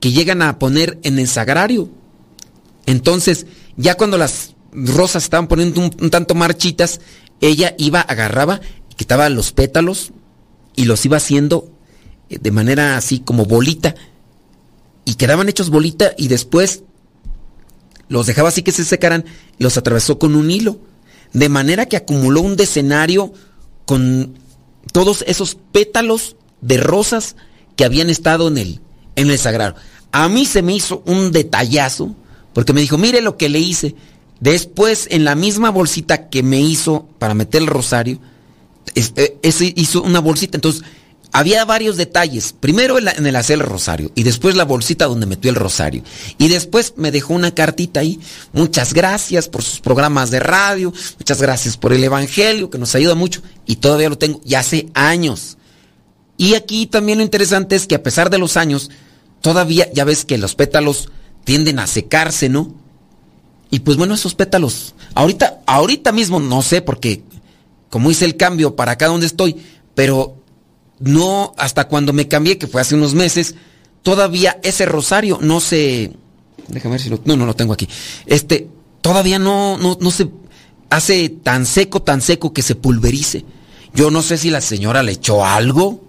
que 0.00 0.12
llegan 0.12 0.42
a 0.42 0.58
poner 0.58 0.98
en 1.02 1.18
el 1.18 1.28
sagrario. 1.28 1.88
Entonces, 2.86 3.46
ya 3.76 3.96
cuando 3.96 4.18
las 4.18 4.54
rosas 4.72 5.24
estaban 5.24 5.48
poniendo 5.48 5.80
un, 5.80 6.10
tanto 6.10 6.34
marchitas, 6.34 7.00
ella 7.40 7.74
iba, 7.78 8.00
agarraba, 8.00 8.60
quitaba 8.96 9.28
los 9.28 9.52
pétalos 9.52 10.12
y 10.74 10.84
los 10.84 11.04
iba 11.04 11.16
haciendo 11.16 11.70
eh, 12.28 12.38
de 12.40 12.50
manera 12.50 12.96
así 12.96 13.20
como 13.20 13.44
bolita. 13.46 13.94
Y 15.04 15.14
quedaban 15.14 15.48
hechos 15.48 15.70
bolita 15.70 16.12
y 16.16 16.28
después 16.28 16.82
los 18.08 18.26
dejaba 18.26 18.48
así 18.48 18.62
que 18.62 18.72
se 18.72 18.84
secaran 18.84 19.24
y 19.58 19.62
los 19.62 19.76
atravesó 19.76 20.18
con 20.18 20.34
un 20.34 20.50
hilo. 20.50 20.78
De 21.32 21.48
manera 21.48 21.86
que 21.86 21.96
acumuló 21.96 22.40
un 22.40 22.56
decenario 22.56 23.32
con 23.84 24.38
todos 24.92 25.24
esos 25.26 25.56
pétalos 25.72 26.36
de 26.60 26.78
rosas 26.78 27.36
que 27.76 27.84
habían 27.84 28.10
estado 28.10 28.48
en 28.48 28.58
el, 28.58 28.80
en 29.16 29.30
el 29.30 29.38
sagrado. 29.38 29.76
A 30.12 30.28
mí 30.28 30.46
se 30.46 30.62
me 30.62 30.74
hizo 30.74 31.02
un 31.06 31.30
detallazo, 31.32 32.14
porque 32.52 32.72
me 32.72 32.80
dijo, 32.80 32.96
mire 32.98 33.20
lo 33.20 33.36
que 33.36 33.48
le 33.48 33.58
hice. 33.58 33.94
Después, 34.40 35.08
en 35.10 35.24
la 35.24 35.34
misma 35.34 35.70
bolsita 35.70 36.28
que 36.28 36.42
me 36.42 36.60
hizo 36.60 37.06
para 37.18 37.34
meter 37.34 37.62
el 37.62 37.68
rosario, 37.68 38.18
es- 38.94 39.12
ese 39.42 39.72
hizo 39.76 40.02
una 40.02 40.20
bolsita. 40.20 40.56
Entonces, 40.56 40.82
había 41.32 41.64
varios 41.66 41.96
detalles. 41.96 42.54
Primero 42.58 42.98
en, 42.98 43.26
el 43.26 43.36
hacer 43.36 43.54
el 43.58 43.66
rosario 43.66 44.10
y 44.14 44.22
después 44.22 44.54
la 44.56 44.64
bolsita 44.64 45.06
donde 45.06 45.26
metió 45.26 45.50
el 45.50 45.56
rosario. 45.56 46.02
Y 46.38 46.48
después 46.48 46.94
me 46.96 47.10
dejó 47.10 47.34
una 47.34 47.52
cartita 47.54 48.00
ahí. 48.00 48.18
Muchas 48.52 48.94
gracias 48.94 49.48
por 49.48 49.62
sus 49.62 49.80
programas 49.80 50.30
de 50.30 50.40
radio, 50.40 50.94
muchas 51.18 51.42
gracias 51.42 51.76
por 51.76 51.92
el 51.92 52.02
Evangelio 52.04 52.70
que 52.70 52.78
nos 52.78 52.94
ayuda 52.94 53.14
mucho. 53.14 53.42
Y 53.66 53.76
todavía 53.76 54.08
lo 54.08 54.16
tengo, 54.16 54.40
ya 54.44 54.60
hace 54.60 54.88
años. 54.94 55.55
Y 56.36 56.54
aquí 56.54 56.86
también 56.86 57.18
lo 57.18 57.24
interesante 57.24 57.76
es 57.76 57.86
que 57.86 57.94
a 57.94 58.02
pesar 58.02 58.30
de 58.30 58.38
los 58.38 58.56
años, 58.56 58.90
todavía 59.40 59.90
ya 59.92 60.04
ves 60.04 60.24
que 60.24 60.38
los 60.38 60.54
pétalos 60.54 61.10
tienden 61.44 61.78
a 61.78 61.86
secarse, 61.86 62.48
¿no? 62.48 62.74
Y 63.70 63.80
pues 63.80 63.96
bueno, 63.96 64.14
esos 64.14 64.34
pétalos, 64.34 64.94
ahorita, 65.14 65.60
ahorita 65.66 66.12
mismo 66.12 66.38
no 66.40 66.62
sé 66.62 66.82
porque 66.82 67.22
como 67.90 68.10
hice 68.10 68.24
el 68.24 68.36
cambio 68.36 68.76
para 68.76 68.92
acá 68.92 69.06
donde 69.06 69.26
estoy, 69.26 69.56
pero 69.94 70.36
no 70.98 71.54
hasta 71.56 71.88
cuando 71.88 72.12
me 72.12 72.28
cambié, 72.28 72.58
que 72.58 72.66
fue 72.66 72.80
hace 72.80 72.94
unos 72.94 73.14
meses, 73.14 73.54
todavía 74.02 74.58
ese 74.62 74.86
rosario 74.86 75.38
no 75.40 75.60
se... 75.60 76.12
Déjame 76.68 76.94
ver 76.94 77.00
si 77.00 77.10
lo... 77.10 77.20
No, 77.24 77.36
no 77.36 77.46
lo 77.46 77.54
tengo 77.54 77.72
aquí. 77.72 77.88
Este, 78.26 78.68
todavía 79.00 79.38
no, 79.38 79.78
no, 79.78 79.96
no 80.00 80.10
se 80.10 80.28
hace 80.90 81.28
tan 81.28 81.66
seco, 81.66 82.02
tan 82.02 82.20
seco 82.20 82.52
que 82.52 82.62
se 82.62 82.74
pulverice. 82.74 83.44
Yo 83.94 84.10
no 84.10 84.22
sé 84.22 84.36
si 84.36 84.50
la 84.50 84.60
señora 84.60 85.02
le 85.02 85.12
echó 85.12 85.44
algo, 85.44 86.05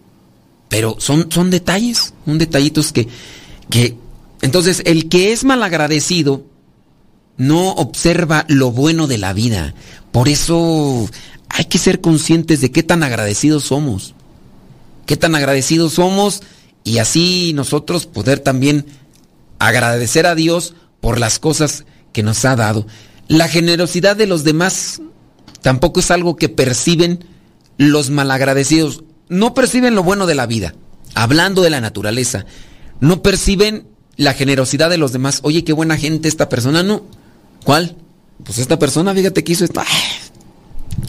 pero 0.70 0.98
son, 1.00 1.32
son 1.32 1.50
detalles, 1.50 2.14
son 2.26 2.38
detallitos 2.38 2.92
que, 2.92 3.08
que... 3.70 3.98
Entonces, 4.42 4.84
el 4.86 5.10
que 5.10 5.32
es 5.32 5.44
malagradecido 5.44 6.46
no 7.38 7.72
observa 7.72 8.46
lo 8.48 8.72
bueno 8.72 9.08
de 9.08 9.18
la 9.18 9.34
vida. 9.34 9.74
Por 10.12 10.30
eso 10.30 11.10
hay 11.50 11.66
que 11.66 11.80
ser 11.80 12.02
conscientes 12.02 12.62
de 12.62 12.72
qué 12.72 12.84
tan 12.84 13.02
agradecidos 13.04 13.64
somos 13.64 14.14
qué 15.08 15.18
tan 15.18 15.34
agradecidos 15.34 15.94
somos 15.94 16.44
y 16.84 17.00
así 17.00 17.54
nosotros 17.56 18.06
poder 18.06 18.40
también 18.40 18.86
agradecer 19.58 20.28
a 20.28 20.36
Dios 20.36 20.76
por 21.02 21.18
las 21.18 21.40
cosas 21.40 21.86
que 22.14 22.22
nos 22.22 22.46
ha 22.46 22.56
dado. 22.56 22.86
La 23.28 23.48
generosidad 23.48 24.16
de 24.16 24.28
los 24.28 24.44
demás 24.44 25.02
tampoco 25.62 26.02
es 26.02 26.12
algo 26.12 26.36
que 26.36 26.50
perciben 26.50 27.26
los 27.78 28.10
malagradecidos. 28.10 29.04
No 29.30 29.54
perciben 29.54 29.96
lo 29.96 30.04
bueno 30.04 30.26
de 30.26 30.36
la 30.36 30.46
vida. 30.46 30.76
Hablando 31.16 31.62
de 31.62 31.70
la 31.70 31.82
naturaleza, 31.82 32.46
no 33.00 33.22
perciben 33.22 33.88
la 34.16 34.34
generosidad 34.34 34.90
de 34.90 34.98
los 34.98 35.12
demás. 35.14 35.40
Oye, 35.44 35.64
qué 35.64 35.74
buena 35.74 35.98
gente 35.98 36.28
esta 36.28 36.50
persona, 36.50 36.84
¿no? 36.84 37.04
¿Cuál? 37.64 37.96
Pues 38.44 38.58
esta 38.58 38.80
persona, 38.80 39.14
fíjate 39.14 39.44
que 39.44 39.54
hizo 39.54 39.66
esto. 39.66 39.82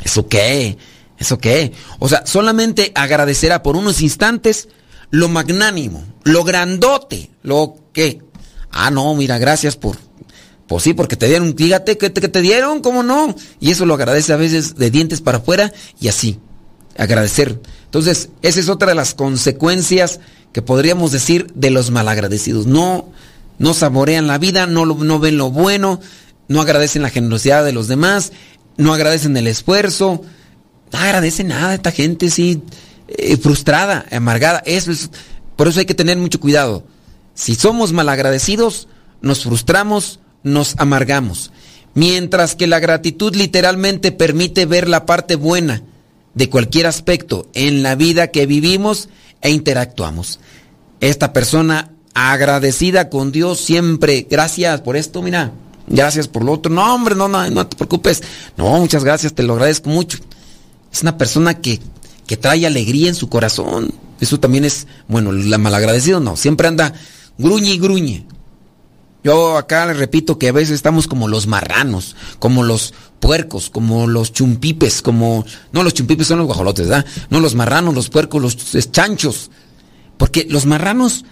¿Eso 0.05 0.29
qué? 0.29 0.79
¿Eso 1.19 1.39
qué? 1.39 1.73
O 1.99 2.09
sea, 2.09 2.25
solamente 2.27 2.93
agradecerá 2.95 3.62
por 3.62 3.77
unos 3.77 4.01
instantes 4.01 4.69
lo 5.11 5.29
magnánimo, 5.29 6.05
lo 6.25 6.45
grandote, 6.45 7.31
lo 7.43 7.77
que... 7.93 8.21
Ah, 8.71 8.91
no, 8.91 9.14
mira, 9.14 9.39
gracias 9.39 9.77
por... 9.77 9.97
Pues 10.66 10.83
sí, 10.83 10.93
porque 10.93 11.16
te 11.16 11.29
dieron, 11.29 11.57
fíjate 11.57 11.97
que 11.97 12.11
te, 12.11 12.21
que 12.21 12.29
te 12.29 12.43
dieron, 12.43 12.81
¿cómo 12.81 13.03
no? 13.03 13.35
Y 13.59 13.71
eso 13.71 13.87
lo 13.87 13.95
agradece 13.95 14.35
a 14.35 14.37
veces 14.37 14.75
de 14.75 14.91
dientes 14.91 15.23
para 15.23 15.39
afuera 15.39 15.73
y 15.99 16.09
así, 16.09 16.39
agradecer. 16.99 17.59
Entonces, 17.89 18.28
esa 18.43 18.61
es 18.61 18.68
otra 18.68 18.89
de 18.89 18.95
las 18.95 19.14
consecuencias 19.14 20.20
que 20.53 20.61
podríamos 20.61 21.11
decir 21.11 21.51
de 21.55 21.70
los 21.70 21.91
malagradecidos. 21.91 22.66
No, 22.66 23.09
no 23.59 23.72
saborean 23.72 24.26
la 24.26 24.36
vida, 24.36 24.66
no, 24.66 24.84
no 24.84 25.18
ven 25.18 25.39
lo 25.39 25.51
bueno, 25.51 25.99
no 26.49 26.61
agradecen 26.61 27.01
la 27.01 27.09
generosidad 27.09 27.64
de 27.64 27.72
los 27.72 27.89
demás, 27.89 28.32
no 28.76 28.93
agradecen 28.93 29.34
el 29.39 29.47
esfuerzo, 29.47 30.20
no 30.93 30.99
agradece 30.99 31.45
nada 31.45 31.74
esta 31.74 31.91
gente, 31.91 32.28
sí, 32.28 32.62
eh, 33.09 33.39
frustrada, 33.39 34.05
amargada. 34.11 34.62
Eso 34.66 34.93
es, 34.93 35.11
por 35.57 35.66
eso 35.68 35.80
hay 35.80 35.86
que 35.86 35.95
tener 35.95 36.18
mucho 36.18 36.41
cuidado. 36.41 36.84
Si 37.32 37.55
somos 37.55 37.95
malagradecidos, 37.95 38.86
nos 39.22 39.45
frustramos, 39.45 40.20
nos 40.43 40.74
amargamos. 40.76 41.53
Mientras 41.95 42.55
que 42.55 42.66
la 42.66 42.80
gratitud 42.80 43.34
literalmente 43.34 44.12
permite 44.12 44.66
ver 44.66 44.89
la 44.89 45.07
parte 45.07 45.36
buena 45.36 45.82
de 46.39 46.49
cualquier 46.49 46.86
aspecto 46.86 47.49
en 47.53 47.82
la 47.82 47.97
vida 47.97 48.28
que 48.28 48.47
vivimos 48.47 49.09
e 49.43 49.51
interactuamos. 49.51 50.39
Esta 51.01 51.32
persona 51.32 51.91
agradecida 52.14 53.11
con 53.11 53.32
Dios 53.32 53.59
siempre, 53.59 54.24
gracias 54.30 54.80
por 54.80 54.97
esto, 54.97 55.20
mira, 55.20 55.51
gracias 55.89 56.28
por 56.28 56.45
lo 56.45 56.53
otro. 56.53 56.72
No, 56.72 56.95
hombre, 56.95 57.16
no, 57.16 57.26
no, 57.26 57.51
no 57.51 57.66
te 57.66 57.76
preocupes. 57.76 58.22
No, 58.57 58.78
muchas 58.78 59.03
gracias, 59.03 59.34
te 59.34 59.43
lo 59.43 59.55
agradezco 59.55 59.91
mucho. 59.91 60.18
Es 60.93 61.03
una 61.03 61.18
persona 61.18 61.61
que, 61.61 61.80
trae 62.41 62.66
alegría 62.66 63.09
en 63.09 63.16
su 63.16 63.28
corazón. 63.28 63.93
Eso 64.20 64.39
también 64.39 64.64
es, 64.64 64.86
bueno, 65.09 65.32
la 65.32 65.59
malagradecido 65.59 66.20
no, 66.20 66.36
siempre 66.36 66.68
anda 66.68 66.95
gruñe 67.36 67.72
y 67.72 67.78
gruñe. 67.78 68.26
Yo 69.25 69.57
acá 69.57 69.87
le 69.87 69.95
repito 69.95 70.39
que 70.39 70.49
a 70.49 70.53
veces 70.53 70.75
estamos 70.75 71.09
como 71.09 71.27
los 71.29 71.47
marranos, 71.47 72.14
como 72.39 72.62
los 72.62 72.95
puercos, 73.21 73.69
como 73.69 74.07
los 74.07 74.33
chumpipes, 74.33 75.03
como... 75.03 75.45
No, 75.73 75.83
los 75.83 75.95
chumpipes 75.95 76.29
son 76.29 76.39
los 76.39 76.47
guajolotes, 76.47 76.89
¿verdad? 76.89 77.07
No, 77.29 77.41
los 77.41 77.55
marranos, 77.55 77.95
los 77.95 78.11
puercos, 78.11 78.41
los 78.41 78.91
chanchos. 78.93 79.51
Porque 80.16 80.47
los 80.49 80.66
marranos, 80.66 81.25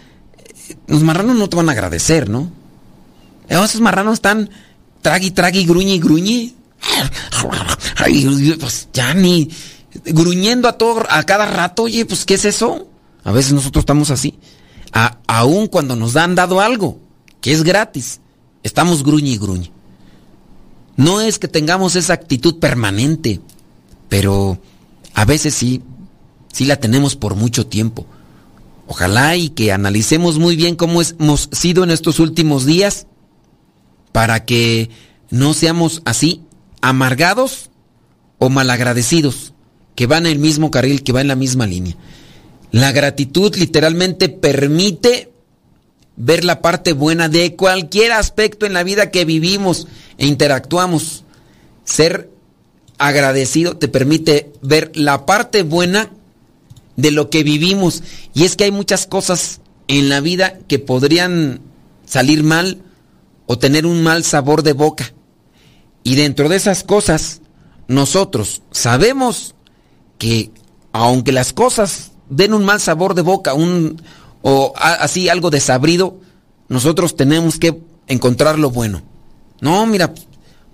los 0.88 1.02
marranos 1.02 1.36
no 1.36 1.48
te 1.48 1.56
van 1.56 1.68
a 1.68 1.72
agradecer, 1.72 2.28
¿no? 2.28 2.50
Esos 3.48 3.80
marranos 3.80 4.14
están 4.14 4.50
tragui, 5.02 5.30
tragui, 5.30 5.64
gruñe 5.64 5.94
y 5.94 6.00
gruñe. 6.00 6.54
Ay, 7.96 8.56
pues 8.58 8.88
ya 8.92 9.14
ni 9.14 9.50
gruñendo 10.04 10.68
a 10.68 10.72
todo, 10.72 11.04
a 11.08 11.22
cada 11.24 11.46
rato, 11.46 11.84
oye, 11.84 12.04
pues 12.04 12.24
¿qué 12.24 12.34
es 12.34 12.44
eso? 12.44 12.88
A 13.24 13.32
veces 13.32 13.52
nosotros 13.52 13.82
estamos 13.82 14.10
así. 14.10 14.38
aún 15.26 15.68
cuando 15.68 15.96
nos 15.96 16.16
han 16.16 16.34
dado 16.34 16.60
algo, 16.60 17.00
que 17.40 17.52
es 17.52 17.62
gratis, 17.62 18.20
estamos 18.62 19.04
gruñe 19.04 19.30
y 19.30 19.38
gruñe. 19.38 19.72
No 20.96 21.20
es 21.20 21.38
que 21.38 21.48
tengamos 21.48 21.94
esa 21.94 22.14
actitud 22.14 22.58
permanente, 22.58 23.40
pero 24.08 24.58
a 25.14 25.24
veces 25.24 25.54
sí, 25.54 25.82
sí 26.52 26.64
la 26.64 26.76
tenemos 26.76 27.16
por 27.16 27.34
mucho 27.34 27.66
tiempo. 27.66 28.06
Ojalá 28.86 29.36
y 29.36 29.50
que 29.50 29.72
analicemos 29.72 30.38
muy 30.38 30.56
bien 30.56 30.76
cómo 30.76 31.02
hemos 31.02 31.48
sido 31.52 31.84
en 31.84 31.90
estos 31.90 32.20
últimos 32.20 32.64
días 32.64 33.06
para 34.12 34.44
que 34.44 34.90
no 35.30 35.54
seamos 35.54 36.02
así 36.04 36.42
amargados 36.80 37.70
o 38.38 38.48
malagradecidos, 38.48 39.54
que 39.94 40.06
van 40.06 40.26
en 40.26 40.32
el 40.32 40.38
mismo 40.38 40.70
carril, 40.70 41.02
que 41.02 41.12
van 41.12 41.22
en 41.22 41.28
la 41.28 41.36
misma 41.36 41.66
línea. 41.66 41.96
La 42.70 42.92
gratitud 42.92 43.54
literalmente 43.56 44.28
permite 44.28 45.32
ver 46.16 46.44
la 46.44 46.62
parte 46.62 46.92
buena 46.92 47.28
de 47.28 47.56
cualquier 47.56 48.12
aspecto 48.12 48.66
en 48.66 48.72
la 48.72 48.82
vida 48.82 49.10
que 49.10 49.24
vivimos 49.24 49.86
e 50.18 50.26
interactuamos. 50.26 51.24
Ser 51.84 52.30
agradecido 52.98 53.76
te 53.76 53.88
permite 53.88 54.52
ver 54.62 54.90
la 54.94 55.26
parte 55.26 55.62
buena 55.62 56.10
de 56.96 57.10
lo 57.10 57.30
que 57.30 57.42
vivimos. 57.42 58.02
Y 58.34 58.44
es 58.44 58.56
que 58.56 58.64
hay 58.64 58.72
muchas 58.72 59.06
cosas 59.06 59.60
en 59.88 60.08
la 60.08 60.20
vida 60.20 60.58
que 60.66 60.78
podrían 60.78 61.60
salir 62.06 62.42
mal 62.42 62.82
o 63.46 63.58
tener 63.58 63.86
un 63.86 64.02
mal 64.02 64.24
sabor 64.24 64.62
de 64.62 64.72
boca. 64.72 65.12
Y 66.02 66.14
dentro 66.14 66.48
de 66.48 66.56
esas 66.56 66.82
cosas, 66.82 67.40
nosotros 67.88 68.62
sabemos 68.70 69.54
que 70.18 70.50
aunque 70.92 71.32
las 71.32 71.52
cosas 71.52 72.12
den 72.28 72.54
un 72.54 72.64
mal 72.64 72.80
sabor 72.80 73.14
de 73.14 73.22
boca, 73.22 73.54
un 73.54 74.00
o 74.48 74.72
así 74.76 75.28
algo 75.28 75.50
desabrido, 75.50 76.20
nosotros 76.68 77.16
tenemos 77.16 77.58
que 77.58 77.82
encontrar 78.06 78.60
lo 78.60 78.70
bueno. 78.70 79.02
No, 79.60 79.84
mira, 79.86 80.14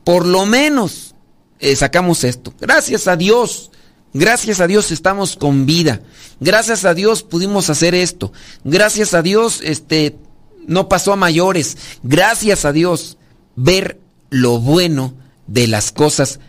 por 0.05 0.27
lo 0.27 0.45
menos 0.45 1.15
eh, 1.59 1.75
sacamos 1.75 2.23
esto. 2.23 2.53
Gracias 2.61 3.09
a 3.09 3.17
Dios. 3.17 3.71
Gracias 4.13 4.61
a 4.61 4.67
Dios 4.67 4.91
estamos 4.91 5.37
con 5.37 5.65
vida. 5.65 6.03
Gracias 6.39 6.85
a 6.85 6.93
Dios 6.93 7.23
pudimos 7.23 7.71
hacer 7.71 7.95
esto. 7.95 8.31
Gracias 8.63 9.15
a 9.15 9.23
Dios 9.23 9.63
este 9.65 10.19
no 10.67 10.91
pasó 10.91 11.15
a 11.15 11.17
mayores. 11.17 11.79
Gracias 12.03 12.67
a 12.67 12.73
Dios 12.73 13.17
ver 13.57 13.99
lo 14.29 14.59
bueno 14.59 15.15
de 15.47 15.67
las 15.67 15.93
cosas 15.93 16.41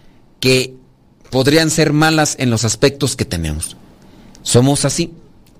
que 0.41 0.76
podrían 1.30 1.69
ser 1.69 1.93
malas 1.93 2.36
en 2.38 2.49
los 2.49 2.65
aspectos 2.65 3.15
que 3.15 3.24
tenemos. 3.24 3.78
Somos 4.41 4.84
así, 4.84 5.13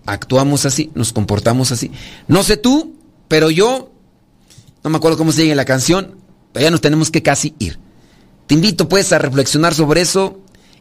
actuamos 0.06 0.66
así, 0.66 0.91
nos 0.95 1.14
comportamos 1.14 1.72
así. 1.72 1.91
No 2.28 2.43
sé 2.43 2.58
tú, 2.58 2.95
pero 3.28 3.49
yo, 3.49 3.91
no 4.84 4.89
me 4.89 4.97
acuerdo 4.97 5.18
cómo 5.18 5.32
se 5.32 5.43
llama 5.43 5.56
la 5.56 5.66
canción, 5.66 6.18
pero 6.51 6.66
ya 6.66 6.72
nos 6.72 6.82
tenemos 6.82 7.12
que 7.12 7.24
casi 7.24 7.56
ir. 7.60 7.80
Te 8.47 8.56
invito 8.56 8.89
pues 8.89 9.14
a 9.14 9.20
reflexionar 9.20 9.74
sobre 9.74 10.01
eso 10.01 10.39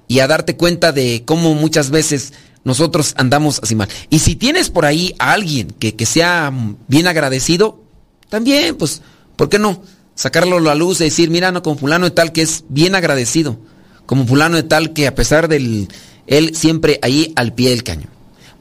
y 0.08 0.20
a 0.20 0.26
darte 0.26 0.56
cuenta 0.56 0.92
de 0.92 1.22
cómo 1.24 1.54
muchas 1.54 1.90
veces 1.90 2.32
nosotros 2.64 3.14
andamos 3.16 3.60
así 3.62 3.74
mal. 3.74 3.88
Y 4.10 4.18
si 4.18 4.36
tienes 4.36 4.70
por 4.70 4.84
ahí 4.84 5.14
a 5.18 5.32
alguien 5.32 5.68
que, 5.78 5.94
que 5.94 6.06
sea 6.06 6.52
bien 6.88 7.06
agradecido, 7.06 7.82
también, 8.28 8.76
pues, 8.76 9.02
¿por 9.36 9.48
qué 9.48 9.58
no? 9.58 9.82
sacarlo 10.14 10.58
a 10.58 10.60
la 10.60 10.74
luz 10.74 11.00
y 11.00 11.04
decir, 11.04 11.30
mira, 11.30 11.52
no, 11.52 11.62
como 11.62 11.78
fulano 11.78 12.04
de 12.06 12.10
tal 12.10 12.32
que 12.32 12.42
es 12.42 12.64
bien 12.68 12.94
agradecido, 12.94 13.58
como 14.06 14.26
fulano 14.26 14.56
de 14.56 14.62
tal 14.62 14.92
que 14.92 15.06
a 15.06 15.14
pesar 15.14 15.48
del, 15.48 15.88
él 16.26 16.54
siempre 16.54 16.98
ahí 17.02 17.32
al 17.36 17.54
pie 17.54 17.70
del 17.70 17.82
caño. 17.82 18.08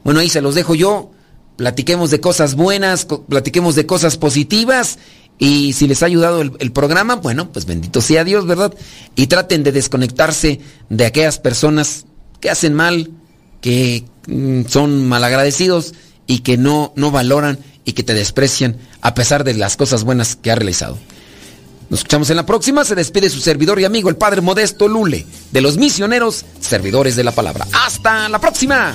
Bueno, 0.04 0.20
ahí 0.20 0.28
se 0.28 0.40
los 0.40 0.54
dejo 0.54 0.74
yo. 0.74 1.10
Platiquemos 1.56 2.10
de 2.10 2.20
cosas 2.20 2.54
buenas, 2.54 3.06
platiquemos 3.28 3.74
de 3.74 3.86
cosas 3.86 4.16
positivas. 4.16 4.98
Y 5.38 5.72
si 5.72 5.86
les 5.86 6.02
ha 6.02 6.06
ayudado 6.06 6.40
el, 6.40 6.72
programa, 6.72 7.16
bueno, 7.16 7.50
pues 7.52 7.66
bendito 7.66 8.00
sea 8.00 8.24
Dios, 8.24 8.46
¿verdad? 8.46 8.74
Y 9.16 9.26
traten 9.26 9.62
de 9.62 9.72
desconectarse 9.72 10.60
de 10.88 11.06
aquellas 11.06 11.38
personas 11.38 12.04
que 12.40 12.50
hacen 12.50 12.74
mal, 12.74 13.10
que 13.60 14.04
mm, 14.28 14.66
son 14.66 15.08
malagradecidos 15.08 15.94
y 16.26 16.40
que 16.40 16.56
no, 16.56 16.92
no 16.96 17.10
valoran 17.10 17.58
y 17.84 17.92
que 17.92 18.02
te 18.02 18.14
desprecian 18.14 18.76
a 19.00 19.14
pesar 19.14 19.42
de 19.44 19.54
las 19.54 19.76
cosas 19.76 20.04
buenas 20.04 20.36
que 20.36 20.50
ha 20.50 20.54
realizado. 20.54 20.98
Nos 21.90 22.00
escuchamos 22.00 22.30
en 22.30 22.36
la 22.36 22.46
próxima. 22.46 22.84
Se 22.84 22.94
despide 22.94 23.28
su 23.28 23.40
servidor 23.40 23.80
y 23.80 23.84
amigo, 23.84 24.08
el 24.08 24.16
Padre 24.16 24.40
Modesto 24.40 24.88
Lule, 24.88 25.26
de 25.50 25.60
los 25.60 25.76
misioneros 25.76 26.44
servidores 26.60 27.16
de 27.16 27.24
la 27.24 27.32
palabra. 27.32 27.66
¡Hasta 27.72 28.28
la 28.28 28.40
próxima! 28.40 28.94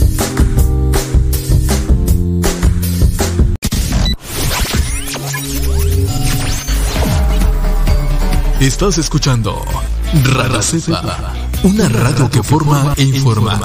Estás 8.61 8.99
escuchando 8.99 9.65
Radio 10.13 10.61
Cepa, 10.61 11.33
una 11.63 11.89
radio 11.89 12.29
que 12.29 12.43
forma 12.43 12.93
e 12.95 13.01
informa. 13.01 13.59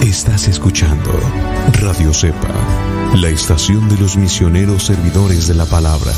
Estás 0.00 0.48
escuchando 0.48 1.12
Radio 1.74 2.12
Cepa, 2.12 2.52
la 3.14 3.28
estación 3.28 3.88
de 3.88 3.96
los 3.98 4.16
misioneros 4.16 4.86
servidores 4.86 5.46
de 5.46 5.54
la 5.54 5.66
palabra. 5.66 6.12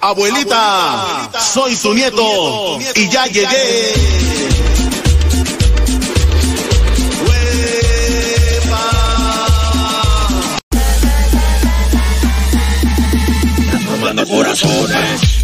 Abuelita, 0.00 1.32
soy 1.40 1.74
su 1.74 1.92
nieto 1.94 2.78
y 2.94 3.08
ya 3.08 3.26
llegué. 3.26 4.75
Corazones. 14.14 15.35